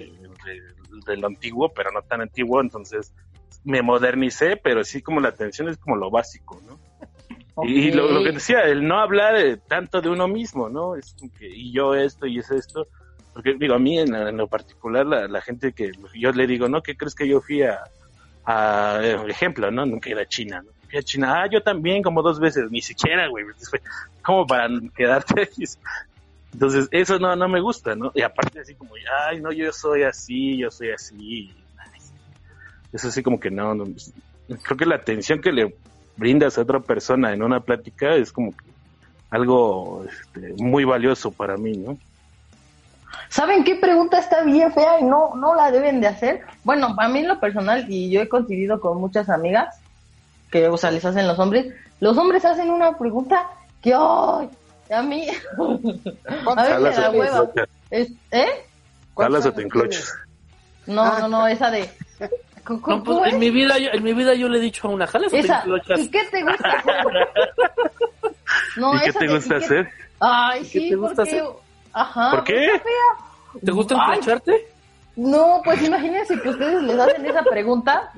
de- 0.45 0.75
de 1.07 1.17
lo 1.17 1.27
antiguo, 1.27 1.71
pero 1.75 1.91
no 1.91 2.01
tan 2.03 2.21
antiguo, 2.21 2.61
entonces 2.61 3.13
me 3.65 3.83
modernicé, 3.83 4.57
pero 4.57 4.85
sí 4.85 5.03
como 5.03 5.21
la 5.21 5.29
atención 5.29 5.69
es 5.69 5.77
como 5.77 5.97
lo 5.97 6.11
básico, 6.11 6.61
¿no? 6.67 6.79
Y, 7.63 7.89
y 7.89 7.93
lo, 7.93 8.11
lo 8.11 8.25
que 8.25 8.33
decía, 8.33 8.63
el 8.63 8.87
no 8.87 8.99
hablar 8.99 9.37
eh, 9.37 9.57
tanto 9.57 10.01
de 10.01 10.09
uno 10.09 10.27
mismo, 10.27 10.69
¿no? 10.69 10.97
Es 10.97 11.15
que, 11.39 11.49
y 11.49 11.73
yo 11.73 11.95
esto 11.95 12.27
y 12.27 12.39
es 12.39 12.51
esto. 12.51 12.89
Porque 13.33 13.55
digo, 13.55 13.75
a 13.75 13.79
mí 13.79 13.99
en, 13.99 14.15
en 14.15 14.37
lo 14.37 14.49
particular, 14.49 15.07
la, 15.07 15.29
la 15.29 15.41
gente 15.41 15.73
que 15.73 15.93
yo 16.15 16.33
le 16.33 16.47
digo, 16.47 16.69
¿no? 16.69 16.83
¿Qué 16.83 16.97
crees 16.97 17.15
que 17.15 17.29
yo 17.29 17.41
fui 17.41 17.63
a, 17.63 17.81
a 18.45 19.01
ejemplo, 19.29 19.71
¿no? 19.71 19.87
Nunca 19.87 20.09
he 20.09 20.13
ido 20.13 20.21
a 20.21 20.27
China, 20.27 20.63
¿no? 20.63 20.71
Fui 20.89 20.99
a 20.99 21.03
China, 21.03 21.43
ah, 21.43 21.47
yo 21.51 21.63
también 21.63 22.03
como 22.03 22.23
dos 22.23 22.41
veces, 22.41 22.71
ni 22.71 22.81
siquiera, 22.81 23.29
güey. 23.29 23.45
Como 24.23 24.47
para 24.47 24.69
quedarte. 24.97 25.51
Entonces, 26.55 26.89
eso 26.93 27.19
no, 27.19 27.37
no 27.37 27.49
me 27.49 27.61
gusta, 27.61 27.95
¿no? 27.95 28.11
Y 28.15 28.23
aparte 28.23 28.61
así 28.61 28.75
como, 28.75 28.95
ay, 29.27 29.41
no, 29.41 29.53
yo 29.53 29.71
soy 29.73 30.05
así, 30.05 30.57
yo 30.57 30.71
soy 30.71 30.93
así. 30.93 31.53
Eso 32.95 33.11
sí 33.11 33.23
como 33.23 33.39
que 33.41 33.51
no, 33.51 33.75
no, 33.75 33.85
creo 34.63 34.77
que 34.79 34.87
la 34.87 34.95
atención 34.95 35.41
que 35.43 35.53
le 35.53 35.77
brindas 36.17 36.57
a 36.57 36.63
otra 36.63 36.79
persona 36.81 37.33
en 37.33 37.43
una 37.43 37.59
plática 37.61 38.15
es 38.15 38.31
como 38.33 38.53
que 38.53 38.65
algo 39.31 40.05
este, 40.09 40.55
muy 40.63 40.85
valioso 40.85 41.33
para 41.33 41.57
mí, 41.57 41.77
¿no? 41.77 41.99
¿Saben 43.29 43.65
qué 43.65 43.75
pregunta 43.75 44.19
está 44.21 44.45
bien 44.45 44.73
fea 44.73 45.01
y 45.01 45.05
no, 45.05 45.35
no 45.35 45.57
la 45.57 45.73
deben 45.73 46.01
de 46.01 46.07
hacer? 46.07 46.43
Bueno, 46.63 46.95
a 46.97 47.09
mí 47.09 47.19
en 47.19 47.29
lo 47.29 47.41
personal, 47.41 47.85
y 47.89 48.11
yo 48.11 48.21
he 48.23 48.29
coincidido 48.29 48.81
con 48.81 48.99
muchas 48.99 49.29
amigas 49.29 49.77
que, 50.53 50.69
o 50.69 50.77
sea, 50.77 50.93
les 50.93 51.05
hacen 51.05 51.27
los 51.27 51.39
hombres, 51.41 51.75
los 51.99 52.17
hombres 52.17 52.45
hacen 52.45 52.71
una 52.71 52.97
pregunta 52.97 53.51
que, 53.83 53.93
¡ay! 53.93 54.49
A 54.95 55.03
mí, 55.03 55.27
a 55.59 55.65
mí 55.65 56.83
me 56.85 56.91
da 56.91 57.11
hueva. 57.11 57.51
Es- 57.91 58.13
¿Eh? 58.31 58.47
O 59.15 59.53
te 59.53 59.63
enclochas. 59.63 60.13
No, 60.87 61.19
no, 61.19 61.29
no, 61.29 61.47
esa 61.49 61.71
de... 61.73 61.91
¿Cómo- 62.65 62.79
No, 62.81 63.05
cómo 63.05 63.05
pues, 63.21 63.29
en 63.29 63.35
es? 63.35 63.41
mi 63.41 63.51
vida, 63.51 63.79
yo- 63.79 63.91
en 63.93 64.03
mi 64.03 64.13
vida 64.15 64.35
yo 64.35 64.49
le 64.49 64.59
he 64.59 64.61
dicho 64.61 64.89
a 64.89 64.91
una, 64.91 65.07
jala? 65.07 65.27
¿Y 65.27 65.31
qué 66.09 66.25
te 66.31 66.43
gusta 66.43 66.69
hacer? 66.69 66.95
No, 68.77 68.95
¿Y 68.97 69.01
qué 69.01 69.13
te 69.13 69.27
gusta 69.29 69.57
¿y 69.57 69.59
qué- 69.59 69.65
hacer? 69.65 69.89
Ay, 70.21 70.61
¿Qué 70.63 70.67
sí, 70.81 70.89
te 70.91 70.97
gusta 70.97 71.17
porque... 71.17 71.31
hacer? 71.41 71.45
Ajá. 71.93 72.31
¿Por 72.31 72.45
qué? 72.45 72.69
¿Te 73.65 73.71
gusta 73.73 73.95
Ay. 73.99 74.19
enclocharte? 74.19 74.67
No, 75.17 75.61
pues 75.65 75.81
imagínense 75.83 76.41
que 76.41 76.49
ustedes 76.49 76.83
les 76.83 76.99
hacen 76.99 77.25
esa 77.27 77.43
pregunta. 77.45 78.11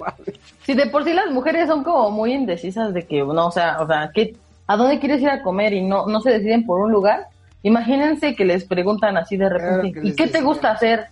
Si 0.62 0.72
de 0.74 0.86
por 0.86 1.04
sí 1.04 1.12
las 1.12 1.30
mujeres 1.30 1.68
son 1.68 1.84
como 1.84 2.10
muy 2.10 2.32
indecisas 2.32 2.94
de 2.94 3.06
que, 3.06 3.20
no, 3.22 3.46
o 3.48 3.50
sea, 3.50 3.78
o 3.80 3.86
sea, 3.86 4.10
¿qué, 4.14 4.34
¿a 4.66 4.76
dónde 4.76 4.98
quieres 4.98 5.20
ir 5.20 5.28
a 5.28 5.42
comer? 5.42 5.74
Y 5.74 5.82
no, 5.82 6.06
no 6.06 6.20
se 6.20 6.30
deciden 6.30 6.64
por 6.64 6.80
un 6.80 6.90
lugar. 6.92 7.26
Imagínense 7.62 8.34
que 8.34 8.44
les 8.46 8.64
preguntan 8.64 9.16
así 9.18 9.36
de 9.36 9.48
repente, 9.48 9.92
Claro 9.92 10.02
que 10.02 10.08
¿y 10.08 10.14
qué 10.14 10.26
te 10.28 10.40
gusta 10.40 10.70
hacer? 10.72 11.06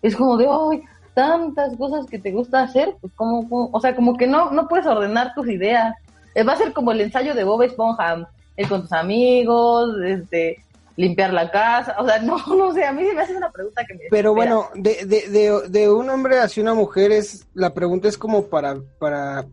Es 0.00 0.16
como 0.16 0.36
de, 0.38 0.46
ay, 0.48 0.82
tantas 1.16 1.74
cosas 1.78 2.04
que 2.06 2.18
te 2.18 2.30
gusta 2.30 2.62
hacer, 2.62 2.94
pues 3.00 3.10
como, 3.16 3.48
como- 3.48 3.70
o 3.72 3.80
sea, 3.80 3.96
como 3.96 4.18
que 4.18 4.26
no, 4.26 4.50
no 4.50 4.68
puedes 4.68 4.86
ordenar 4.86 5.32
tus 5.34 5.48
ideas. 5.48 5.94
Eh, 6.34 6.44
Va 6.44 6.52
a 6.52 6.56
ser 6.58 6.74
como 6.74 6.92
el 6.92 7.00
ensayo 7.00 7.34
de 7.34 7.42
Bob 7.42 7.62
Esponja, 7.62 8.28
ir 8.58 8.68
con 8.68 8.82
tus 8.82 8.92
amigos, 8.92 9.88
este, 10.04 10.58
limpiar 10.96 11.32
la 11.32 11.50
casa, 11.50 11.96
o 11.98 12.04
sea, 12.06 12.18
no, 12.22 12.36
no 12.54 12.72
sé, 12.74 12.84
a 12.84 12.92
mí 12.92 13.02
se 13.06 13.14
me 13.14 13.22
hace 13.22 13.34
una 13.34 13.50
pregunta 13.50 13.82
que 13.86 13.94
me 13.94 14.00
Pero 14.10 14.34
bueno, 14.34 14.68
de, 14.74 15.06
de, 15.06 15.28
de, 15.30 15.68
de 15.70 15.90
un 15.90 16.10
hombre 16.10 16.38
hacia 16.38 16.62
una 16.62 16.74
mujer 16.74 17.10
es 17.12 17.46
la 17.54 17.72
pregunta 17.72 18.08
es 18.08 18.18
como 18.18 18.46
para 18.48 18.76
para 18.98 19.46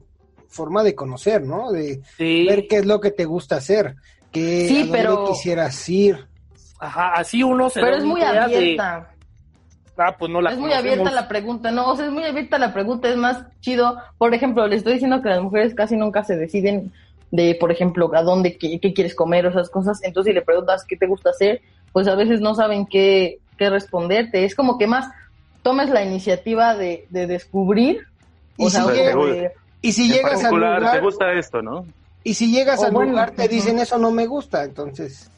forma 0.49 0.83
de 0.83 0.93
conocer, 0.95 1.41
¿no? 1.43 1.71
De 1.71 2.01
Sí. 2.17 2.45
ver 2.45 2.67
qué 2.67 2.77
es 2.79 2.85
lo 2.85 2.99
que 2.99 3.11
te 3.11 3.23
gusta 3.25 3.55
hacer, 3.55 3.95
qué 4.33 4.67
Sí, 4.67 4.75
a 4.75 4.83
dónde 4.83 4.97
pero- 4.97 5.25
quisieras 5.29 5.87
ir. 5.89 6.27
Ajá, 6.79 7.13
así 7.15 7.41
uno 7.43 7.69
se 7.69 7.79
Pero 7.79 7.93
da 7.93 7.97
es 7.99 8.03
muy 8.03 8.21
abierta. 8.21 9.12
Ah, 9.97 10.15
pues 10.17 10.31
no 10.31 10.41
la 10.41 10.51
es 10.51 10.57
muy 10.57 10.73
abierta 10.73 11.11
la 11.11 11.27
pregunta, 11.27 11.71
no, 11.71 11.89
o 11.91 11.95
sea, 11.95 12.05
es 12.05 12.11
muy 12.11 12.23
abierta 12.23 12.57
la 12.57 12.73
pregunta, 12.73 13.09
es 13.09 13.17
más 13.17 13.45
chido. 13.61 13.97
Por 14.17 14.33
ejemplo, 14.33 14.67
le 14.67 14.75
estoy 14.75 14.93
diciendo 14.93 15.21
que 15.21 15.29
las 15.29 15.41
mujeres 15.41 15.73
casi 15.75 15.95
nunca 15.95 16.23
se 16.23 16.35
deciden 16.35 16.91
de, 17.31 17.55
por 17.59 17.71
ejemplo, 17.71 18.11
a 18.15 18.21
dónde, 18.21 18.57
qué, 18.57 18.79
qué 18.79 18.93
quieres 18.93 19.15
comer 19.15 19.45
o 19.45 19.49
esas 19.49 19.69
cosas. 19.69 19.99
Entonces, 20.03 20.31
si 20.31 20.35
le 20.35 20.41
preguntas 20.43 20.85
qué 20.87 20.95
te 20.97 21.07
gusta 21.07 21.31
hacer, 21.31 21.61
pues 21.91 22.07
a 22.07 22.15
veces 22.15 22.41
no 22.41 22.53
saben 22.55 22.85
qué, 22.85 23.39
qué 23.57 23.69
responderte. 23.69 24.45
Es 24.45 24.55
como 24.55 24.77
que 24.77 24.87
más 24.87 25.09
tomes 25.63 25.89
la 25.89 26.03
iniciativa 26.03 26.75
de, 26.75 27.07
de 27.09 27.25
descubrir. 27.27 28.01
Y 28.57 28.65
O 28.65 28.69
sea, 28.69 28.83
si 28.83 28.91
de- 28.91 29.51
Y 29.81 29.91
si 29.93 30.07
llegas 30.11 30.43
al 30.43 30.53
lugar, 30.55 30.91
¿te 30.91 30.99
gusta 30.99 31.33
esto, 31.33 31.61
no? 31.61 31.85
y 32.25 32.35
si 32.35 32.51
llegas 32.51 32.79
O 32.79 32.85
al 32.85 32.91
bueno, 32.91 33.11
lugar 33.11 33.31
te 33.31 33.47
dicen 33.49 33.79
eso 33.79 33.97
no 33.97 34.09
me 34.11 34.27
gusta, 34.27 34.63
entonces 34.63 35.29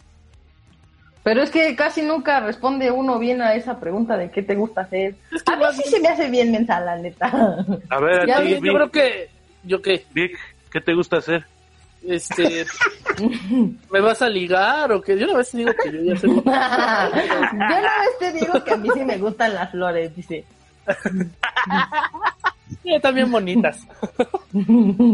Pero 1.26 1.42
es 1.42 1.50
que 1.50 1.76
casi 1.76 2.04
nunca 2.04 2.40
responde 2.40 2.92
uno 2.92 3.18
bien 3.18 3.42
a 3.42 3.56
esa 3.56 3.80
pregunta 3.80 4.16
de 4.16 4.30
qué 4.30 4.44
te 4.44 4.54
gusta 4.54 4.82
hacer. 4.82 5.16
Es 5.32 5.42
que 5.42 5.54
A 5.54 5.56
mí 5.56 5.66
sí 5.74 5.90
se 5.90 6.00
me 6.00 6.10
hace 6.10 6.30
bien 6.30 6.52
mensa, 6.52 6.80
la 6.80 6.98
neta. 6.98 7.26
A 7.90 8.00
ver, 8.00 8.30
a 8.32 8.44
ti, 8.44 8.52
yo 8.52 8.62
Vic, 8.62 8.74
creo 8.76 8.92
que 8.92 9.30
yo 9.64 9.82
qué 9.82 10.06
Vic, 10.14 10.38
¿qué 10.72 10.82
te 10.82 10.94
gusta 10.94 11.18
hacer? 11.18 11.44
este 12.08 12.68
me 13.92 14.00
vas 14.02 14.22
a 14.22 14.30
ligar 14.30 14.92
o 14.92 15.02
qué 15.02 15.18
yo 15.18 15.26
una 15.26 15.38
vez 15.40 15.50
te 15.50 15.58
digo 15.58 15.72
que 15.74 15.92
yo 15.92 16.04
ya 16.04 16.16
soy 16.20 16.30
Yo 16.36 16.42
una 16.44 17.80
vez 17.80 18.20
te 18.20 18.32
digo 18.34 18.64
que 18.64 18.72
a 18.72 18.78
mí 18.78 18.90
sí 18.94 19.04
me 19.04 19.18
gustan 19.18 19.56
las 19.56 19.72
flores, 19.72 20.16
dice. 20.16 20.46
Sí, 22.84 22.92
también 23.02 23.32
bonitas 23.32 23.80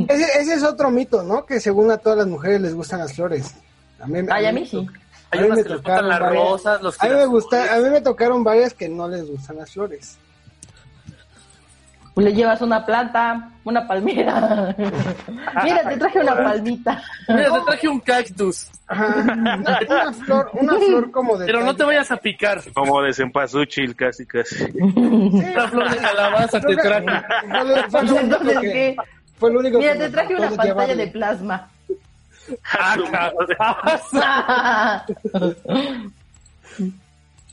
ese, 0.10 0.42
ese 0.42 0.54
es 0.56 0.64
otro 0.64 0.92
mito, 0.92 1.24
¿no? 1.24 1.46
Que 1.46 1.62
según 1.62 1.90
a 1.90 1.98
todas 1.98 2.18
las 2.18 2.28
mujeres 2.28 2.60
les 2.60 2.76
gustan 2.76 3.00
las 3.00 3.14
flores. 3.14 3.56
A 4.02 4.08
mí, 4.08 4.20
Ay, 4.30 4.48
a 4.48 4.52
me 4.52 4.60
mí 4.60 4.68
sí. 4.68 4.86
Hay 5.32 5.40
a 5.40 5.42
mí 5.42 5.48
unas 5.48 5.58
me 5.58 5.64
que 5.64 5.70
les 5.70 5.78
tocaron 5.80 6.04
gustan 6.06 6.10
las 6.10 6.20
varias- 6.20 6.44
rosas 6.50 6.82
los 6.82 7.02
A 7.04 7.06
mí 7.08 7.14
me 7.16 7.26
gusta, 7.26 7.74
a 7.76 7.78
mí 7.80 7.90
me 7.90 8.02
tocaron 8.02 8.44
varias 8.44 8.74
que 8.74 8.90
no 8.90 9.08
les 9.08 9.26
gustan 9.30 9.58
las 9.58 9.72
flores. 9.72 10.18
Le 12.18 12.34
llevas 12.34 12.62
una 12.62 12.86
planta, 12.86 13.50
una 13.64 13.88
palmera. 13.88 14.76
Mira, 15.64 15.88
te 15.90 15.98
traje 15.98 16.20
una 16.20 16.36
palmita. 16.36 17.02
mira 17.30 17.52
te 17.54 17.62
traje 17.66 17.88
un 17.88 18.00
cactus 18.02 18.68
Ajá. 18.86 19.16
Una, 19.24 19.56
una 19.88 20.14
flor, 20.14 20.52
una 20.54 20.74
flor 20.78 21.12
como 21.12 21.38
de 21.38 21.46
pero 21.46 21.64
no 21.64 21.74
te 21.74 21.86
vayas 21.86 22.12
a 22.12 22.18
picar 22.18 22.62
Como 22.74 23.02
de 23.02 23.14
cempasúchil, 23.14 23.96
casi, 23.96 24.26
casi. 24.26 24.66
una 24.74 25.68
flor 25.70 25.90
de 25.90 25.98
calabaza 25.98 26.60
te 26.60 26.76
traje 26.76 27.06
Fue 27.90 28.04
lo- 28.04 28.16
único 28.18 28.40
que- 28.40 28.60
¿qué? 28.62 28.96
fue 29.40 29.54
lo 29.54 29.60
único 29.62 29.78
Mira, 29.80 29.94
que 29.94 30.00
te 30.00 30.10
traje 30.10 30.36
una 30.36 30.48
pantalla 30.50 30.70
llevarle. 30.70 30.96
de 30.98 31.08
plasma. 31.08 31.70
Ah. 34.14 35.06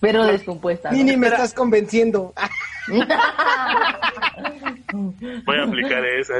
Pero 0.00 0.24
descompuesta. 0.24 0.90
¿no? 0.90 0.96
Nini, 0.96 1.16
me 1.16 1.26
estás 1.26 1.52
convenciendo. 1.54 2.32
Voy 5.44 5.56
a 5.58 5.64
aplicar 5.64 6.04
esa. 6.04 6.34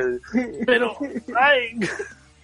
pero 0.66 0.96
ay 1.36 1.78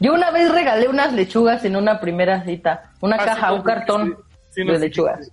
Yo 0.01 0.13
una 0.15 0.31
vez 0.33 0.51
regalé 0.53 0.89
unas 0.89 1.13
lechugas 1.13 1.65
en 1.65 1.77
una 1.77 2.01
primera 2.01 2.45
cita. 2.45 2.91
Una 3.01 3.17
Ah, 3.17 3.25
caja, 3.25 3.49
sí, 3.49 3.55
un 3.55 3.63
cartón 3.63 4.17
sí, 4.51 4.63
sí, 4.63 4.65
de 4.65 4.73
no, 4.73 4.79
lechugas. 4.79 5.31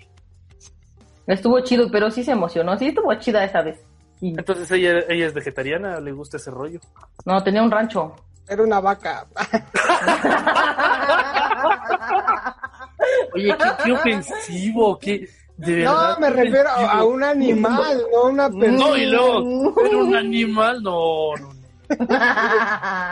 Estuvo 1.28 1.60
chido, 1.62 1.90
pero 1.92 2.12
sí 2.12 2.24
se 2.24 2.32
emocionó. 2.32 2.78
Sí 2.78 2.88
estuvo 2.88 3.14
chida 3.16 3.44
esa 3.44 3.62
vez. 3.62 3.80
Entonces 4.22 4.70
ella, 4.72 5.00
ella 5.10 5.26
es 5.26 5.34
vegetariana 5.34 6.00
le 6.00 6.12
gusta 6.12 6.38
ese 6.38 6.52
rollo 6.52 6.80
no, 7.26 7.42
tenía 7.44 7.64
un 7.64 7.72
rancho. 7.72 8.16
Era 8.52 8.62
una 8.64 8.80
vaca. 8.82 9.26
oye 13.34 13.56
qué, 13.58 13.66
qué 13.86 13.92
ofensivo 13.94 15.00
qué 15.00 15.30
de 15.56 15.86
No, 15.86 15.96
verdad 15.96 16.18
me 16.20 16.30
refiero 16.32 16.70
a, 16.70 17.06
un 17.06 17.24
animal, 17.24 18.04
no 18.12 18.18
a 18.20 18.26
una 18.26 18.50
persona. 18.50 18.78
no 18.78 18.98
y 18.98 19.06
luego 19.06 19.74
era 19.86 19.98
un 19.98 20.14
animal 20.16 20.84
no 20.84 21.34
no, 21.40 21.48
no. 21.48 21.54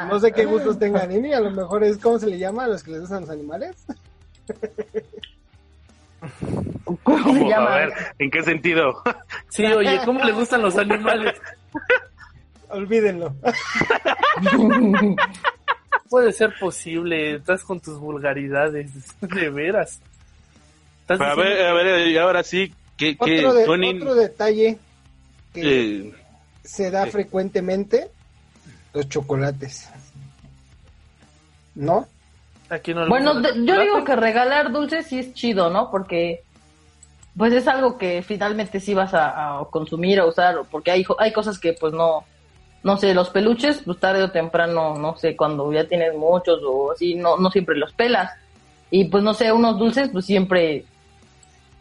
No 0.09 0.19
sé 0.19 0.33
qué 0.33 0.43
gustos 0.43 0.77
tenga 0.77 1.05
Nini, 1.05 1.31
a 1.33 1.39
lo 1.39 1.51
mejor 1.51 1.85
es 1.85 1.97
cómo 1.97 2.19
se 2.19 2.27
le 2.27 2.37
llama 2.37 2.65
a 2.65 2.67
los 2.67 2.83
que 2.83 2.91
les 2.91 2.99
gustan 2.99 3.21
los 3.21 3.29
animales. 3.29 3.77
¿Cómo 7.03 7.33
se 7.33 7.45
llama? 7.45 7.75
A 7.75 7.77
ver, 7.77 7.93
¿en 8.19 8.29
qué 8.29 8.43
sentido? 8.43 9.01
Sí, 9.47 9.65
oye, 9.65 10.01
¿cómo 10.03 10.21
le 10.21 10.33
gustan 10.33 10.61
los 10.61 10.77
animales? 10.77 11.39
Olvídenlo. 12.69 13.33
Puede 16.09 16.31
ser 16.33 16.53
posible, 16.59 17.35
estás 17.35 17.63
con 17.63 17.79
tus 17.79 17.99
vulgaridades, 17.99 18.91
de 19.21 19.49
veras. 19.49 19.99
Estás 21.01 21.21
A 21.21 21.35
ver, 21.35 21.65
a 21.65 21.73
ver, 21.73 22.07
y 22.07 22.17
ahora 22.17 22.43
sí, 22.43 22.73
¿qué, 22.97 23.15
qué, 23.17 23.39
Otro, 23.45 23.53
de- 23.53 23.65
Tony? 23.65 23.89
otro 23.95 24.15
detalle 24.15 24.77
que 25.53 26.07
eh, 26.07 26.13
se 26.63 26.89
da 26.91 27.05
frecuentemente, 27.07 28.09
los 28.93 29.07
chocolates. 29.09 29.87
¿No? 31.75 32.07
¿A 32.69 32.79
quién 32.79 32.97
no 32.97 33.03
le 33.03 33.09
Bueno, 33.09 33.35
de- 33.41 33.65
yo 33.65 33.79
digo 33.79 34.03
que 34.03 34.15
regalar 34.15 34.71
dulces 34.71 35.05
sí 35.07 35.19
es 35.19 35.33
chido, 35.33 35.69
¿no? 35.69 35.89
Porque 35.91 36.41
pues 37.37 37.53
es 37.53 37.67
algo 37.67 37.97
que 37.97 38.21
finalmente 38.23 38.79
sí 38.79 38.93
vas 38.95 39.13
a, 39.13 39.59
a 39.59 39.65
consumir, 39.65 40.19
a 40.19 40.25
usar, 40.25 40.57
porque 40.69 40.91
hay, 40.91 41.05
hay 41.19 41.31
cosas 41.31 41.57
que 41.59 41.73
pues 41.73 41.93
no, 41.93 42.25
no 42.83 42.97
sé, 42.97 43.13
los 43.13 43.29
peluches, 43.29 43.81
pues 43.85 43.99
tarde 43.99 44.23
o 44.23 44.31
temprano, 44.31 44.95
no 44.95 45.17
sé, 45.17 45.35
cuando 45.35 45.71
ya 45.73 45.85
tienes 45.85 46.15
muchos 46.15 46.61
o 46.65 46.91
así, 46.91 47.15
no, 47.15 47.37
no 47.37 47.51
siempre 47.51 47.75
los 47.75 47.93
pelas. 47.93 48.31
Y 48.91 49.05
pues 49.05 49.23
no 49.23 49.33
sé, 49.33 49.51
unos 49.51 49.77
dulces 49.77 50.09
pues 50.11 50.25
siempre, 50.25 50.85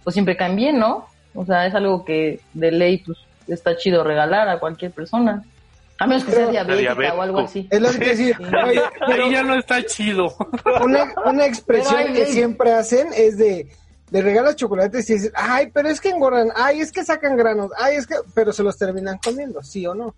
pues 0.04 0.14
siempre 0.14 0.36
caen 0.36 0.56
bien, 0.56 0.78
¿no? 0.78 1.06
O 1.34 1.44
sea, 1.44 1.66
es 1.66 1.74
algo 1.74 2.04
que 2.04 2.40
de 2.52 2.72
ley 2.72 2.98
pues 2.98 3.18
está 3.46 3.76
chido 3.76 4.04
regalar 4.04 4.48
a 4.48 4.58
cualquier 4.58 4.90
persona. 4.90 5.44
A 6.00 6.06
menos 6.06 6.24
que 6.24 6.32
sea 6.32 6.46
Pero- 6.46 6.76
diabética 6.76 7.14
o 7.14 7.22
algo 7.22 7.40
así. 7.40 7.66
Es 7.70 7.80
lo 7.80 7.90
que 7.90 7.98
decía, 7.98 8.38
oye, 8.66 8.80
Ahí 9.00 9.32
ya 9.32 9.42
no 9.42 9.54
está 9.54 9.84
chido. 9.84 10.34
una, 10.84 11.12
una 11.24 11.46
expresión 11.46 12.00
Pero 12.02 12.14
que 12.14 12.26
siempre 12.26 12.72
hacen 12.72 13.08
es 13.14 13.36
de 13.38 13.68
le 14.10 14.22
regalas 14.22 14.56
chocolates 14.56 15.08
y 15.10 15.14
dices, 15.14 15.32
ay, 15.34 15.70
pero 15.72 15.88
es 15.88 16.00
que 16.00 16.08
engordan, 16.08 16.48
ay, 16.56 16.80
es 16.80 16.92
que 16.92 17.04
sacan 17.04 17.36
granos, 17.36 17.70
ay, 17.76 17.96
es 17.96 18.06
que, 18.06 18.14
pero 18.34 18.52
se 18.52 18.62
los 18.62 18.78
terminan 18.78 19.18
comiendo, 19.22 19.62
¿sí 19.62 19.86
o 19.86 19.94
no? 19.94 20.14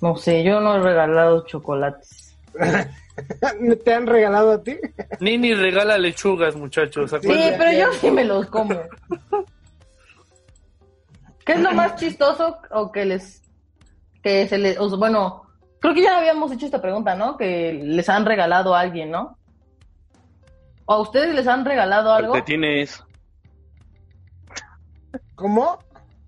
No 0.00 0.16
sé, 0.16 0.42
yo 0.42 0.60
no 0.60 0.76
he 0.76 0.80
regalado 0.80 1.46
chocolates. 1.46 2.36
¿Te 3.84 3.94
han 3.94 4.06
regalado 4.06 4.52
a 4.52 4.62
ti? 4.62 4.76
Nini 5.20 5.54
regala 5.54 5.98
lechugas, 5.98 6.56
muchachos. 6.56 7.10
Sí, 7.22 7.28
pero 7.58 7.72
yo 7.72 7.92
sí 7.92 8.10
me 8.10 8.24
los 8.24 8.46
como. 8.46 8.74
¿Qué 11.44 11.52
es 11.52 11.60
lo 11.60 11.72
más 11.72 11.96
chistoso 11.96 12.58
o 12.70 12.90
que 12.90 13.04
les 13.04 13.42
que 14.22 14.48
se 14.48 14.56
les 14.58 14.78
o 14.80 14.96
bueno, 14.96 15.42
creo 15.78 15.94
que 15.94 16.02
ya 16.02 16.18
habíamos 16.18 16.50
hecho 16.50 16.66
esta 16.66 16.80
pregunta, 16.80 17.14
¿no? 17.14 17.36
Que 17.36 17.72
les 17.74 18.08
han 18.08 18.24
regalado 18.24 18.74
a 18.74 18.80
alguien, 18.80 19.10
¿no? 19.10 19.36
¿O 20.86 20.94
a 20.94 21.00
ustedes 21.00 21.34
les 21.34 21.46
han 21.46 21.64
regalado 21.64 22.12
algo? 22.12 22.32
calcetines, 22.32 23.04
¿Cómo? 25.34 25.78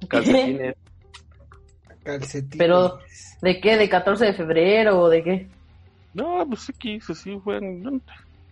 calcetines. 0.08 0.76
Pero 2.56 2.98
¿de 3.42 3.60
qué? 3.60 3.76
¿De 3.76 3.88
14 3.88 4.26
de 4.26 4.34
febrero 4.34 5.00
o 5.00 5.08
de 5.08 5.22
qué? 5.22 5.46
No, 6.14 6.46
pues 6.48 6.68
aquí, 6.70 7.00
sí, 7.00 7.14
sí, 7.14 7.38
fue. 7.42 7.60
no. 7.60 8.00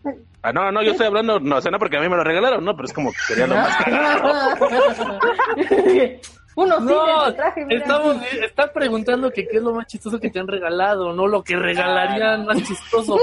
Ah, 0.42 0.52
no, 0.52 0.70
no, 0.70 0.82
yo 0.82 0.90
estoy 0.90 1.07
hablando, 1.07 1.40
no, 1.40 1.57
o 1.57 1.61
sea, 1.62 1.70
no 1.70 1.78
porque 1.78 1.96
a 1.96 2.00
mí 2.00 2.11
me 2.11 2.16
lo 2.16 2.24
regalaron, 2.24 2.62
no, 2.62 2.76
pero 2.76 2.84
es 2.84 2.92
como 2.92 3.11
que 3.11 3.18
sería 3.20 3.46
lo 3.46 3.55
más 3.55 3.74
Uno 6.57 6.78
sí, 6.78 6.84
No, 6.84 7.34
traje, 7.34 7.64
mira. 7.64 7.80
estamos, 7.80 8.16
está 8.42 8.72
preguntando 8.72 9.30
que 9.30 9.46
qué 9.48 9.57
es 9.57 9.62
lo 9.62 9.72
más 9.72 9.86
chistoso 9.86 10.20
que 10.20 10.30
te 10.30 10.38
han 10.38 10.46
regalado, 10.46 11.12
no 11.12 11.26
lo 11.26 11.42
que 11.42 11.57
regalarían 11.57 12.46
más 12.46 12.62
chistoso. 12.62 13.18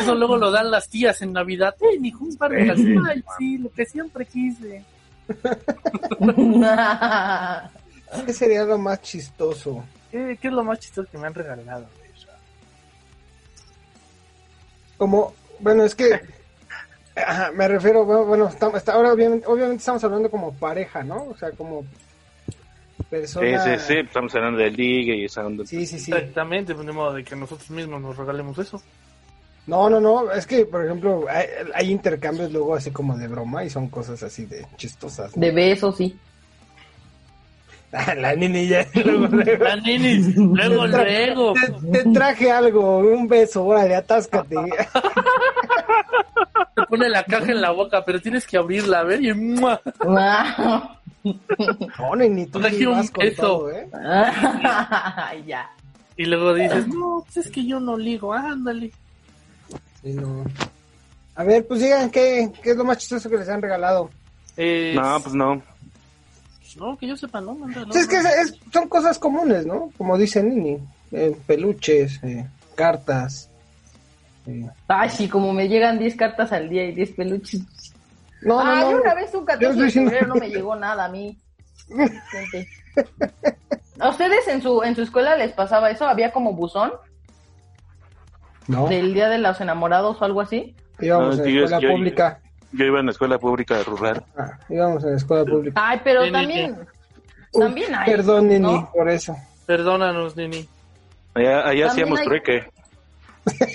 Eso 0.00 0.14
luego 0.14 0.36
lo 0.36 0.50
dan 0.50 0.70
las 0.70 0.88
tías 0.88 1.22
en 1.22 1.32
Navidad. 1.32 1.74
¡Eh, 1.80 1.98
ni 2.00 2.12
un 2.12 2.36
par 2.36 2.50
de 2.50 3.22
sí, 3.38 3.58
lo 3.58 3.70
que 3.70 3.86
siempre 3.86 4.26
quise. 4.26 4.84
¿Qué 8.26 8.32
sería 8.32 8.64
lo 8.64 8.78
más 8.78 9.00
chistoso? 9.02 9.84
¿Qué, 10.10 10.38
qué 10.40 10.48
es 10.48 10.54
lo 10.54 10.62
más 10.64 10.78
chistoso 10.78 11.08
que 11.10 11.18
me 11.18 11.26
han 11.26 11.34
regalado? 11.34 11.86
Como, 14.98 15.34
bueno, 15.58 15.84
es 15.84 15.94
que 15.94 16.20
ajá, 17.16 17.50
me 17.52 17.66
refiero, 17.68 18.04
bueno, 18.04 18.24
bueno 18.24 18.48
estamos, 18.48 18.76
está- 18.78 18.92
ahora 18.94 19.12
obviamente, 19.12 19.46
obviamente 19.46 19.78
estamos 19.80 20.04
hablando 20.04 20.30
como 20.30 20.52
pareja, 20.54 21.02
¿no? 21.02 21.24
O 21.24 21.36
sea, 21.36 21.50
como 21.52 21.82
Sí, 21.82 23.06
persona. 23.10 23.58
sí, 23.58 23.70
sí, 23.78 23.94
estamos 23.98 24.34
hablando 24.34 24.58
de 24.60 24.70
ligue 24.70 25.16
y 25.16 25.24
estamos 25.24 25.68
Sí, 25.68 25.86
sí, 25.86 25.98
sí. 25.98 26.12
Exactamente, 26.12 26.74
pues 26.74 26.86
de 26.86 26.92
modo 26.92 27.12
de 27.14 27.24
que 27.24 27.34
nosotros 27.36 27.70
mismos 27.70 28.00
nos 28.00 28.16
regalemos 28.16 28.56
eso. 28.58 28.80
No, 29.66 29.88
no, 29.88 30.00
no, 30.00 30.30
es 30.32 30.46
que, 30.46 30.64
por 30.66 30.84
ejemplo, 30.84 31.24
hay, 31.28 31.46
hay 31.74 31.90
intercambios 31.90 32.50
luego 32.52 32.74
así 32.74 32.90
como 32.90 33.16
de 33.16 33.28
broma 33.28 33.64
y 33.64 33.70
son 33.70 33.88
cosas 33.88 34.22
así 34.22 34.44
de 34.46 34.66
chistosas. 34.76 35.36
¿no? 35.36 35.40
De 35.40 35.50
besos, 35.52 35.96
sí. 35.96 36.16
La 38.16 38.34
nini 38.34 38.68
ya. 38.68 38.86
luego, 39.04 39.26
luego. 39.26 39.64
La 39.64 39.76
Nini, 39.76 40.14
luego, 40.34 40.84
Te 40.86 40.92
tra- 40.92 41.04
luego. 41.04 41.52
Te, 41.52 41.70
te 42.02 42.10
traje 42.12 42.50
algo, 42.50 42.98
un 42.98 43.28
beso, 43.28 43.64
órale, 43.66 43.96
atáscate. 43.96 44.56
Te 46.74 46.82
pone 46.88 47.08
la 47.10 47.22
caja 47.24 47.52
en 47.52 47.60
la 47.60 47.70
boca, 47.70 48.02
pero 48.04 48.20
tienes 48.20 48.46
que 48.46 48.56
abrirla, 48.56 49.00
a 49.00 49.04
ver, 49.04 49.22
y 49.22 49.32
¡mua! 49.34 49.80
No, 50.04 50.90
ni 52.16 52.46
tú 52.46 52.58
Traje 52.60 52.86
un 52.86 53.06
todo, 53.36 53.70
¿eh? 53.70 53.88
ya. 55.46 55.70
Y 56.16 56.24
luego 56.24 56.54
dices, 56.54 56.88
no, 56.88 57.22
pues 57.24 57.46
es 57.46 57.52
que 57.52 57.66
yo 57.66 57.78
no 57.78 57.96
ligo, 57.96 58.32
ándale. 58.32 58.90
Sí, 60.02 60.14
no. 60.14 60.44
A 61.34 61.44
ver, 61.44 61.66
pues 61.66 61.80
digan, 61.80 62.10
¿qué, 62.10 62.50
¿qué 62.62 62.70
es 62.70 62.76
lo 62.76 62.84
más 62.84 62.98
chistoso 62.98 63.28
que 63.30 63.36
les 63.36 63.48
han 63.48 63.62
regalado? 63.62 64.10
Eh, 64.56 64.92
No, 64.94 65.20
pues 65.22 65.34
no. 65.34 65.62
No, 66.76 66.96
que 66.98 67.06
yo 67.06 67.16
sepa, 67.16 67.40
no, 67.40 67.54
no, 67.54 67.92
Sí, 67.92 67.98
es 68.00 68.06
que 68.06 68.16
es- 68.16 68.24
es- 68.24 68.54
son 68.72 68.88
cosas 68.88 69.18
comunes, 69.18 69.66
¿no? 69.66 69.90
Como 69.98 70.16
dice 70.18 70.42
Nini, 70.42 70.78
eh, 71.12 71.36
peluches, 71.46 72.18
eh, 72.22 72.46
cartas. 72.74 73.48
eh. 74.46 74.68
Ay, 74.88 75.10
sí, 75.10 75.28
como 75.28 75.52
me 75.52 75.68
llegan 75.68 75.98
10 75.98 76.16
cartas 76.16 76.52
al 76.52 76.68
día 76.68 76.84
y 76.84 76.92
10 76.92 77.10
peluches. 77.12 77.60
No, 78.42 78.58
ah, 78.60 78.80
no, 78.80 78.90
no. 78.92 79.00
una 79.02 79.14
vez 79.14 79.32
un 79.34 79.40
Yo 79.40 79.46
14 79.46 79.66
estoy 79.68 79.80
de 79.80 79.86
diciendo- 79.86 80.10
febrero 80.10 80.34
no 80.34 80.40
me 80.40 80.48
llegó 80.48 80.74
nada 80.76 81.04
a 81.04 81.08
mí. 81.08 81.38
¿A 84.00 84.08
ustedes 84.08 84.48
en 84.48 84.62
su, 84.62 84.82
en 84.82 84.94
su 84.96 85.02
escuela 85.02 85.36
les 85.36 85.52
pasaba 85.52 85.90
eso? 85.90 86.06
¿Había 86.08 86.32
como 86.32 86.52
buzón 86.54 86.92
No, 88.66 88.88
del 88.88 89.14
Día 89.14 89.28
de 89.28 89.38
los 89.38 89.60
Enamorados 89.60 90.20
o 90.20 90.24
algo 90.24 90.40
así? 90.40 90.74
íbamos 91.00 91.36
No, 91.38 91.44
la 91.44 91.48
escuela 91.50 91.80
yo- 91.80 91.90
pública. 91.90 92.40
Yo 92.42 92.51
iba 92.72 93.00
en 93.00 93.06
la 93.06 93.12
escuela 93.12 93.38
pública 93.38 93.82
rural. 93.84 94.24
Ah, 94.36 94.58
íbamos 94.68 95.04
en 95.04 95.10
la 95.10 95.16
escuela 95.16 95.44
pública. 95.44 95.80
Ay, 95.82 96.00
pero 96.04 96.30
también, 96.30 96.78
Uy, 97.52 97.60
también 97.64 97.94
hay. 97.94 98.10
Perdón, 98.10 98.48
Nini, 98.48 98.60
¿no? 98.60 98.90
por 98.92 99.08
eso. 99.08 99.36
Perdónanos, 99.66 100.36
Nini. 100.36 100.68
Allá, 101.34 101.66
allá 101.68 101.86
hacíamos 101.88 102.18
hay- 102.20 102.26
trueque. 102.26 102.70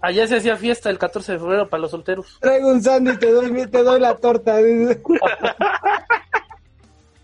Allá 0.00 0.26
se 0.26 0.36
hacía 0.36 0.56
fiesta 0.56 0.90
el 0.90 0.98
14 0.98 1.32
de 1.32 1.38
febrero 1.38 1.68
para 1.70 1.80
los 1.80 1.90
solteros. 1.90 2.38
Traigo 2.38 2.68
un 2.68 2.82
sándwich, 2.82 3.18
te 3.18 3.30
doy, 3.32 3.66
te 3.70 3.82
doy 3.82 3.98
la 4.00 4.14
torta. 4.16 4.58
dice. 4.58 5.00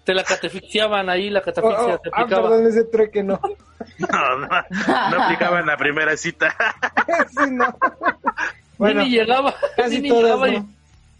Te 0.03 0.15
la 0.15 0.25
catefixiaban 0.25 1.11
ahí, 1.11 1.29
la 1.29 1.41
Oh, 1.41 1.43
catafixia 1.45 1.95
oh, 1.95 1.99
te 1.99 2.11
ah, 2.15 2.27
perdón, 2.27 2.67
ese 2.67 2.85
trueque 2.85 3.23
no. 3.23 3.39
No, 3.99 4.37
no, 4.39 4.49
no 4.49 5.23
aplicaba 5.23 5.61
en 5.61 5.67
la 5.67 5.77
primera 5.77 6.17
cita. 6.17 6.57
sí, 7.29 7.51
no. 7.51 7.67
Bueno, 8.81 9.03
Nini 9.03 9.15
llegaba, 9.15 9.55
casi 9.77 9.97
Nini 9.97 10.09
todas, 10.09 10.25
llegaba 10.25 10.49
y 10.49 10.59
¿no? 10.59 10.69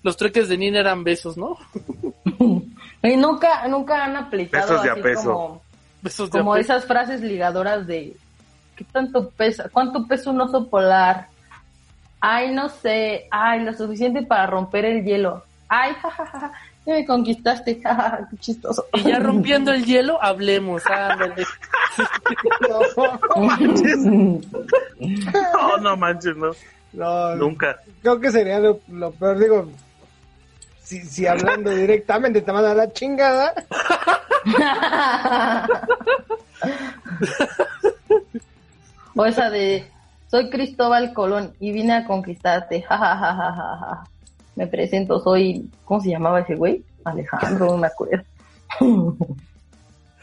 los 0.03 0.17
trueques 0.17 0.49
de 0.49 0.57
Nini 0.57 0.79
eran 0.79 1.05
besos, 1.05 1.37
¿no? 1.37 1.59
Y 3.03 3.17
nunca, 3.17 3.67
nunca 3.67 4.05
han 4.05 4.15
aplicado 4.15 4.67
Besos 4.67 4.83
de 4.83 4.91
a 4.91 4.93
así 4.93 5.03
peso. 5.03 5.33
como, 5.33 5.63
Besos 6.03 6.31
de 6.31 6.39
como 6.39 6.57
esas 6.57 6.85
frases 6.85 7.23
ligadoras 7.23 7.87
de 7.87 8.15
¿qué 8.77 8.85
tanto 8.85 9.31
pesa? 9.31 9.71
¿Cuánto 9.73 10.07
pesa 10.07 10.31
un 10.31 10.41
oso 10.41 10.69
polar? 10.69 11.29
Ay, 12.21 12.55
no 12.55 12.69
sé, 12.69 13.27
ay, 13.31 13.65
lo 13.65 13.73
suficiente 13.73 14.23
para 14.23 14.47
romper 14.47 14.85
el 14.85 15.03
hielo. 15.03 15.43
Ay, 15.67 15.95
jajaja, 15.95 16.53
ya 16.85 16.95
me 16.95 17.07
conquistaste, 17.07 17.81
jajaja, 17.81 18.29
qué 18.31 18.37
chistoso. 18.37 18.85
Y 18.93 19.03
ya 19.05 19.19
rompiendo 19.19 19.73
el 19.73 19.87
hielo, 19.87 20.23
hablemos, 20.23 20.83
ándale. 20.87 21.47
No, 22.69 22.81
no 25.79 25.97
manches, 25.97 26.37
no. 26.37 26.39
no, 26.39 26.53
Nunca. 26.93 27.77
creo 28.03 28.21
que 28.21 28.31
sería 28.31 28.59
lo, 28.59 28.81
lo 28.89 29.13
peor, 29.13 29.39
digo, 29.39 29.69
si, 30.83 31.01
si 31.03 31.27
hablando 31.27 31.71
directamente 31.75 32.43
te 32.43 32.53
mandan 32.53 32.73
a 32.73 32.87
la 32.87 32.93
chingada, 32.93 33.55
o 39.15 39.25
esa 39.27 39.51
de 39.51 39.87
soy 40.31 40.51
Cristóbal 40.51 41.13
Colón 41.13 41.55
y 41.61 41.73
vine 41.73 41.93
a 41.95 42.05
conquistarte, 42.05 42.83
jajajajaja. 42.83 44.05
Me 44.57 44.67
presento, 44.67 45.21
soy, 45.21 45.71
¿cómo 45.85 46.01
se 46.01 46.11
llamaba 46.11 46.41
ese 46.41 46.55
güey? 46.55 46.85
Alejandro, 47.05 47.67
no 47.67 47.77
me 47.79 47.87
acuerdo. 47.87 48.25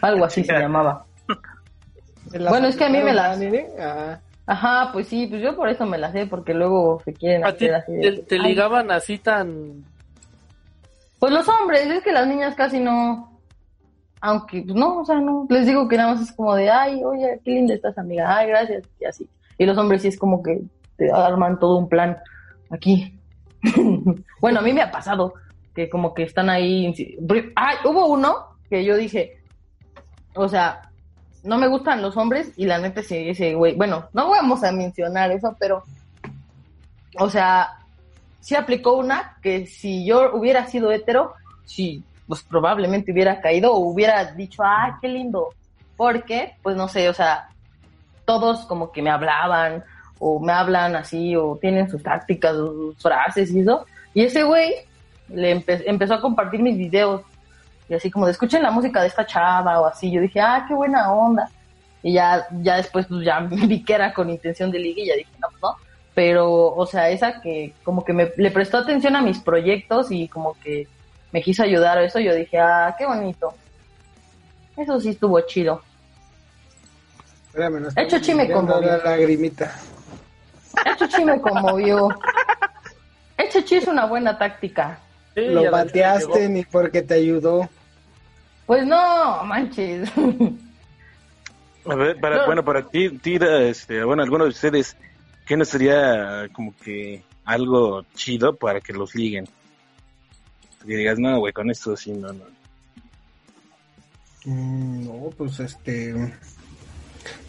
Algo 0.02 0.26
así 0.26 0.44
se 0.44 0.54
llamaba. 0.54 1.06
Bueno, 2.32 2.68
es 2.68 2.76
que 2.76 2.86
a 2.86 2.90
mí 2.90 3.02
me 3.02 3.14
la... 3.14 3.38
Ah. 3.80 4.20
Ajá, 4.48 4.92
pues 4.94 5.10
sí, 5.10 5.28
pues 5.28 5.42
yo 5.42 5.58
por 5.58 5.68
eso 5.68 5.86
me 5.86 5.98
la 5.98 6.10
sé, 6.14 6.26
porque 6.26 6.54
luego 6.54 7.02
se 7.04 7.14
quieren 7.14 7.46
¿A 7.46 7.52
ti 7.52 7.66
hacer 7.66 7.76
así. 7.76 7.92
de 7.92 8.24
te, 8.24 8.40
ligaban 8.40 8.90
así 8.92 9.18
tan... 9.18 9.84
Pues 11.20 11.34
los 11.34 11.48
hombres, 11.50 11.86
es 11.86 12.02
que 12.02 12.14
las 12.14 12.28
niñas 12.28 12.56
casi 12.56 12.80
no. 12.80 13.40
Aunque, 14.22 14.62
pues 14.62 14.76
no, 14.76 15.00
o 15.00 15.06
sea, 15.06 15.20
no. 15.20 15.46
Les 15.50 15.66
digo 15.66 15.88
que 15.88 15.98
nada 15.98 16.14
más 16.14 16.22
es 16.22 16.32
como 16.32 16.56
de, 16.56 16.70
ay, 16.70 17.04
oye, 17.04 17.42
qué 17.44 17.52
linda 17.52 17.74
estás, 17.74 17.98
amiga. 17.98 18.38
Ay, 18.38 18.48
gracias. 18.48 18.84
Y 19.02 19.06
así. 19.06 19.28
Y 19.58 19.66
los 19.66 19.78
hombres 19.78 20.04
sí 20.04 20.08
es 20.08 20.18
como 20.18 20.42
que 20.42 20.62
te 20.96 21.12
arman 21.12 21.60
todo 21.60 21.78
un 21.78 21.90
plan 21.90 22.18
aquí. 22.70 23.20
bueno, 24.40 24.60
a 24.60 24.62
mí 24.62 24.72
me 24.72 24.82
ha 24.82 24.92
pasado 24.92 25.34
que 25.76 25.90
como 25.90 26.14
que 26.14 26.24
están 26.24 26.50
ahí. 26.50 26.94
Ay, 27.56 27.76
hubo 27.84 28.06
uno 28.06 28.58
que 28.70 28.86
yo 28.86 28.96
dije, 28.96 29.42
o 30.36 30.48
sea, 30.48 30.87
no 31.44 31.58
me 31.58 31.68
gustan 31.68 32.02
los 32.02 32.18
hombres 32.18 32.52
y 32.58 32.66
la 32.66 32.78
neta 32.78 33.02
ese, 33.02 33.30
ese 33.30 33.54
güey, 33.54 33.76
bueno, 33.76 34.08
no 34.14 34.30
vamos 34.30 34.64
a 34.64 34.72
mencionar 34.72 35.32
eso, 35.32 35.56
pero, 35.60 35.84
o 37.20 37.30
sea, 37.30 37.78
sí 38.40 38.56
aplicó 38.56 38.94
una 38.94 39.38
que 39.42 39.66
si 39.66 40.06
yo 40.06 40.34
hubiera 40.34 40.68
sido 40.68 40.92
hetero, 40.92 41.34
sí, 41.66 42.04
pues 42.28 42.44
probablemente 42.44 43.12
hubiera 43.12 43.40
caído 43.42 43.74
o 43.74 43.80
hubiera 43.80 44.26
dicho, 44.34 44.64
ay, 44.66 44.92
qué 45.02 45.08
lindo, 45.08 45.50
porque, 45.96 46.56
pues 46.62 46.76
no 46.76 46.88
sé, 46.88 47.08
o 47.10 47.14
sea, 47.14 47.50
todos 48.26 48.66
como 48.66 48.92
que 48.92 49.02
me 49.02 49.10
hablaban 49.10 49.84
o 50.20 50.40
me 50.40 50.52
hablan 50.52 50.96
así 50.96 51.36
o 51.36 51.58
tienen 51.62 51.90
sus 51.90 52.04
tácticas 52.04 52.56
sus 52.56 52.98
frases 52.98 53.52
y 53.52 53.62
eso, 53.62 53.86
y 54.14 54.24
ese 54.24 54.44
güey 54.44 54.74
le 55.30 55.56
empe- 55.56 55.84
empezó 55.86 56.16
a 56.16 56.22
compartir 56.22 56.62
mis 56.62 56.78
videos 56.78 57.22
y 57.90 57.94
así 57.94 58.12
como 58.12 58.26
de 58.26 58.34
escuchen 58.34 58.64
la 58.64 58.72
música 58.72 59.02
de 59.02 59.08
esta 59.08 59.26
chava 59.26 59.80
o 59.80 59.86
así, 59.86 60.12
yo 60.12 60.22
dije, 60.22 60.42
ah, 60.42 60.66
qué 60.68 60.74
buena 60.74 61.12
onda. 61.12 61.50
Y 62.04 62.14
ya, 62.14 62.48
ya 62.62 62.78
después 62.78 63.06
pues 63.08 63.24
ya 63.26 63.40
vi 63.50 63.84
que 63.84 63.94
era 63.94 64.14
con 64.14 64.30
intención 64.30 64.72
de 64.72 64.80
liga 64.80 65.02
y 65.02 65.08
ya 65.08 65.16
dije, 65.16 65.32
no, 65.40 65.48
pues 65.50 65.62
no. 65.62 65.76
Pero, 66.14 66.74
o 66.74 66.86
sea, 66.86 67.10
esa 67.10 67.42
que 67.42 67.74
como 67.84 68.04
que 68.04 68.12
me, 68.12 68.32
le 68.38 68.52
prestó 68.52 68.78
atención 68.78 69.16
a 69.16 69.22
mis 69.22 69.40
proyectos 69.40 70.12
y 70.12 70.28
como 70.28 70.56
que 70.60 70.88
me 71.32 71.42
quiso 71.42 71.64
ayudar 71.64 71.98
a 71.98 72.04
eso, 72.04 72.20
yo 72.20 72.34
dije, 72.34 72.58
ah, 72.60 72.96
qué 72.98 73.06
bonito. 73.06 73.54
Eso 74.76 75.00
sí 75.00 75.10
estuvo 75.10 75.40
chido. 75.42 75.82
Espérame, 77.48 77.82
no 77.82 77.90
Hecho, 77.96 78.20
sí 78.20 78.34
me 78.34 78.50
conmovió. 78.52 78.98
la 78.98 78.98
lagrimita. 78.98 79.76
Eso 80.86 81.08
sí 81.08 81.24
me 81.24 81.40
conmovió. 81.42 82.10
Eso 83.38 83.62
sí 83.62 83.76
es 83.76 83.88
una 83.88 84.06
buena 84.06 84.38
táctica. 84.38 85.00
Sí, 85.36 85.42
Lo 85.48 85.62
llegó. 85.62 86.38
ni 86.50 86.64
porque 86.66 87.02
te 87.02 87.16
ayudó. 87.16 87.70
Pues 88.68 88.86
no, 88.86 89.44
manches. 89.46 90.12
A 91.90 91.96
ver, 91.96 92.20
para, 92.20 92.38
No. 92.38 92.46
bueno, 92.46 92.64
para 92.66 92.84
ti, 92.88 93.10
tira, 93.18 93.62
este, 93.64 94.04
bueno, 94.04 94.22
alguno 94.22 94.44
de 94.44 94.50
ustedes, 94.52 94.96
¿qué 95.46 95.56
no 95.58 95.64
sería 95.66 96.48
como 96.54 96.76
que 96.76 97.24
algo 97.46 98.04
chido 98.14 98.56
para 98.56 98.80
que 98.82 98.92
los 98.94 99.16
liguen? 99.16 99.48
Que 100.86 100.96
digas, 100.98 101.18
no, 101.18 101.40
güey, 101.40 101.54
con 101.54 101.72
esto 101.72 101.96
sí, 101.98 102.12
no, 102.12 102.32
no. 102.34 102.44
Mm, 104.46 105.06
No, 105.06 105.30
pues 105.38 105.60
este. 105.62 106.14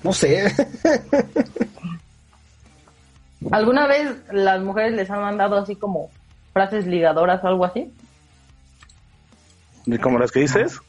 No 0.02 0.12
sé. 0.12 0.52
¿Alguna 3.52 3.86
vez 3.86 4.16
las 4.32 4.60
mujeres 4.62 4.94
les 4.94 5.10
han 5.10 5.20
mandado 5.20 5.56
así 5.56 5.76
como 5.76 6.10
frases 6.52 6.86
ligadoras 6.86 7.42
o 7.44 7.48
algo 7.48 7.64
así? 7.64 7.92
¿De 9.86 9.98
como 9.98 10.18
las 10.18 10.32
que 10.32 10.40
dices? 10.40 10.80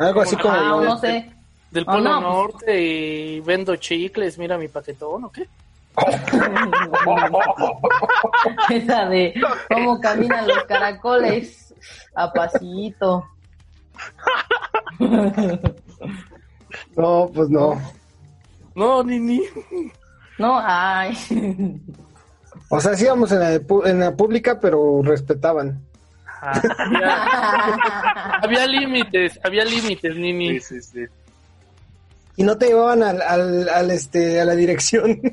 Algo 0.00 0.20
así 0.22 0.34
como. 0.36 0.54
Ah, 0.54 0.80
de- 0.80 0.86
no 0.86 0.98
sé. 0.98 1.30
Del 1.70 1.84
Oh, 1.86 1.92
Polo 1.92 2.02
no, 2.02 2.20
pues- 2.20 2.34
Norte 2.34 2.82
y 2.82 3.40
vendo 3.40 3.76
chicles, 3.76 4.36
mira 4.38 4.58
mi 4.58 4.66
paquetón, 4.66 5.22
¿o 5.24 5.30
qué? 5.30 5.46
Esa 8.70 9.06
de 9.08 9.34
cómo 9.68 10.00
caminan 10.00 10.48
los 10.48 10.64
caracoles 10.64 11.74
a 12.14 12.32
pasito. 12.32 13.24
No, 16.96 17.30
pues 17.34 17.48
no. 17.50 17.80
No, 18.74 19.02
ni 19.02 19.18
ni. 19.18 19.42
No, 20.38 20.58
ay. 20.62 21.16
O 22.68 22.80
sea, 22.80 22.94
sí 22.94 23.04
íbamos 23.04 23.32
en 23.32 23.40
la, 23.40 23.50
de 23.50 23.66
pu- 23.66 23.86
en 23.86 24.00
la 24.00 24.14
pública, 24.16 24.58
pero 24.60 25.02
respetaban. 25.02 25.80
Había, 26.40 27.24
había 28.42 28.66
límites, 28.66 29.38
había 29.44 29.64
límites, 29.64 30.16
Nini. 30.16 30.58
sí, 30.60 30.80
sí. 30.80 31.04
Y 32.36 32.42
no 32.42 32.56
te 32.56 32.68
llevaban 32.68 33.02
al, 33.02 33.20
al, 33.20 33.68
al, 33.68 33.90
este, 33.90 34.40
a 34.40 34.44
la 34.46 34.54
dirección. 34.54 35.20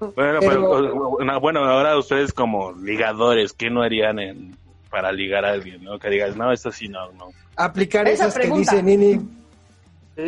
Bueno, 0.00 0.12
Pero- 0.16 0.40
pero, 0.40 1.18
no, 1.24 1.40
bueno, 1.40 1.60
ahora 1.64 1.96
ustedes 1.96 2.32
como 2.32 2.72
ligadores, 2.72 3.52
¿qué 3.52 3.70
no 3.70 3.82
harían 3.82 4.18
en- 4.18 4.56
para 4.90 5.12
ligar 5.12 5.44
a 5.44 5.52
alguien, 5.52 5.82
no? 5.84 5.98
Que 5.98 6.10
digas, 6.10 6.36
no, 6.36 6.52
esto 6.52 6.70
sí, 6.72 6.88
no, 6.88 7.10
no. 7.12 7.28
Aplicar 7.56 8.06
Esa 8.08 8.24
esas 8.24 8.34
pregunta. 8.34 8.70
que 8.72 8.82
dice 8.82 8.96
Nini. 8.96 9.20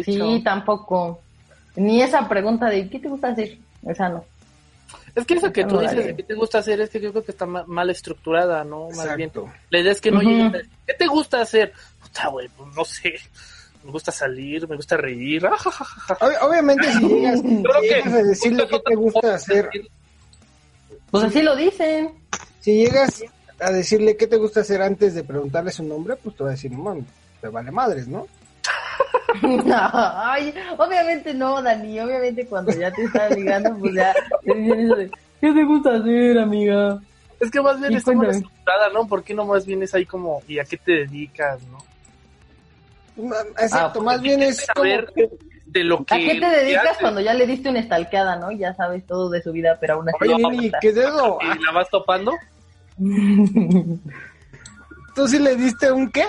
Sí, 0.05 0.41
tampoco. 0.43 1.21
Ni 1.77 2.01
esa 2.01 2.27
pregunta 2.29 2.67
de 2.71 2.89
¿qué 2.89 2.99
te 2.99 3.09
gusta 3.09 3.29
hacer? 3.29 3.59
Esa 3.87 4.09
no. 4.09 4.25
Es 5.15 5.25
que 5.27 5.35
eso 5.35 5.53
que 5.53 5.65
tú 5.65 5.79
dices 5.79 6.05
de 6.07 6.17
que 6.17 6.23
te 6.23 6.35
gusta 6.35 6.59
hacer 6.59 6.81
es 6.81 6.91
que 6.91 7.01
yo 7.01 7.11
creo 7.13 7.25
que 7.25 7.31
está 7.33 7.47
ma- 7.47 7.65
mal 7.67 7.89
estructurada, 7.91 8.65
¿no? 8.65 8.89
Más 8.91 9.17
bien. 9.17 9.29
Exacto. 9.29 9.53
La 9.71 9.79
idea 9.81 9.93
es 9.93 10.01
que 10.01 10.11
no 10.11 10.21
lleguen 10.21 10.47
a 10.47 10.51
decir, 10.51 10.71
¿Qué 10.87 10.95
te 10.95 11.07
gusta 11.07 11.41
hacer? 11.41 11.73
Puta, 12.03 12.29
güey, 12.29 12.49
pues 12.57 12.75
no 12.75 12.85
sé. 12.85 13.15
Me 13.85 13.91
gusta 13.93 14.11
salir, 14.11 14.67
me 14.69 14.77
gusta 14.77 14.97
reír. 14.97 15.45
ah, 15.47 15.57
Ob- 15.57 16.39
obviamente, 16.49 16.91
si 16.93 17.07
llegas, 17.09 17.41
si 17.43 17.63
Creo 17.63 17.81
que- 17.81 17.89
llegas 17.89 18.13
a 18.15 18.23
decirle 18.23 18.67
qué 18.69 18.79
te 18.81 18.95
gusta 18.95 19.35
hacer, 19.35 19.71
Pues 21.11 21.25
así 21.25 21.43
lo 21.43 21.55
dicen. 21.55 22.11
si 22.61 22.75
llegas 22.77 23.23
a 23.61 23.71
decirle 23.71 24.17
qué 24.17 24.27
te 24.27 24.37
gusta 24.37 24.61
hacer 24.61 24.83
antes 24.83 25.15
de 25.15 25.23
preguntarle 25.23 25.71
su 25.71 25.85
nombre, 25.85 26.17
pues 26.17 26.35
te 26.37 26.43
va 26.43 26.51
a 26.51 26.53
decir, 26.53 26.71
man, 26.73 27.07
te 27.41 27.49
vale 27.49 27.71
madres, 27.71 28.09
¿no? 28.09 28.27
Ay, 30.17 30.55
obviamente 30.79 31.35
no, 31.35 31.61
Dani. 31.63 32.01
Obviamente 32.01 32.47
cuando 32.47 32.73
ya 32.73 32.91
te 32.93 33.05
están 33.05 33.33
ligando, 33.35 33.77
pues 33.79 33.95
ya 33.95 34.15
te 34.45 34.55
dicen 34.55 34.81
eso 34.81 34.95
de 34.97 35.11
¿qué 35.41 35.53
te 35.53 35.65
gusta 35.65 35.97
hacer, 35.97 36.39
amiga? 36.39 36.99
Es 37.41 37.51
que 37.51 37.61
más 37.61 37.79
bien 37.79 37.91
Sí, 37.93 37.97
está 37.99 38.13
mal 38.13 38.19
cuéntame. 38.19 38.39
estructurada, 38.45 38.89
¿no? 38.91 39.07
¿Por 39.07 39.23
qué 39.25 39.35
no 39.35 39.45
más 39.45 39.67
bien 39.67 39.83
es 39.83 39.93
ahí 39.95 40.07
como, 40.07 40.41
¿y 40.49 40.59
a 40.59 40.65
qué 40.65 40.77
te 40.77 40.93
dedicas, 40.93 41.61
no? 41.65 41.79
Exacto, 43.61 44.01
Ah, 44.01 44.05
más 44.05 44.21
bien 44.23 44.43
es 44.43 44.67
como... 44.75 44.87
Saber 44.89 45.13
de 45.67 45.85
lo 45.85 46.05
que... 46.05 46.15
¿A 46.15 46.19
qué 46.19 46.41
te 46.41 46.47
dedicas 46.47 46.97
cuando 47.01 47.21
ya 47.21 47.35
le 47.35 47.47
diste 47.47 47.69
una 47.69 47.81
estalqueada, 47.81 48.37
no? 48.37 48.53
Ya 48.53 48.73
sabes 48.75 49.05
todo 49.07 49.29
de 49.29 49.43
su 49.43 49.53
vida, 49.53 49.77
pero 49.81 49.95
aún 49.95 50.09
así. 50.09 50.19
Oye, 50.21 50.39
no 50.41 50.51
¿qué 50.81 50.89
es 50.89 50.97
eso? 50.97 51.39
¿Y 51.43 51.47
la 51.65 51.73
vas 51.73 51.89
topando? 51.91 52.33
¿Tú 55.15 55.29
sí 55.29 55.39
le 55.39 55.57
diste 55.57 55.93
un 55.93 56.11
qué? 56.11 56.25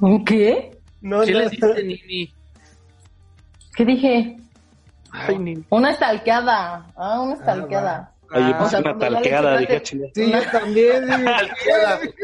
¿Un 0.00 0.24
¿Qué? 0.24 0.77
No, 1.00 1.22
¿Qué 1.22 1.32
no, 1.32 1.38
le 1.40 1.48
diste, 1.48 1.82
Nini? 1.84 2.32
¿Qué 3.76 3.84
dije? 3.84 4.36
Ay, 5.12 5.38
Nini. 5.38 5.64
Una 5.70 5.90
estalqueada. 5.90 6.86
Ah, 6.96 7.20
una 7.20 7.34
estalqueada. 7.34 8.12
Oye, 8.30 8.44
Ah, 8.44 8.56
pues 8.58 8.66
o 8.66 8.70
sea, 8.70 8.80
una 8.80 8.98
talqueada, 8.98 9.56
dije, 9.56 9.82
chile. 9.82 10.10
Sí, 10.14 10.30
yo 10.30 10.38
también. 10.50 11.06
dije, 11.06 11.24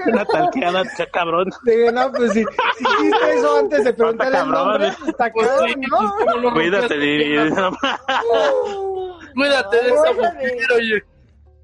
Una 0.07 0.25
talqueada, 0.27 0.83
qué 0.97 1.07
cabrón. 1.07 1.51
Dije, 1.65 1.93
no, 1.93 2.13
pues 2.13 2.33
si, 2.35 2.43
si 2.45 2.85
hiciste 3.09 3.39
eso 3.39 3.59
antes 3.59 3.85
de 3.85 3.93
preguntarle 3.95 4.37
el 4.37 4.45
cabrón, 4.45 4.69
nombre, 4.69 4.93
pues, 4.99 5.09
está 5.09 5.33
Pues 5.33 5.47
cabrón, 5.49 5.69
sí, 5.71 5.81
¿no? 5.91 5.97
pues, 5.99 6.11
¿cómo 6.35 6.41
no 6.51 6.53
Cuídate? 6.55 6.99
Didi. 6.99 7.37
Cuídate 9.35 9.77
de 9.83 9.89
esa 9.89 10.13
mujer, 10.13 10.73
oye. 10.77 11.03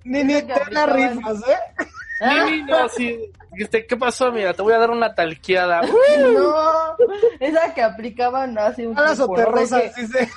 Ni 0.05 0.25
ni 0.25 0.43
te 0.43 0.55
la 0.71 0.87
rifas, 0.87 1.39
¿eh? 1.47 1.85
Ah, 2.21 2.45
Nini, 2.45 2.62
no, 2.64 2.89
sí. 2.89 3.31
Este, 3.57 3.87
¿Qué 3.87 3.97
pasó, 3.97 4.31
mira? 4.31 4.53
Te 4.55 4.62
voy 4.62 4.73
a 4.75 4.79
dar 4.79 4.91
una 4.91 5.14
talqueada. 5.14 5.81
No, 6.18 6.97
esa 7.41 7.73
que 7.75 7.83
aplicaban 7.83 8.57
hace 8.59 8.87
un 8.87 8.97
A 8.99 9.03
las 9.03 9.16
tiempo, 9.16 9.37
¿no? 9.37 9.39
De 9.41 9.45
soterrosas, 9.47 9.95
que- 9.95 10.03
dice. 10.03 10.31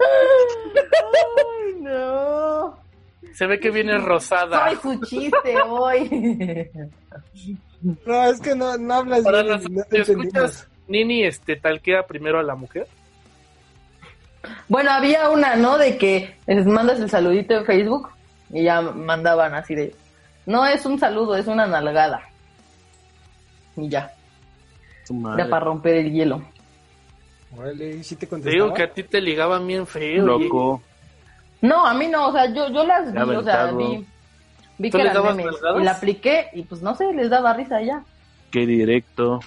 Ay, 0.00 1.74
no. 1.80 2.78
Se 3.34 3.46
ve 3.46 3.60
que 3.60 3.70
viene 3.70 3.98
rosada. 3.98 4.70
Soy 4.80 4.96
su 4.98 5.04
chiste 5.06 5.60
hoy. 5.66 6.70
No, 8.04 8.24
es 8.24 8.40
que 8.40 8.54
no, 8.56 8.76
no 8.76 8.94
hablas 8.94 9.20
Para 9.22 9.42
bien, 9.42 9.52
los 9.54 9.70
no 9.70 9.82
te 9.84 9.98
entendimos. 9.98 10.26
escuchas, 10.26 10.68
Nini 10.88 11.24
este, 11.24 11.56
talquea 11.56 12.04
primero 12.06 12.38
a 12.40 12.42
la 12.42 12.54
mujer. 12.56 12.86
Bueno, 14.68 14.90
había 14.90 15.30
una, 15.30 15.54
¿no? 15.56 15.78
De 15.78 15.96
que 15.98 16.34
les 16.46 16.66
mandas 16.66 16.98
el 17.00 17.08
saludito 17.10 17.54
en 17.54 17.64
Facebook 17.64 18.08
y 18.50 18.64
ya 18.64 18.80
mandaban 18.80 19.54
así 19.54 19.74
de, 19.74 19.94
no 20.46 20.66
es 20.66 20.84
un 20.86 20.98
saludo, 20.98 21.36
es 21.36 21.46
una 21.46 21.66
nalgada. 21.66 22.22
Y 23.76 23.88
ya, 23.88 24.12
era 25.34 25.48
para 25.48 25.64
romper 25.64 25.96
el 25.96 26.12
hielo. 26.12 26.42
Órale, 27.56 28.02
¿sí 28.02 28.16
te 28.16 28.26
contestaba? 28.26 28.64
digo 28.64 28.74
que 28.74 28.82
a 28.82 28.92
ti 28.92 29.02
te 29.02 29.20
ligaban 29.20 29.66
bien 29.66 29.86
feo. 29.86 30.24
Loco. 30.24 30.82
No, 31.60 31.86
a 31.86 31.94
mí 31.94 32.06
no, 32.06 32.28
o 32.28 32.32
sea, 32.32 32.46
yo, 32.52 32.68
yo 32.70 32.84
las 32.84 33.12
vi, 33.12 33.18
Ya 33.18 33.24
o 33.24 33.42
sea, 33.42 33.72
vi, 33.72 34.06
Vi 34.78 34.90
¿Tú 34.90 34.98
que 34.98 35.04
eran 35.04 35.22
memes. 35.24 35.46
nalgadas? 35.46 35.80
Y 35.80 35.84
la 35.84 35.90
apliqué 35.92 36.48
y 36.52 36.62
pues 36.62 36.82
no 36.82 36.94
sé, 36.94 37.12
les 37.12 37.28
daba 37.30 37.52
risa 37.52 37.82
ya. 37.82 38.02
Qué 38.50 38.64
directo. 38.64 39.40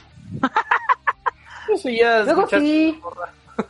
Eso 1.74 1.90
ya 1.90 2.20
es 2.20 2.26
Luego 2.26 2.48
sí. 2.48 3.00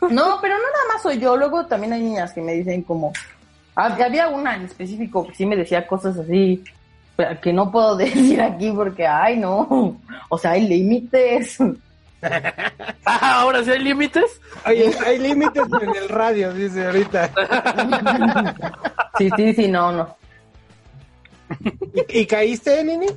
No, 0.10 0.40
pero 0.42 0.56
no 0.56 0.64
nada 0.64 0.86
más 0.94 1.04
soy 1.04 1.20
yo. 1.20 1.38
Luego 1.38 1.66
también 1.68 1.94
hay 1.94 2.02
niñas 2.02 2.34
que 2.34 2.42
me 2.42 2.54
dicen 2.54 2.82
como... 2.84 3.14
hab- 3.76 4.02
Había 4.04 4.28
una 4.30 4.56
en 4.56 4.64
específico 4.64 5.28
que 5.28 5.36
sí 5.36 5.46
me 5.46 5.56
decía 5.56 5.86
cosas 5.88 6.18
así 6.18 6.64
que 7.42 7.54
no 7.54 7.72
puedo 7.72 7.96
decir 7.98 8.42
aquí 8.42 8.72
porque, 8.72 9.06
ay, 9.06 9.38
no. 9.38 9.98
O 10.30 10.38
sea, 10.38 10.52
hay 10.52 10.68
límites. 10.68 11.58
Ah, 13.04 13.42
ahora 13.42 13.64
sí 13.64 13.72
hay 13.72 13.80
límites. 13.80 14.40
Oye, 14.68 14.94
hay 15.04 15.18
límites 15.18 15.64
en 15.82 15.96
el 15.96 16.08
radio, 16.08 16.54
dice 16.54 16.86
ahorita. 16.86 17.32
Sí, 19.18 19.28
sí, 19.36 19.54
sí, 19.56 19.68
no, 19.68 19.92
no. 19.92 20.16
¿Y, 21.96 22.20
y 22.20 22.26
caíste, 22.28 22.84
Nini? 22.84 23.08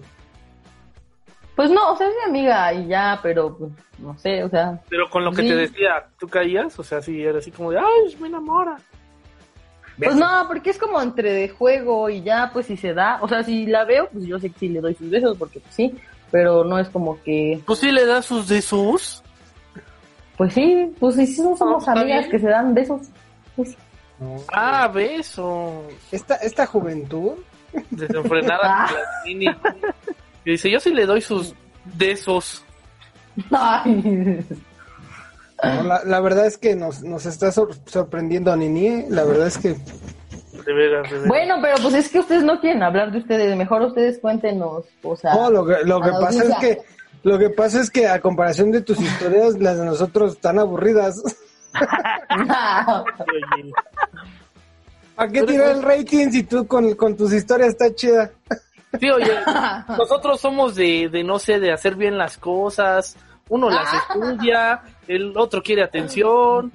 Pues 1.55 1.71
no, 1.71 1.93
o 1.93 1.97
sea, 1.99 2.09
es 2.09 2.15
mi 2.25 2.31
amiga 2.31 2.73
y 2.73 2.87
ya, 2.87 3.21
pero 3.23 3.57
pues, 3.57 3.71
no 3.99 4.17
sé, 4.19 4.43
o 4.43 4.49
sea... 4.49 4.81
Pero 4.89 5.09
con 5.11 5.23
lo 5.23 5.31
que 5.33 5.43
Sí. 5.43 5.49
te 5.49 5.57
decía, 5.57 6.07
¿tú 6.19 6.27
caías? 6.27 6.77
O 6.79 6.83
sea, 6.83 7.01
sí, 7.03 7.23
era 7.23 7.39
así 7.41 7.51
como 7.51 7.71
de, 7.73 7.79
ay, 7.79 8.17
me 8.21 8.29
enamora. 8.29 8.77
Pues 9.97 10.17
no, 10.17 10.27
porque 10.49 10.71
es 10.71 10.79
como 10.79 11.01
entre 11.01 11.33
de 11.33 11.49
juego 11.49 12.11
y 12.11 12.23
ya, 12.23 12.51
pues 12.53 12.67
si 12.67 12.77
se 12.77 12.93
da, 12.95 13.19
o 13.23 13.29
sea, 13.29 13.43
si 13.45 13.67
la 13.67 13.85
veo, 13.85 14.09
pues 14.13 14.25
yo 14.27 14.39
sé 14.41 14.51
que 14.51 14.59
sí 14.59 14.69
le 14.69 14.81
doy 14.81 14.95
sus 14.95 15.09
besos, 15.11 15.37
porque 15.39 15.61
pues 15.61 15.75
sí, 15.75 15.95
pero 16.33 16.65
no 16.65 16.79
es 16.79 16.89
como 16.89 17.23
que, 17.23 17.61
Pues 17.65 17.79
sí 17.79 17.93
le 17.93 18.05
das 18.05 18.25
sus 18.27 18.49
de 18.49 18.61
sus. 18.61 19.23
pues 20.37 20.53
sí, 20.55 20.93
pues 20.99 21.15
sí, 21.15 21.27
somos 21.29 21.61
No, 21.61 21.79
está 21.79 21.93
amigas 21.93 22.21
bien. 22.21 22.31
que 22.31 22.39
se 22.41 22.49
dan 22.49 22.75
besos. 22.75 23.03
Pues, 23.57 23.77
Ah, 24.53 24.89
beso. 24.93 25.83
Esta, 26.13 26.37
esta 26.37 26.67
juventud. 26.67 27.33
Desenfrenada. 27.91 28.61
Ah. 28.63 28.87
con 28.89 28.97
la 28.97 29.09
Nini. 29.27 29.47
Y 30.45 30.51
dice, 30.53 30.71
yo 30.71 30.79
sí 30.81 30.93
le 30.95 31.05
doy 31.05 31.21
sus 31.21 31.55
de 31.85 32.13
esos. 32.13 32.65
ay, 33.51 34.45
la, 35.65 36.03
la 36.05 36.21
verdad 36.21 36.47
es 36.47 36.59
que 36.59 36.75
nos, 36.77 37.03
nos 37.03 37.27
está 37.27 37.51
sor- 37.53 37.75
sorprendiendo 37.87 38.53
a 38.53 38.57
Nini. 38.57 38.87
¿eh? 38.87 39.07
La 39.09 39.25
verdad 39.25 39.47
es 39.49 39.59
que 39.59 39.69
De 39.71 40.73
veras, 40.73 41.09
de 41.11 41.17
veras. 41.17 41.27
Bueno, 41.29 41.57
pero 41.63 41.75
pues 41.83 41.95
es 41.95 42.09
que 42.09 42.19
ustedes 42.21 42.43
no 42.43 42.61
quieren 42.61 42.83
hablar 42.83 43.11
de 43.13 43.19
ustedes, 43.19 43.57
mejor 43.57 43.83
ustedes 43.83 44.19
cuéntenos, 44.19 44.85
o 45.03 45.17
sea, 45.17 45.35
No, 45.35 45.51
lo 45.51 45.67
que, 45.67 45.77
lo 45.85 46.01
que 46.01 46.11
pasa 46.11 46.45
es 46.45 46.55
que 46.61 46.79
lo 47.23 47.39
que 47.39 47.49
pasa 47.51 47.81
es 47.81 47.91
que 47.91 48.07
a 48.07 48.21
comparación 48.21 48.71
de 48.71 48.83
tus 48.83 49.01
historias, 49.01 49.59
las 49.59 49.79
de 49.79 49.87
nosotros 49.87 50.33
están 50.35 50.59
aburridas. 50.59 51.23
¿A 55.17 55.29
qué 55.29 55.43
tirar 55.45 55.77
el 55.77 55.83
rating 55.83 56.31
si 56.31 56.43
tú 56.43 56.67
con, 56.67 56.95
con 56.95 57.17
tus 57.17 57.33
historias 57.33 57.69
está 57.71 57.95
chida? 57.95 58.31
Sí, 59.01 59.09
oye, 59.11 59.33
nosotros 59.89 60.41
somos 60.41 60.75
de, 60.75 61.09
de, 61.11 61.23
no 61.25 61.39
sé, 61.39 61.61
de 61.61 61.73
hacer 61.73 61.95
bien 61.95 62.19
las 62.19 62.37
cosas. 62.37 63.17
Uno 63.49 63.69
las 63.71 63.89
estudia, 63.95 64.81
el 65.07 65.37
otro 65.37 65.63
quiere 65.63 65.83
atención, 65.83 66.73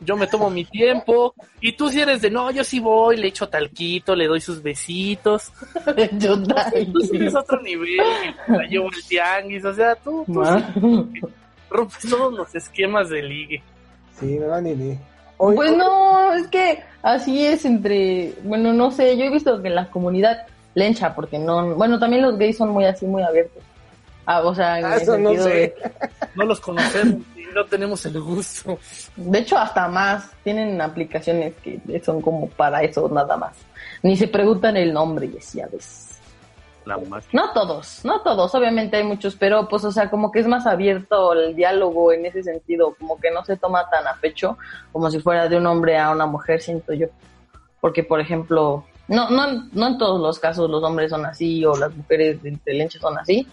yo 0.00 0.16
me 0.16 0.26
tomo 0.26 0.48
mi 0.50 0.64
tiempo. 0.64 1.34
Y 1.60 1.72
tú 1.72 1.88
si 1.90 2.00
eres 2.00 2.22
de, 2.22 2.30
no, 2.30 2.50
yo 2.50 2.64
sí 2.64 2.80
voy, 2.80 3.16
le 3.16 3.28
echo 3.28 3.48
talquito, 3.48 4.14
le 4.16 4.26
doy 4.26 4.40
sus 4.40 4.62
besitos. 4.62 5.52
yo 6.18 6.36
Tú 6.92 7.00
sí 7.02 7.16
eres 7.16 7.34
otro 7.34 7.60
nivel, 7.62 7.98
la 8.46 8.62
llevo 8.64 8.86
al 8.86 9.02
tianguis, 9.08 9.64
o 9.64 9.74
sea, 9.74 9.94
tú, 9.96 10.24
tú 10.26 10.42
sí 10.44 11.20
rompes 11.70 12.08
todos 12.08 12.32
los 12.32 12.54
esquemas 12.54 13.10
de 13.10 13.22
ligue. 13.22 13.62
Sí, 14.18 14.38
no, 14.38 14.60
Nini. 14.60 14.98
Hoy- 15.36 15.54
Pues 15.56 15.76
no, 15.76 16.32
es 16.32 16.46
que 16.48 16.82
así 17.02 17.44
es 17.46 17.64
entre, 17.64 18.32
bueno, 18.42 18.72
no 18.72 18.90
sé, 18.90 19.16
yo 19.16 19.24
he 19.24 19.30
visto 19.30 19.60
que 19.62 19.68
en 19.68 19.74
la 19.74 19.90
comunidad 19.90 20.46
lencha, 20.74 21.14
porque 21.14 21.38
no, 21.38 21.74
bueno, 21.74 21.98
también 21.98 22.22
los 22.22 22.38
gays 22.38 22.56
son 22.56 22.70
muy 22.70 22.84
así, 22.86 23.04
muy 23.06 23.22
abiertos. 23.22 23.62
Ah, 24.30 24.42
o 24.44 24.54
sea, 24.54 24.78
en 24.78 24.84
Ah, 24.84 24.96
eso 24.96 25.16
no 25.16 25.32
sé. 25.34 25.48
de, 25.48 25.74
No 26.34 26.44
los 26.44 26.60
conocemos 26.60 27.22
y 27.34 27.44
no 27.54 27.64
tenemos 27.64 28.04
el 28.04 28.20
gusto. 28.20 28.78
de 29.16 29.38
hecho 29.38 29.56
hasta 29.56 29.88
más, 29.88 30.30
tienen 30.44 30.78
aplicaciones 30.82 31.54
que 31.64 31.80
son 32.04 32.20
como 32.20 32.46
para 32.50 32.82
eso 32.82 33.08
nada 33.08 33.38
más. 33.38 33.56
Ni 34.02 34.16
se 34.18 34.28
preguntan 34.28 34.76
el 34.76 34.92
nombre 34.92 35.26
y 35.32 35.38
así 35.38 35.60
a 35.62 35.66
veces. 35.66 36.18
La 36.84 36.98
más. 36.98 37.24
No 37.32 37.52
todos, 37.52 38.04
no 38.04 38.20
todos, 38.20 38.54
obviamente 38.54 38.98
hay 38.98 39.04
muchos, 39.04 39.34
pero 39.34 39.66
pues, 39.66 39.82
o 39.84 39.92
sea, 39.92 40.10
como 40.10 40.30
que 40.30 40.40
es 40.40 40.46
más 40.46 40.66
abierto 40.66 41.32
el 41.32 41.54
diálogo 41.56 42.12
en 42.12 42.26
ese 42.26 42.42
sentido, 42.42 42.94
como 42.98 43.18
que 43.18 43.30
no 43.30 43.44
se 43.46 43.56
toma 43.56 43.88
tan 43.90 44.06
a 44.06 44.14
pecho 44.20 44.58
como 44.92 45.10
si 45.10 45.20
fuera 45.20 45.48
de 45.48 45.56
un 45.56 45.66
hombre 45.66 45.98
a 45.98 46.10
una 46.10 46.26
mujer, 46.26 46.60
siento 46.60 46.92
yo. 46.92 47.06
Porque, 47.80 48.02
por 48.04 48.20
ejemplo, 48.20 48.84
no, 49.08 49.28
no, 49.30 49.48
en- 49.48 49.70
no 49.72 49.86
en 49.86 49.98
todos 49.98 50.20
los 50.20 50.38
casos 50.38 50.68
los 50.70 50.82
hombres 50.82 51.10
son 51.10 51.24
así 51.26 51.64
o 51.64 51.74
las 51.76 51.94
mujeres 51.94 52.42
de 52.42 52.56
Telenche 52.64 52.98
son 52.98 53.18
así, 53.18 53.46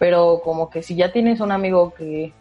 pero 0.00 0.40
como 0.42 0.70
que 0.70 0.82
si 0.82 0.96
ya 0.96 1.12
tienes 1.12 1.40
un 1.40 1.52
amigo 1.52 1.92
que, 1.92 2.32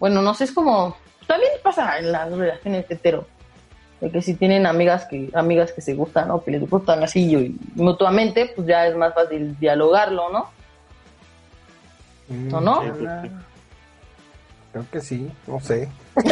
bueno, 0.00 0.22
no 0.22 0.32
sé, 0.32 0.44
es 0.44 0.52
como, 0.52 0.96
también 1.26 1.52
pasa 1.62 1.98
en 1.98 2.10
las 2.10 2.32
relaciones 2.32 2.86
hetero, 2.88 3.26
de 4.00 4.10
que 4.10 4.22
si 4.22 4.34
tienen 4.34 4.64
amigas 4.64 5.04
que 5.04 5.28
amigas 5.34 5.72
que 5.72 5.82
se 5.82 5.92
gustan 5.92 6.30
o 6.30 6.42
que 6.42 6.52
les 6.52 6.68
gustan 6.68 7.02
así 7.02 7.30
y 7.30 7.60
mutuamente, 7.74 8.52
pues 8.56 8.66
ya 8.66 8.86
es 8.86 8.96
más 8.96 9.12
fácil 9.12 9.54
dialogarlo, 9.58 10.30
¿no? 10.30 10.50
¿O 12.56 12.60
no? 12.62 12.80
Creo 14.72 14.86
que 14.90 15.00
sí, 15.00 15.30
no 15.46 15.60
sé. 15.60 15.88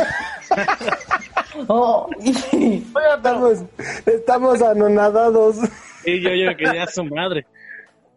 Oh, 1.69 2.09
Estamos, 2.19 3.63
estamos 4.07 4.61
anonadados. 4.61 5.59
Sí, 6.03 6.21
yo 6.21 6.35
ya 6.35 6.57
quería 6.57 6.83
a 6.83 6.89
su 6.89 7.05
madre. 7.05 7.47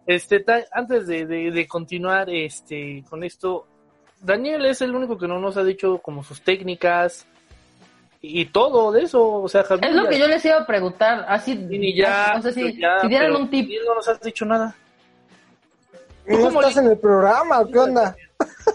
Este, 0.07 0.39
ta- 0.39 0.65
antes 0.71 1.05
de, 1.05 1.25
de- 1.27 1.51
de 1.51 1.67
continuar 1.67 2.29
este, 2.29 3.03
con 3.09 3.23
esto, 3.23 3.67
Daniel 4.21 4.65
es 4.65 4.81
el 4.81 4.95
único 4.95 5.17
que 5.17 5.27
no 5.27 5.39
nos 5.39 5.57
ha 5.57 5.63
dicho 5.63 5.99
como 5.99 6.23
sus 6.23 6.41
técnicas 6.41 7.27
y 8.21 8.45
todo 8.45 8.91
de 8.91 9.03
eso. 9.03 9.33
O 9.33 9.47
sea, 9.49 9.63
Javier. 9.63 9.89
es 9.91 9.95
lo 9.95 10.03
ya- 10.05 10.09
que 10.09 10.19
yo 10.19 10.27
les 10.27 10.43
iba 10.45 10.57
a 10.57 10.65
preguntar, 10.65 11.25
así, 11.27 11.67
y 11.69 11.95
ya, 11.95 12.33
no 12.35 12.41
sé 12.41 12.53
si, 12.53 12.79
ya, 12.79 12.99
si 13.01 13.07
dieran 13.09 13.35
un 13.35 13.49
tip. 13.49 13.69
No 13.85 13.95
nos 13.95 14.07
has 14.07 14.19
dicho 14.21 14.45
nada. 14.45 14.73
¿No 16.25 16.39
¿Cómo 16.39 16.61
estás 16.61 16.77
en 16.77 16.87
el 16.91 16.97
programa 16.97 17.65
qué 17.71 17.77
onda? 17.79 18.15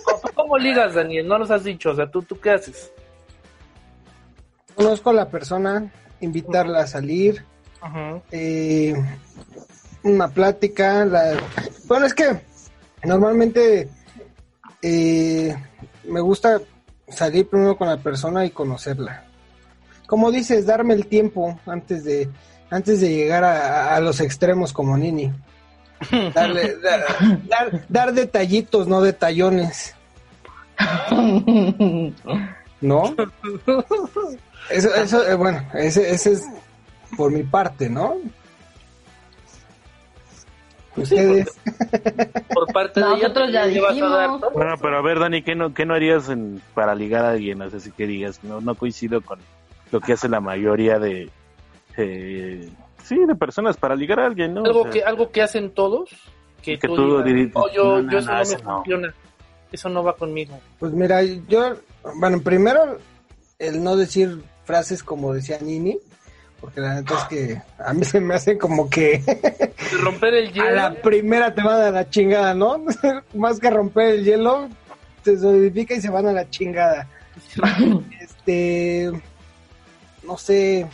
¿Cómo, 0.05 0.21
cómo 0.35 0.59
ligas, 0.59 0.95
Daniel? 0.95 1.27
No 1.29 1.39
nos 1.39 1.51
has 1.51 1.65
dicho. 1.65 1.91
O 1.91 1.95
sea, 1.95 2.11
¿tú, 2.11 2.23
tú 2.23 2.39
qué 2.41 2.51
haces? 2.51 2.93
Conozco 4.75 5.11
a 5.11 5.13
la 5.13 5.29
persona, 5.29 5.91
invitarla 6.21 6.81
a 6.81 6.87
salir, 6.87 7.45
eh, 8.31 8.95
una 10.03 10.29
plática. 10.29 11.05
La... 11.05 11.37
Bueno, 11.87 12.07
es 12.07 12.15
que 12.15 12.41
normalmente 13.05 13.89
eh, 14.83 15.57
me 16.05 16.21
gusta 16.21 16.61
salir 17.09 17.49
primero 17.49 17.77
con 17.77 17.89
la 17.89 17.99
persona 17.99 18.45
y 18.45 18.51
conocerla. 18.51 19.25
Como 20.07 20.31
dices, 20.31 20.67
darme 20.67 20.95
el 20.95 21.07
tiempo 21.07 21.59
antes 21.67 22.05
de 22.05 22.29
antes 22.71 23.01
de 23.01 23.11
llegar 23.11 23.45
a, 23.45 23.95
a 23.95 24.01
los 24.01 24.21
extremos 24.21 24.73
como 24.73 24.97
Nini. 24.97 25.31
Darle, 26.35 26.77
dar, 26.83 27.01
dar, 27.47 27.87
dar 27.89 28.13
detallitos, 28.13 28.89
no 28.89 29.03
detallones, 29.03 29.95
¿no? 32.81 33.15
Eso, 34.71 34.95
eso 34.95 35.27
eh, 35.29 35.35
bueno, 35.35 35.61
ese, 35.75 36.13
ese 36.13 36.33
es 36.33 36.45
por 37.17 37.33
mi 37.33 37.43
parte, 37.43 37.91
¿no? 37.91 38.15
Ustedes, 40.97 41.59
Por 42.53 42.71
parte 42.73 43.01
de 43.01 43.07
ella, 43.07 43.17
Nosotros 43.29 43.53
ya 43.53 43.67
¿le 43.67 43.81
vas 43.81 43.97
a 43.97 44.09
dar 44.09 44.31
dijimos. 44.33 44.53
Bueno, 44.53 44.75
pero 44.81 44.99
a 44.99 45.03
ver, 45.03 45.19
Dani, 45.19 45.43
¿qué 45.43 45.55
no, 45.55 45.73
qué 45.73 45.87
no 45.87 45.95
harías 45.95 46.29
en, 46.29 46.61
para 46.75 46.95
ligar 46.95 47.25
a 47.25 47.31
alguien? 47.31 47.63
O 47.63 47.71
sea, 47.71 47.81
si 47.81 47.91
que 47.93 48.07
digas, 48.07 48.41
no, 48.45 48.61
no 48.61 48.75
coincido 48.75 49.21
con 49.23 49.39
lo 49.91 50.01
que 50.01 50.13
hace 50.13 50.29
la 50.29 50.41
mayoría 50.41 50.99
de, 50.99 51.31
eh, 51.97 52.69
sí, 53.03 53.17
de 53.27 53.35
personas 53.35 53.77
para 53.77 53.95
ligar 53.97 54.21
a 54.21 54.27
alguien, 54.27 54.55
¿no? 54.55 54.63
O 54.63 54.67
algo 54.67 54.83
sea, 54.83 54.91
que 54.93 55.03
algo 55.05 55.31
que 55.31 55.43
hacen 55.43 55.71
todos 55.71 56.11
que, 56.63 56.79
Que 56.79 56.89
tú, 56.89 56.95
tú 56.95 57.23
digas, 57.23 57.27
diri- 57.27 57.51
"Oh, 57.55 57.69
yo, 57.75 57.85
no, 57.85 58.03
no, 58.03 58.11
yo 58.13 58.19
eso 58.19 58.31
no, 58.31 58.35
no, 58.37 58.43
eso 58.43 58.57
me 58.59 58.65
no". 58.65 58.75
funciona 58.77 59.15
eso 59.73 59.89
no 59.89 60.05
va 60.05 60.15
conmigo 60.17 60.61
pues 60.79 60.93
mira, 60.93 61.23
yo, 61.23 61.77
bueno, 62.17 62.41
primero 62.43 62.99
el 63.59 63.83
no 63.83 63.97
decir 63.97 64.43
frases 64.65 65.03
como 65.03 65.33
decía 65.35 65.59
Nini, 65.61 65.99
porque 66.63 66.81
la 66.81 66.95
neta 66.95 67.15
es 67.19 67.25
que 67.25 67.63
a 67.77 67.93
mí 67.93 68.05
se 68.05 68.21
me 68.21 68.35
hacen 68.35 68.57
como 68.57 68.89
que 68.89 69.21
romper 70.01 70.33
el 70.35 70.49
a 70.49 70.53
hielo 70.53 70.71
la 70.71 70.95
primera 70.95 71.53
te 71.53 71.61
van 71.61 71.83
a 71.83 71.91
la 71.91 72.09
chingada, 72.09 72.55
¿no? 72.55 72.85
Más 73.35 73.59
que 73.59 73.69
romper 73.69 74.11
el 74.15 74.25
hielo, 74.25 74.69
se 75.25 75.37
solidifica 75.39 75.95
y 75.95 76.01
se 76.01 76.09
van 76.09 76.29
a 76.29 76.33
la 76.33 76.49
chingada. 76.49 77.09
este, 78.21 79.11
no 80.25 80.39
sé. 80.39 80.87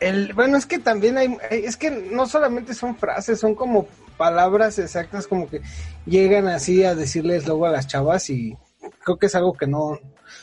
El, 0.00 0.32
bueno, 0.34 0.56
es 0.58 0.66
que 0.66 0.80
también 0.80 1.16
hay, 1.16 1.36
hay- 1.48 1.64
es 1.64 1.76
que 1.76 1.90
no 1.92 2.26
solamente 2.26 2.74
son 2.74 2.96
frases, 2.96 3.38
son 3.38 3.54
como 3.54 3.86
palabras 4.16 4.76
exactas, 4.80 5.28
como 5.28 5.48
que 5.48 5.60
llegan 6.04 6.48
así 6.48 6.82
a 6.82 6.96
decirles 6.96 7.46
luego 7.46 7.66
a 7.66 7.70
las 7.70 7.86
chavas 7.86 8.28
y 8.28 8.56
creo 9.04 9.16
que 9.18 9.26
es 9.26 9.34
algo 9.36 9.52
que 9.52 9.68
no, 9.68 10.00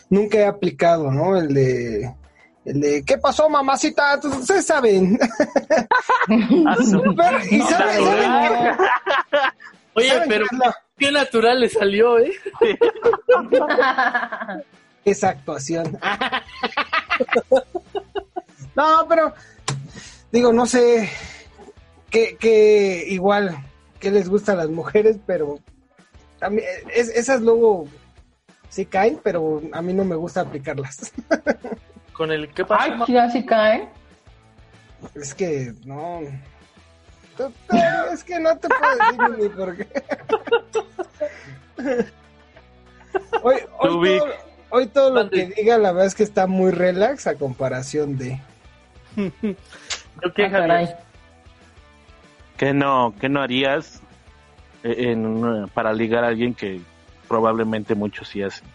nunca 0.09 0.37
he 0.37 0.45
aplicado, 0.45 1.11
¿no? 1.11 1.37
El 1.37 1.53
de, 1.53 2.15
El 2.65 2.81
de, 2.81 3.03
¿qué 3.05 3.17
pasó, 3.17 3.49
mamacita? 3.49 4.19
Ustedes 4.23 4.65
saben. 4.65 5.17
Ah, 6.29 6.75
Pero- 7.17 7.39
y 7.49 7.57
No, 7.57 7.65
saben- 7.67 8.03
saben 8.05 8.77
Oye, 9.95 10.09
¿saben 10.09 10.29
pero 10.29 10.45
qué 10.97 11.11
natural 11.11 11.59
le 11.61 11.69
salió, 11.69 12.19
¿eh? 12.19 12.31
esa 15.05 15.29
actuación. 15.29 15.97
no, 18.75 19.05
pero 19.07 19.33
digo, 20.31 20.53
no 20.53 20.65
sé 20.65 21.09
que, 22.09 22.37
que 22.37 23.05
igual 23.07 23.57
que 23.99 24.11
les 24.11 24.29
gusta 24.29 24.53
a 24.53 24.55
las 24.55 24.69
mujeres, 24.69 25.17
pero 25.25 25.59
a 26.41 26.49
mí, 26.49 26.61
es- 26.93 27.09
esas 27.09 27.41
luego 27.41 27.87
sí 28.69 28.85
caen, 28.85 29.19
pero 29.23 29.61
a 29.71 29.81
mí 29.81 29.93
no 29.93 30.05
me 30.05 30.15
gusta 30.15 30.41
aplicarlas. 30.41 31.11
Con 32.19 32.31
el 32.33 32.49
¿qué 32.49 32.65
pasó? 32.65 32.83
Ay, 32.83 32.97
ma? 32.97 33.29
sí, 33.29 33.45
cae. 33.45 33.87
es 35.15 35.33
que 35.33 35.73
no. 35.85 36.19
Es 38.11 38.25
que 38.25 38.37
no 38.41 38.57
te 38.57 38.67
puedo 38.67 38.97
decir 38.97 39.39
ni 39.39 39.47
por 39.47 39.77
qué. 39.77 39.87
Hoy, 43.41 43.55
hoy, 43.79 44.19
todo, 44.19 44.29
hoy 44.69 44.87
todo 44.87 45.09
lo 45.11 45.29
que 45.29 45.45
diga, 45.45 45.77
la 45.77 45.93
verdad 45.93 46.07
es 46.07 46.15
que 46.15 46.23
está 46.23 46.45
muy 46.45 46.71
relax 46.71 47.25
a 47.25 47.35
comparación 47.35 48.17
de. 48.17 48.37
¿Yo 49.15 50.33
qué, 50.35 50.45
Ah? 50.53 50.89
¿Qué 52.57 52.73
no, 52.73 53.15
qué 53.17 53.29
no 53.29 53.41
harías 53.41 54.01
eh, 54.83 55.11
en 55.11 55.69
para 55.73 55.93
ligar 55.93 56.25
a 56.25 56.27
alguien 56.27 56.53
que 56.53 56.81
probablemente 57.29 57.95
muchos 57.95 58.27
sí 58.27 58.43
hacen? 58.43 58.67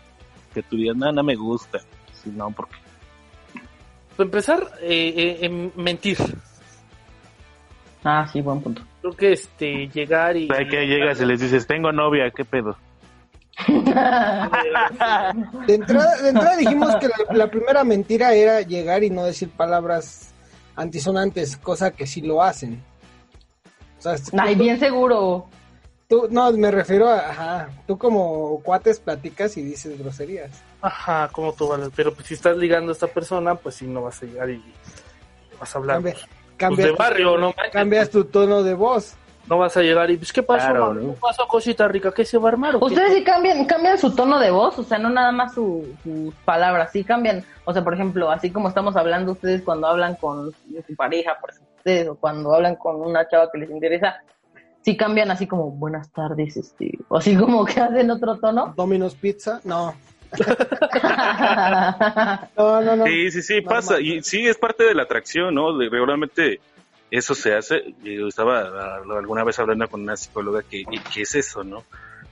Que 0.55 0.63
tú 0.63 0.77
digas, 0.77 0.97
no, 0.97 1.13
no 1.13 1.23
me 1.23 1.37
gusta. 1.37 1.81
Sí, 2.15 2.33
no, 2.35 2.51
porque 2.51 2.84
Para 4.17 4.27
empezar, 4.27 4.71
eh, 4.81 5.39
eh, 5.43 5.71
mentir. 5.77 6.19
Ah, 8.05 8.27
sí, 8.33 8.41
buen 8.41 8.61
punto. 8.61 8.83
Creo 9.01 9.17
que 9.17 9.33
este, 9.33 9.89
llegar 9.89 10.37
y... 10.37 10.49
hay 10.53 10.69
que 10.69 10.87
llegas 10.87 11.21
y 11.21 11.25
les 11.27 11.41
dices, 11.41 11.67
tengo 11.67 11.91
novia, 11.93 12.31
¿qué 12.31 12.45
pedo? 12.45 12.77
De 15.67 15.75
entrada, 15.75 16.23
de 16.23 16.29
entrada 16.29 16.57
dijimos 16.57 16.95
que 16.97 17.09
la, 17.09 17.35
la 17.35 17.51
primera 17.51 17.85
mentira 17.85 18.35
era 18.35 18.61
llegar 18.63 19.03
y 19.05 19.11
no 19.11 19.25
decir 19.25 19.49
palabras 19.51 20.33
antisonantes, 20.77 21.57
cosa 21.57 21.91
que 21.93 22.07
sí 22.07 22.21
lo 22.21 22.43
hacen. 22.43 22.83
O 23.99 24.03
sea, 24.03 24.17
Ay, 24.39 24.57
tú- 24.57 24.63
bien 24.65 24.79
seguro. 24.79 25.47
tú- 26.09 26.29
no, 26.31 26.51
me 26.53 26.71
refiero 26.71 27.09
a, 27.09 27.31
ajá, 27.31 27.69
tú 27.87 27.97
como 27.97 28.61
cuates 28.63 29.01
platicas 29.01 29.57
y 29.57 29.63
dices 29.63 29.99
groserías. 29.99 30.51
Ajá, 30.85 31.29
como 31.33 31.53
tú 31.55 31.67
vales. 31.69 31.91
Pero 31.97 32.13
pues, 32.15 32.27
si 32.27 32.35
estás 32.35 32.57
ligando 32.57 32.91
a 32.91 32.93
esta 32.93 33.07
persona, 33.07 33.55
pues 33.55 33.77
sí, 33.77 33.87
no 33.87 34.03
vas 34.03 34.23
a 34.23 34.27
llegar 34.27 34.51
y 34.51 34.63
vas 35.59 35.75
a 35.75 35.79
hablar. 35.79 35.97
Cambia- 35.97 36.13
pues, 36.13 36.27
cambias, 36.57 36.89
de 36.89 36.93
barrio, 36.95 37.39
no 37.39 37.47
manches, 37.57 37.73
cambias 37.73 38.11
tu 38.11 38.25
tono 38.25 38.63
de 38.63 38.75
voz. 38.75 39.15
No 39.47 39.59
vas 39.59 39.77
a 39.77 39.83
llegar 39.83 40.11
y, 40.11 40.17
pues, 40.17 40.33
¿qué 40.33 40.43
pasó, 40.43 40.69
Claro, 40.69 40.87
mami? 40.95 41.07
¿no? 41.07 41.15
¿Qué 41.15 41.21
pasó, 41.21 41.47
cosita 41.47 41.87
rica? 41.89 42.13
¿Qué 42.13 42.25
se 42.25 42.39
va 42.39 42.49
a 42.49 42.53
armar 42.53 42.77
o 42.77 42.81
qué? 42.81 42.85
Ustedes 42.87 43.13
sí 43.15 43.25
cambian, 43.25 43.65
cambian 43.67 43.99
su 43.99 44.15
tono 44.15 44.39
de 44.39 44.51
voz, 44.51 44.79
o 44.79 44.85
sea, 44.85 44.99
no 44.99 45.11
nada 45.11 45.33
más 45.33 45.53
su- 45.55 45.87
sus 46.03 46.35
palabras, 46.47 46.91
sí 46.93 47.05
cambian. 47.05 47.45
O 47.67 47.73
sea, 47.75 47.83
por 47.85 47.93
ejemplo, 47.95 48.31
así 48.31 48.51
como 48.51 48.69
estamos 48.69 48.97
hablando 48.97 49.33
ustedes 49.33 49.61
cuando 49.63 49.87
hablan 49.87 50.15
con 50.17 50.51
su 50.53 50.97
pareja, 50.97 51.37
por 51.41 51.51
ejemplo, 51.51 51.75
ustedes, 51.77 52.09
o 52.09 52.15
cuando 52.15 52.55
hablan 52.55 52.77
con 52.77 52.97
una 52.97 53.29
chava 53.29 53.51
que 53.53 53.59
les 53.59 53.69
interesa, 53.71 54.17
sí 54.81 54.97
cambian 54.97 55.31
así 55.31 55.47
como 55.47 55.71
buenas 55.71 56.11
tardes, 56.11 56.57
este, 56.57 56.99
o 57.09 57.19
así 57.19 57.37
como 57.37 57.67
que 57.67 57.81
hacen 57.81 58.11
otro 58.11 58.39
tono. 58.39 58.73
Domino's 58.75 59.15
Pizza, 59.15 59.61
no. 59.65 59.95
No, 62.57 62.81
no, 62.81 62.97
no. 62.97 63.07
Sí, 63.07 63.31
sí, 63.31 63.43
sí, 63.43 63.61
No, 63.61 63.69
pasa. 63.69 64.01
Y 64.01 64.23
sí, 64.23 64.47
es 64.47 64.57
parte 64.57 64.85
de 64.85 64.95
la 64.95 65.05
atracción, 65.05 65.55
¿no? 65.55 65.77
De, 65.77 65.89
regularmente 65.89 66.61
eso 67.11 67.35
se 67.35 67.55
hace. 67.55 67.95
Yo 68.03 68.29
estaba 68.29 68.61
ah, 68.61 69.01
alguna 69.17 69.45
vez 69.45 69.59
hablando 69.59 69.89
con 69.89 70.03
una 70.03 70.17
psicóloga 70.17 70.63
que, 70.63 70.85
que 71.13 71.23
es 71.23 71.35
eso, 71.35 71.65
¿no? 71.65 71.85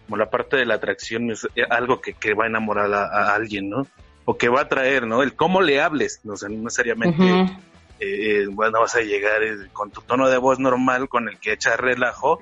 Como 0.07 0.17
la 0.17 0.31
parte 0.31 0.57
de 0.57 0.67
la 0.67 0.75
atracción 0.75 1.31
es 1.31 1.47
eh, 1.57 1.65
algo 1.69 2.01
que, 2.01 2.15
que 2.15 2.35
va 2.35 2.45
a 2.45 2.49
enamorar 2.49 2.93
a, 2.93 3.05
a 3.05 3.35
alguien, 3.35 3.71
¿no? 3.71 3.87
O 4.25 4.37
que 4.37 4.49
va 4.49 4.61
a 4.61 4.65
atraer, 4.65 5.07
¿no? 5.07 5.23
El 5.23 5.35
cómo 5.35 5.61
le 5.61 5.81
hables, 5.81 6.21
no, 6.25 6.37
sé, 6.37 6.49
no 6.49 6.65
necesariamente, 6.65 7.59
eh, 8.03 8.43
eh, 8.43 8.47
bueno, 8.51 8.81
vas 8.81 8.97
a 8.97 9.01
llegar 9.01 9.45
eh, 9.45 9.69
con 9.73 9.93
tu 9.93 10.01
tono 10.01 10.29
de 10.29 10.37
voz 10.37 10.59
normal 10.59 11.09
con 11.09 11.29
el 11.29 11.39
que 11.39 11.53
echas 11.53 11.79
relajo, 11.79 12.41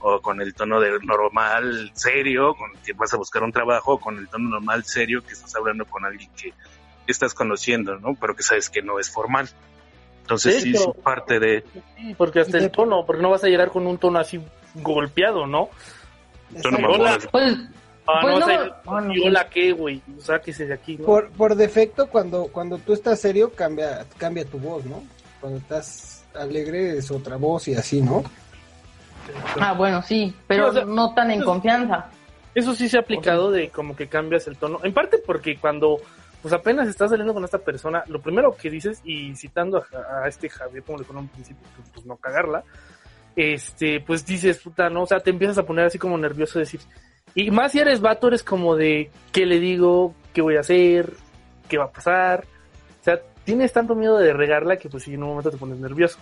o 0.00 0.20
con 0.20 0.40
el 0.40 0.54
tono 0.54 0.80
de 0.80 0.98
normal 1.02 1.90
serio, 1.94 2.54
con 2.54 2.72
que 2.84 2.92
vas 2.92 3.12
a 3.14 3.16
buscar 3.16 3.42
un 3.42 3.52
trabajo, 3.52 3.94
o 3.94 4.00
con 4.00 4.18
el 4.18 4.28
tono 4.28 4.50
normal 4.50 4.84
serio 4.84 5.22
que 5.22 5.32
estás 5.32 5.54
hablando 5.56 5.84
con 5.86 6.04
alguien 6.04 6.30
que 6.36 6.52
estás 7.06 7.34
conociendo, 7.34 7.98
¿no? 7.98 8.14
Pero 8.14 8.34
que 8.34 8.42
sabes 8.42 8.68
que 8.70 8.82
no 8.82 8.98
es 8.98 9.10
formal. 9.10 9.48
Entonces 10.22 10.62
sí, 10.62 10.72
es 10.74 10.86
parte 11.02 11.38
de... 11.38 11.64
Sí, 11.96 12.14
porque 12.16 12.40
hasta 12.40 12.58
el 12.58 12.70
tono, 12.70 13.06
porque 13.06 13.22
no 13.22 13.30
vas 13.30 13.44
a 13.44 13.48
llegar 13.48 13.70
con 13.70 13.86
un 13.86 13.98
tono 13.98 14.18
así 14.18 14.40
golpeado, 14.74 15.46
¿no? 15.46 15.70
tono 16.62 16.78
mamonas. 16.78 17.28
Pues, 17.30 17.56
Ah, 18.06 18.20
Pues 18.22 18.38
no, 18.38 18.46
no, 18.46 18.54
a 18.54 18.82
bueno, 18.84 19.14
¿y 19.14 19.26
hola 19.26 19.48
qué, 19.48 19.72
güey? 19.72 20.00
Sáquese 20.20 20.66
de 20.66 20.74
aquí, 20.74 20.96
¿no? 20.96 21.06
Por, 21.06 21.30
por 21.30 21.56
defecto, 21.56 22.08
cuando, 22.08 22.44
cuando 22.46 22.78
tú 22.78 22.92
estás 22.92 23.20
serio, 23.20 23.52
cambia, 23.52 24.06
cambia 24.16 24.44
tu 24.44 24.58
voz, 24.58 24.84
¿no? 24.84 25.02
Cuando 25.40 25.58
estás 25.58 26.24
alegre 26.34 26.98
es 26.98 27.10
otra 27.10 27.36
voz 27.36 27.66
y 27.68 27.74
así, 27.74 28.00
¿no? 28.00 28.22
Ah, 29.60 29.72
bueno, 29.72 30.02
sí, 30.02 30.34
pero 30.46 30.64
Sí, 30.64 30.70
o 30.70 30.72
sea, 30.72 30.84
no 30.84 31.14
tan 31.14 31.30
en 31.30 31.42
confianza. 31.42 32.06
Eso 32.54 32.74
sí 32.74 32.88
se 32.88 32.96
ha 32.96 33.00
aplicado 33.00 33.50
de 33.50 33.68
como 33.68 33.94
que 33.94 34.08
cambias 34.08 34.46
el 34.46 34.56
tono. 34.56 34.80
En 34.82 34.94
parte 34.94 35.18
porque 35.18 35.56
cuando 35.56 35.98
pues 36.42 36.54
apenas 36.54 36.86
estás 36.86 37.10
saliendo 37.10 37.34
con 37.34 37.44
esta 37.44 37.58
persona, 37.58 38.04
lo 38.06 38.20
primero 38.20 38.56
que 38.56 38.70
dices, 38.70 39.00
y 39.04 39.34
citando 39.34 39.78
a, 39.78 40.24
a 40.24 40.28
este 40.28 40.48
Javier, 40.48 40.84
como 40.84 40.98
le 40.98 41.04
conoce 41.04 41.24
un 41.24 41.28
principio, 41.28 41.66
pues, 41.74 41.88
pues, 41.92 42.06
no 42.06 42.16
cagarla, 42.16 42.62
este, 43.34 44.00
pues 44.00 44.24
dices, 44.24 44.58
puta, 44.58 44.88
no, 44.88 45.02
o 45.02 45.06
sea, 45.06 45.18
te 45.18 45.30
empiezas 45.30 45.58
a 45.58 45.64
poner 45.64 45.86
así 45.86 45.98
como 45.98 46.16
nervioso, 46.16 46.58
decir, 46.58 46.80
y 47.34 47.50
más 47.50 47.72
si 47.72 47.80
eres 47.80 48.00
vato, 48.00 48.28
eres 48.28 48.42
como 48.42 48.76
de, 48.76 49.10
¿qué 49.32 49.44
le 49.44 49.58
digo? 49.58 50.14
¿Qué 50.32 50.40
voy 50.40 50.56
a 50.56 50.60
hacer? 50.60 51.14
¿Qué 51.68 51.78
va 51.78 51.84
a 51.84 51.90
pasar? 51.90 52.44
O 53.00 53.04
sea, 53.04 53.20
tienes 53.44 53.72
tanto 53.72 53.94
miedo 53.94 54.16
de 54.16 54.32
regarla 54.32 54.76
que 54.76 54.88
pues 54.88 55.02
sí, 55.02 55.14
en 55.14 55.22
un 55.22 55.30
momento 55.30 55.50
te 55.50 55.58
pones 55.58 55.78
nervioso. 55.78 56.18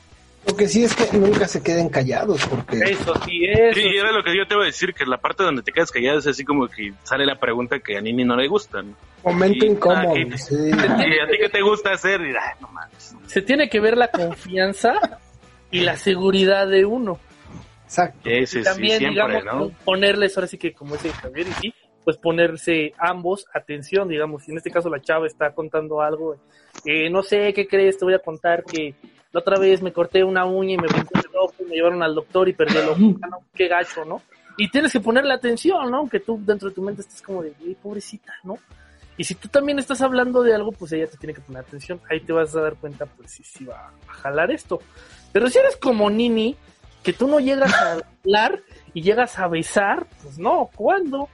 Lo 0.47 0.57
que 0.57 0.69
sí 0.69 0.85
es 0.85 0.95
que 0.95 1.17
nunca 1.17 1.49
se 1.49 1.63
queden 1.63 1.89
callados, 1.89 2.47
porque 2.47 2.79
Eso 2.79 3.15
sí, 3.25 3.47
eso. 3.47 3.81
Sí, 3.81 3.87
era 3.97 4.13
lo 4.13 4.23
que 4.23 4.37
yo 4.37 4.47
te 4.47 4.55
iba 4.55 4.65
a 4.65 4.67
decir, 4.67 4.93
que 4.93 5.07
la 5.07 5.17
parte 5.17 5.43
donde 5.43 5.63
te 5.63 5.73
quedas 5.73 5.91
callado 5.91 6.19
es 6.19 6.27
así 6.27 6.45
como 6.45 6.69
que 6.69 6.93
sale 7.03 7.25
la 7.25 7.37
pregunta 7.37 7.79
que 7.81 7.97
a 7.97 8.01
Nini 8.01 8.25
no 8.25 8.37
le 8.37 8.47
gusta, 8.47 8.83
¿no? 8.83 8.95
momento 9.25 9.65
incómodo. 9.65 10.15
ah, 10.15 10.37
sí. 10.37 10.55
¿Y 10.55 10.73
a 10.73 11.27
ti 11.27 11.39
qué 11.41 11.49
te 11.49 11.63
gusta 11.63 11.93
hacer? 11.93 12.21
Y, 12.21 12.29
ay, 12.29 12.53
no 12.61 12.69
mames. 12.69 13.17
Se 13.27 13.43
tiene 13.43 13.69
que 13.69 13.81
ver 13.81 13.97
la 13.97 14.09
confianza 14.09 15.19
y 15.71 15.81
la 15.81 15.97
seguridad 15.97 16.69
de 16.69 16.85
uno. 16.85 17.19
Exacto. 17.85 18.21
Sí, 18.25 18.37
y 18.37 18.47
sí, 18.47 18.63
también, 18.63 18.99
siempre, 18.99 19.41
digamos, 19.41 19.71
¿no? 19.71 19.77
ponerles, 19.85 20.37
ahora 20.37 20.47
sí 20.47 20.59
que 20.59 20.73
como 20.73 20.95
dice 20.95 21.11
Javier, 21.11 21.47
y 21.49 21.53
sí, 21.55 21.75
pues 22.05 22.19
ponerse 22.19 22.93
ambos 22.99 23.47
atención, 23.55 24.09
digamos, 24.09 24.45
si 24.45 24.51
en 24.51 24.59
este 24.59 24.71
caso 24.71 24.91
la 24.91 25.01
chava 25.01 25.27
está 25.27 25.55
contando 25.55 26.03
algo, 26.03 26.37
eh, 26.85 27.09
no 27.09 27.23
sé, 27.23 27.53
¿qué 27.55 27.67
crees? 27.67 27.99
Te 27.99 28.05
voy 28.05 28.15
a 28.15 28.19
contar 28.19 28.65
que 28.65 28.95
la 29.35 29.41
otra 29.41 29.59
vez 29.59 29.83
me 29.83 29.93
corté 29.93 30.23
una 30.23 30.45
uña 30.45 30.75
y 30.75 30.79
me 30.79 30.87
brincó 30.87 31.19
el 31.19 31.37
ojo 31.37 31.55
y 31.59 31.65
me 31.65 31.75
llevaron 31.75 32.05
al 32.05 32.15
doctor 32.15 32.49
y 32.49 32.53
perdí 32.53 32.77
el 32.77 32.89
ojo, 32.89 33.01
no, 33.01 33.39
qué 33.53 33.67
gacho, 33.67 34.05
¿no? 34.05 34.23
Y 34.57 34.71
tienes 34.71 34.93
que 34.93 35.01
ponerle 35.01 35.35
atención, 35.35 35.91
¿no? 35.91 35.99
Aunque 35.99 36.21
tú 36.21 36.41
dentro 36.41 36.69
de 36.69 36.75
tu 36.77 36.83
mente 36.83 37.03
estés 37.03 37.21
como 37.21 37.43
de, 37.43 37.53
"Ey, 37.61 37.75
pobrecita, 37.75 38.33
¿no? 38.45 38.57
Y 39.17 39.25
si 39.25 39.35
tú 39.35 39.49
también 39.49 39.81
estás 39.81 40.01
hablando 40.03 40.45
de 40.45 40.55
algo, 40.55 40.71
pues 40.71 40.93
ella 40.93 41.09
te 41.09 41.17
tiene 41.17 41.35
que 41.35 41.41
poner 41.41 41.63
atención. 41.63 42.01
Ahí 42.09 42.21
te 42.21 42.33
vas 42.33 42.55
a 42.55 42.61
dar 42.61 42.77
cuenta, 42.77 43.07
pues 43.07 43.33
si 43.33 43.43
sí 43.43 43.65
va 43.65 43.91
a 44.07 44.13
jalar 44.13 44.53
esto. 44.53 44.79
Pero 45.33 45.51
si 45.51 45.59
eres 45.59 45.77
como 45.77 46.09
Nini, 46.09 46.55
que 47.03 47.13
tú 47.13 47.27
no 47.27 47.41
llegas 47.41 47.75
a 47.75 47.99
hablar 48.25 48.63
y 48.93 49.03
llegas 49.03 49.37
a 49.41 49.49
besar, 49.49 50.07
pues 50.23 50.39
no, 50.39 50.71
¿cuándo? 50.77 51.29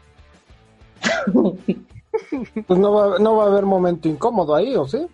Pues 2.66 2.78
no 2.78 2.92
va, 2.92 3.18
no 3.20 3.36
va 3.36 3.44
a 3.44 3.46
haber 3.46 3.64
momento 3.64 4.08
incómodo 4.08 4.54
ahí, 4.56 4.74
¿o 4.74 4.86
sí? 4.86 5.06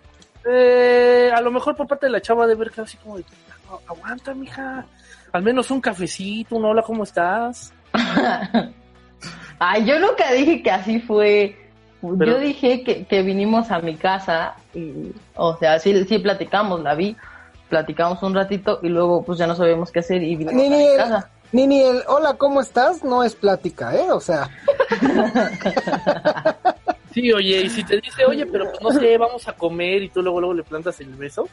Eh, 0.49 1.30
a 1.34 1.40
lo 1.40 1.51
mejor 1.51 1.74
por 1.76 1.86
parte 1.86 2.07
de 2.07 2.12
la 2.12 2.20
chava 2.20 2.47
de 2.47 2.55
ver 2.55 2.70
que 2.70 2.80
así 2.80 2.97
como 2.99 3.16
de, 3.18 3.24
"Agu- 3.68 3.80
aguanta, 3.88 4.32
mija. 4.34 4.84
Al 5.32 5.42
menos 5.42 5.70
un 5.70 5.80
cafecito, 5.80 6.57
un 6.57 6.64
hola, 6.64 6.82
¿cómo 6.82 7.03
estás? 7.03 7.72
Ay, 9.59 9.84
yo 9.84 9.99
nunca 9.99 10.30
dije 10.32 10.62
que 10.62 10.70
así 10.70 11.01
fue. 11.01 11.57
Pero- 12.18 12.32
yo 12.32 12.38
dije 12.38 12.84
que, 12.84 13.05
que 13.07 13.22
vinimos 13.22 13.70
a 13.70 13.80
mi 13.80 13.97
casa 13.97 14.55
y, 14.74 15.12
o 15.34 15.57
sea, 15.57 15.78
sí, 15.78 16.05
sí 16.05 16.18
platicamos, 16.18 16.80
la 16.82 16.94
vi, 16.94 17.16
platicamos 17.68 18.22
un 18.22 18.34
ratito 18.34 18.78
y 18.82 18.88
luego 18.88 19.24
pues 19.24 19.38
ya 19.38 19.47
no 19.47 19.57
sabíamos 19.57 19.90
qué 19.90 19.99
hacer 20.01 20.22
y 20.22 20.36
vinimos 20.36 20.55
Ni, 20.55 20.66
a 20.66 20.70
ni 20.70 20.76
mi 20.76 20.84
el, 20.84 20.97
casa. 20.99 21.30
ni, 21.53 21.66
ni 21.66 21.80
el 21.82 22.03
hola, 22.07 22.34
¿cómo 22.34 22.61
estás? 22.61 23.03
No 23.03 23.24
es 23.24 23.34
plática, 23.34 23.94
¿eh? 23.97 24.12
O 24.12 24.20
sea, 24.20 24.49
Sí, 27.16 27.32
oye, 27.32 27.62
y 27.62 27.70
si 27.70 27.82
te 27.82 27.98
dice, 27.98 28.26
oye, 28.26 28.44
pero 28.44 28.66
pues 28.70 28.82
no 28.82 28.90
sé, 28.90 29.16
vamos 29.16 29.48
a 29.48 29.54
comer 29.54 30.02
y 30.02 30.10
tú 30.10 30.20
luego, 30.20 30.38
luego 30.38 30.52
le 30.52 30.62
plantas 30.62 31.00
el 31.00 31.14
beso, 31.14 31.48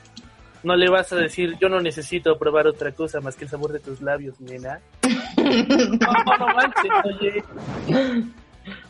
no 0.61 0.76
le 0.76 0.89
vas 0.89 1.14
a 1.14 1.16
decir, 1.16 1.57
yo 1.57 1.70
no 1.70 1.80
necesito 1.80 2.38
probar 2.38 2.68
otra 2.68 2.91
cosa 2.91 3.22
más 3.22 3.38
que 3.38 3.45
el 3.45 3.49
sabor 3.49 3.72
de 3.72 3.80
tus 3.80 4.01
labios, 4.01 4.41
nena. 4.41 4.82
No, 5.38 6.38
no 6.38 6.47
manches, 6.47 6.91
oye. 7.05 7.43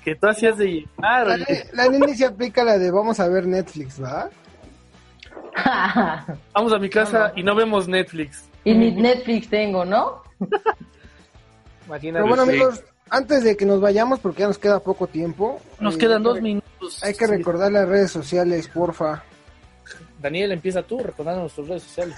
Que 0.04 0.16
tú 0.16 0.28
hacías 0.28 0.58
de 0.58 0.66
llegar, 0.66 1.28
la, 1.28 1.36
oye. 1.36 1.64
la 1.74 1.88
Nini 1.90 2.16
se 2.16 2.26
aplica 2.26 2.64
la 2.64 2.80
de 2.80 2.90
vamos 2.90 3.20
a 3.20 3.28
ver 3.28 3.46
Netflix, 3.46 4.02
¿va? 4.02 4.32
Vamos 6.54 6.74
a 6.74 6.80
mi 6.80 6.90
casa 6.90 7.34
y 7.36 7.44
no 7.44 7.54
vemos 7.54 7.88
Netflix. 7.88 8.50
Y 8.64 8.74
ni 8.74 8.90
Netflix 8.90 9.48
tengo, 9.48 9.86
¿no? 9.86 10.24
Pero 11.88 12.28
bueno, 12.28 12.42
amigos, 12.42 12.84
antes 13.14 13.44
de 13.44 13.56
que 13.56 13.66
nos 13.66 13.80
vayamos, 13.80 14.20
porque 14.20 14.42
ya 14.42 14.48
nos 14.48 14.58
queda 14.58 14.80
poco 14.80 15.06
tiempo. 15.06 15.62
Nos 15.80 15.98
quedan 15.98 16.24
dos 16.24 16.42
minutos. 16.42 17.04
Hay 17.04 17.14
que 17.14 17.28
recordar 17.28 17.72
las 17.72 17.88
redes 17.88 18.10
sociales, 18.10 18.68
porfa. 18.68 19.24
Daniel, 20.20 20.52
empieza 20.52 20.82
tú 20.82 20.98
recordando 20.98 21.42
nuestras 21.42 21.68
redes 21.68 21.84
sociales. 21.84 22.16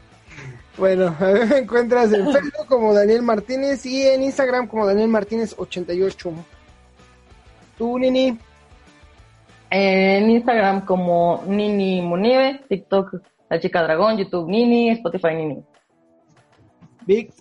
bueno, 0.76 1.14
a 1.20 1.26
mí 1.26 1.40
me 1.48 1.58
encuentras 1.58 2.12
en 2.12 2.32
Facebook 2.32 2.66
como 2.66 2.92
Daniel 2.92 3.22
Martínez 3.22 3.86
y 3.86 4.02
en 4.02 4.24
Instagram 4.24 4.66
como 4.66 4.86
Daniel 4.86 5.08
Martínez 5.08 5.54
88. 5.56 6.32
¿Tú, 7.76 7.98
Nini? 7.98 8.36
En 9.70 10.30
Instagram 10.30 10.84
como 10.84 11.44
Nini 11.46 12.02
Munive, 12.02 12.62
TikTok 12.68 13.22
La 13.48 13.60
Chica 13.60 13.84
Dragón, 13.84 14.16
YouTube 14.16 14.48
Nini, 14.48 14.90
Spotify 14.90 15.34
Nini. 15.36 15.62
Vic. 17.06 17.32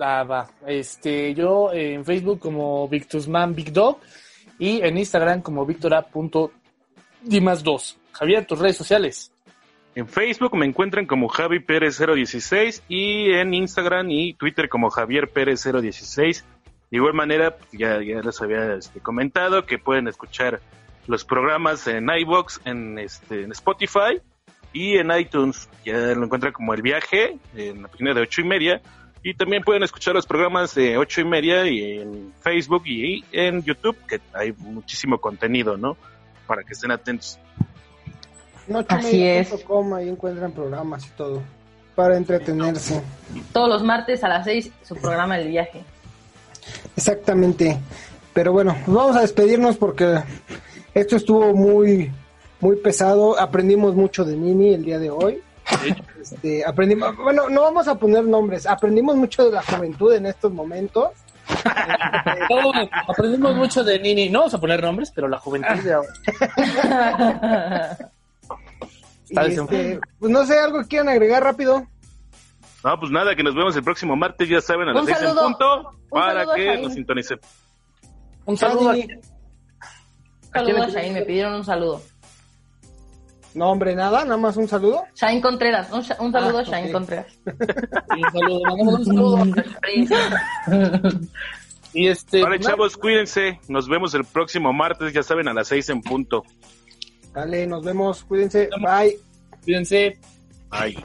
Va. 0.00 0.48
Este, 0.66 1.34
yo 1.34 1.70
en 1.72 2.04
Facebook 2.04 2.40
como 2.40 2.88
Victusman 2.88 3.54
Big 3.54 3.72
Dog 3.72 4.00
y 4.58 4.82
en 4.82 4.98
Instagram 4.98 5.40
como 5.42 5.64
victora.dimas2. 5.64 7.96
Javier, 8.12 8.44
tus 8.46 8.58
redes 8.58 8.76
sociales. 8.76 9.30
En 9.94 10.08
Facebook 10.08 10.56
me 10.56 10.66
encuentran 10.66 11.06
como 11.06 11.28
Javi 11.28 11.60
Pérez 11.60 11.98
016 11.98 12.82
y 12.88 13.30
en 13.32 13.54
Instagram 13.54 14.10
y 14.10 14.34
Twitter 14.34 14.68
como 14.68 14.90
Javier 14.90 15.30
Pérez 15.30 15.62
016. 15.62 16.44
De 16.90 16.96
igual 16.96 17.14
manera, 17.14 17.56
ya, 17.72 18.02
ya 18.02 18.20
les 18.20 18.42
había 18.42 18.74
este, 18.74 18.98
comentado 19.00 19.64
que 19.66 19.78
pueden 19.78 20.08
escuchar 20.08 20.60
los 21.06 21.24
programas 21.24 21.86
en 21.86 22.08
iBox, 22.08 22.60
en, 22.64 22.98
este, 22.98 23.42
en 23.42 23.52
Spotify 23.52 24.20
y 24.72 24.96
en 24.96 25.16
iTunes. 25.16 25.68
Ya 25.84 26.14
lo 26.14 26.24
encuentran 26.24 26.52
como 26.52 26.74
El 26.74 26.82
Viaje, 26.82 27.38
en 27.54 27.82
la 27.82 27.88
página 27.88 28.14
de 28.14 28.20
ocho 28.20 28.40
y 28.40 28.44
media. 28.44 28.80
Y 29.24 29.34
también 29.34 29.64
pueden 29.64 29.82
escuchar 29.82 30.14
los 30.14 30.26
programas 30.26 30.74
de 30.74 30.98
ocho 30.98 31.22
y 31.22 31.24
media 31.24 31.66
y 31.66 31.98
en 31.98 32.32
Facebook 32.40 32.82
y 32.86 33.24
en 33.32 33.64
YouTube, 33.64 33.96
que 34.06 34.20
hay 34.34 34.52
muchísimo 34.52 35.18
contenido, 35.18 35.76
¿no? 35.76 35.96
Para 36.46 36.62
que 36.62 36.74
estén 36.74 36.90
atentos. 36.90 37.38
Así 38.86 39.26
es. 39.26 39.50
Ahí 39.96 40.08
encuentran 40.10 40.52
programas 40.52 41.06
y 41.06 41.10
todo 41.16 41.42
para 41.94 42.16
entretenerse. 42.16 43.02
Todos 43.52 43.68
los 43.68 43.82
martes 43.82 44.22
a 44.24 44.28
las 44.28 44.44
6 44.44 44.70
su 44.82 44.96
programa 44.96 45.38
El 45.38 45.48
Viaje. 45.48 45.82
Exactamente. 46.96 47.78
Pero 48.32 48.52
bueno, 48.52 48.76
pues 48.84 48.96
vamos 48.96 49.16
a 49.16 49.20
despedirnos 49.20 49.76
porque 49.76 50.22
esto 50.92 51.16
estuvo 51.16 51.54
muy 51.54 52.10
muy 52.60 52.76
pesado. 52.76 53.38
Aprendimos 53.38 53.94
mucho 53.94 54.24
de 54.24 54.36
Nini 54.36 54.74
el 54.74 54.84
día 54.84 54.98
de 54.98 55.10
hoy. 55.10 55.43
Este, 56.24 56.64
aprendimos, 56.64 57.14
bueno, 57.16 57.50
no 57.50 57.62
vamos 57.62 57.86
a 57.86 57.96
poner 57.96 58.24
nombres. 58.24 58.66
Aprendimos 58.66 59.14
mucho 59.16 59.44
de 59.44 59.52
la 59.52 59.62
juventud 59.62 60.12
en 60.14 60.24
estos 60.24 60.50
momentos. 60.52 61.10
aprendimos 63.06 63.54
mucho 63.54 63.84
de 63.84 63.98
Nini. 63.98 64.30
No 64.30 64.38
vamos 64.40 64.54
a 64.54 64.60
poner 64.60 64.82
nombres, 64.82 65.12
pero 65.14 65.28
la 65.28 65.38
juventud 65.38 65.82
de 65.82 65.92
ahora. 65.92 66.08
Este, 69.30 69.98
pues 70.18 70.30
no 70.30 70.44
sé, 70.44 70.58
algo 70.58 70.82
que 70.82 70.88
quieran 70.88 71.08
agregar 71.08 71.42
rápido. 71.42 71.86
No, 72.84 73.00
pues 73.00 73.10
nada, 73.10 73.34
que 73.34 73.42
nos 73.42 73.54
vemos 73.54 73.74
el 73.74 73.82
próximo 73.82 74.14
martes, 74.14 74.48
ya 74.48 74.60
saben, 74.60 74.88
a 74.88 74.92
las 74.92 75.06
6 75.06 75.18
en 75.22 75.34
punto, 75.34 75.90
para 76.10 76.54
que 76.54 76.76
nos 76.76 76.92
sintonicen. 76.92 77.40
Un 78.44 78.56
saludo. 78.56 78.90
Un 78.90 79.06
saludo 80.52 80.82
a 80.82 80.88
Shain, 80.88 81.14
me 81.14 81.22
pidieron 81.22 81.54
un 81.54 81.64
saludo. 81.64 82.02
No, 83.54 83.70
hombre, 83.70 83.94
nada, 83.94 84.24
nada 84.24 84.36
más 84.36 84.56
un 84.56 84.66
saludo. 84.66 85.04
Shain 85.14 85.40
Contreras, 85.40 85.90
un, 85.92 85.98
un 85.98 86.32
saludo 86.32 86.58
ah, 86.58 86.60
a 86.60 86.64
Shain 86.64 86.92
Contreras. 86.92 87.26
un 87.46 88.32
saludo, 88.32 88.62
un 88.74 89.04
saludo 89.04 89.44
Y 91.92 92.08
este, 92.08 92.42
vale, 92.42 92.58
chavos, 92.58 92.96
cuídense. 92.96 93.60
Nos 93.68 93.88
vemos 93.88 94.12
el 94.14 94.24
próximo 94.24 94.72
martes, 94.72 95.12
ya 95.12 95.22
saben, 95.22 95.46
a 95.46 95.54
las 95.54 95.68
6 95.68 95.88
en 95.90 96.02
punto. 96.02 96.44
Dale, 97.32 97.66
nos 97.66 97.84
vemos. 97.84 98.24
Cuídense. 98.24 98.68
Bye. 98.80 99.18
Cuídense. 99.64 100.18
Bye. 100.70 101.04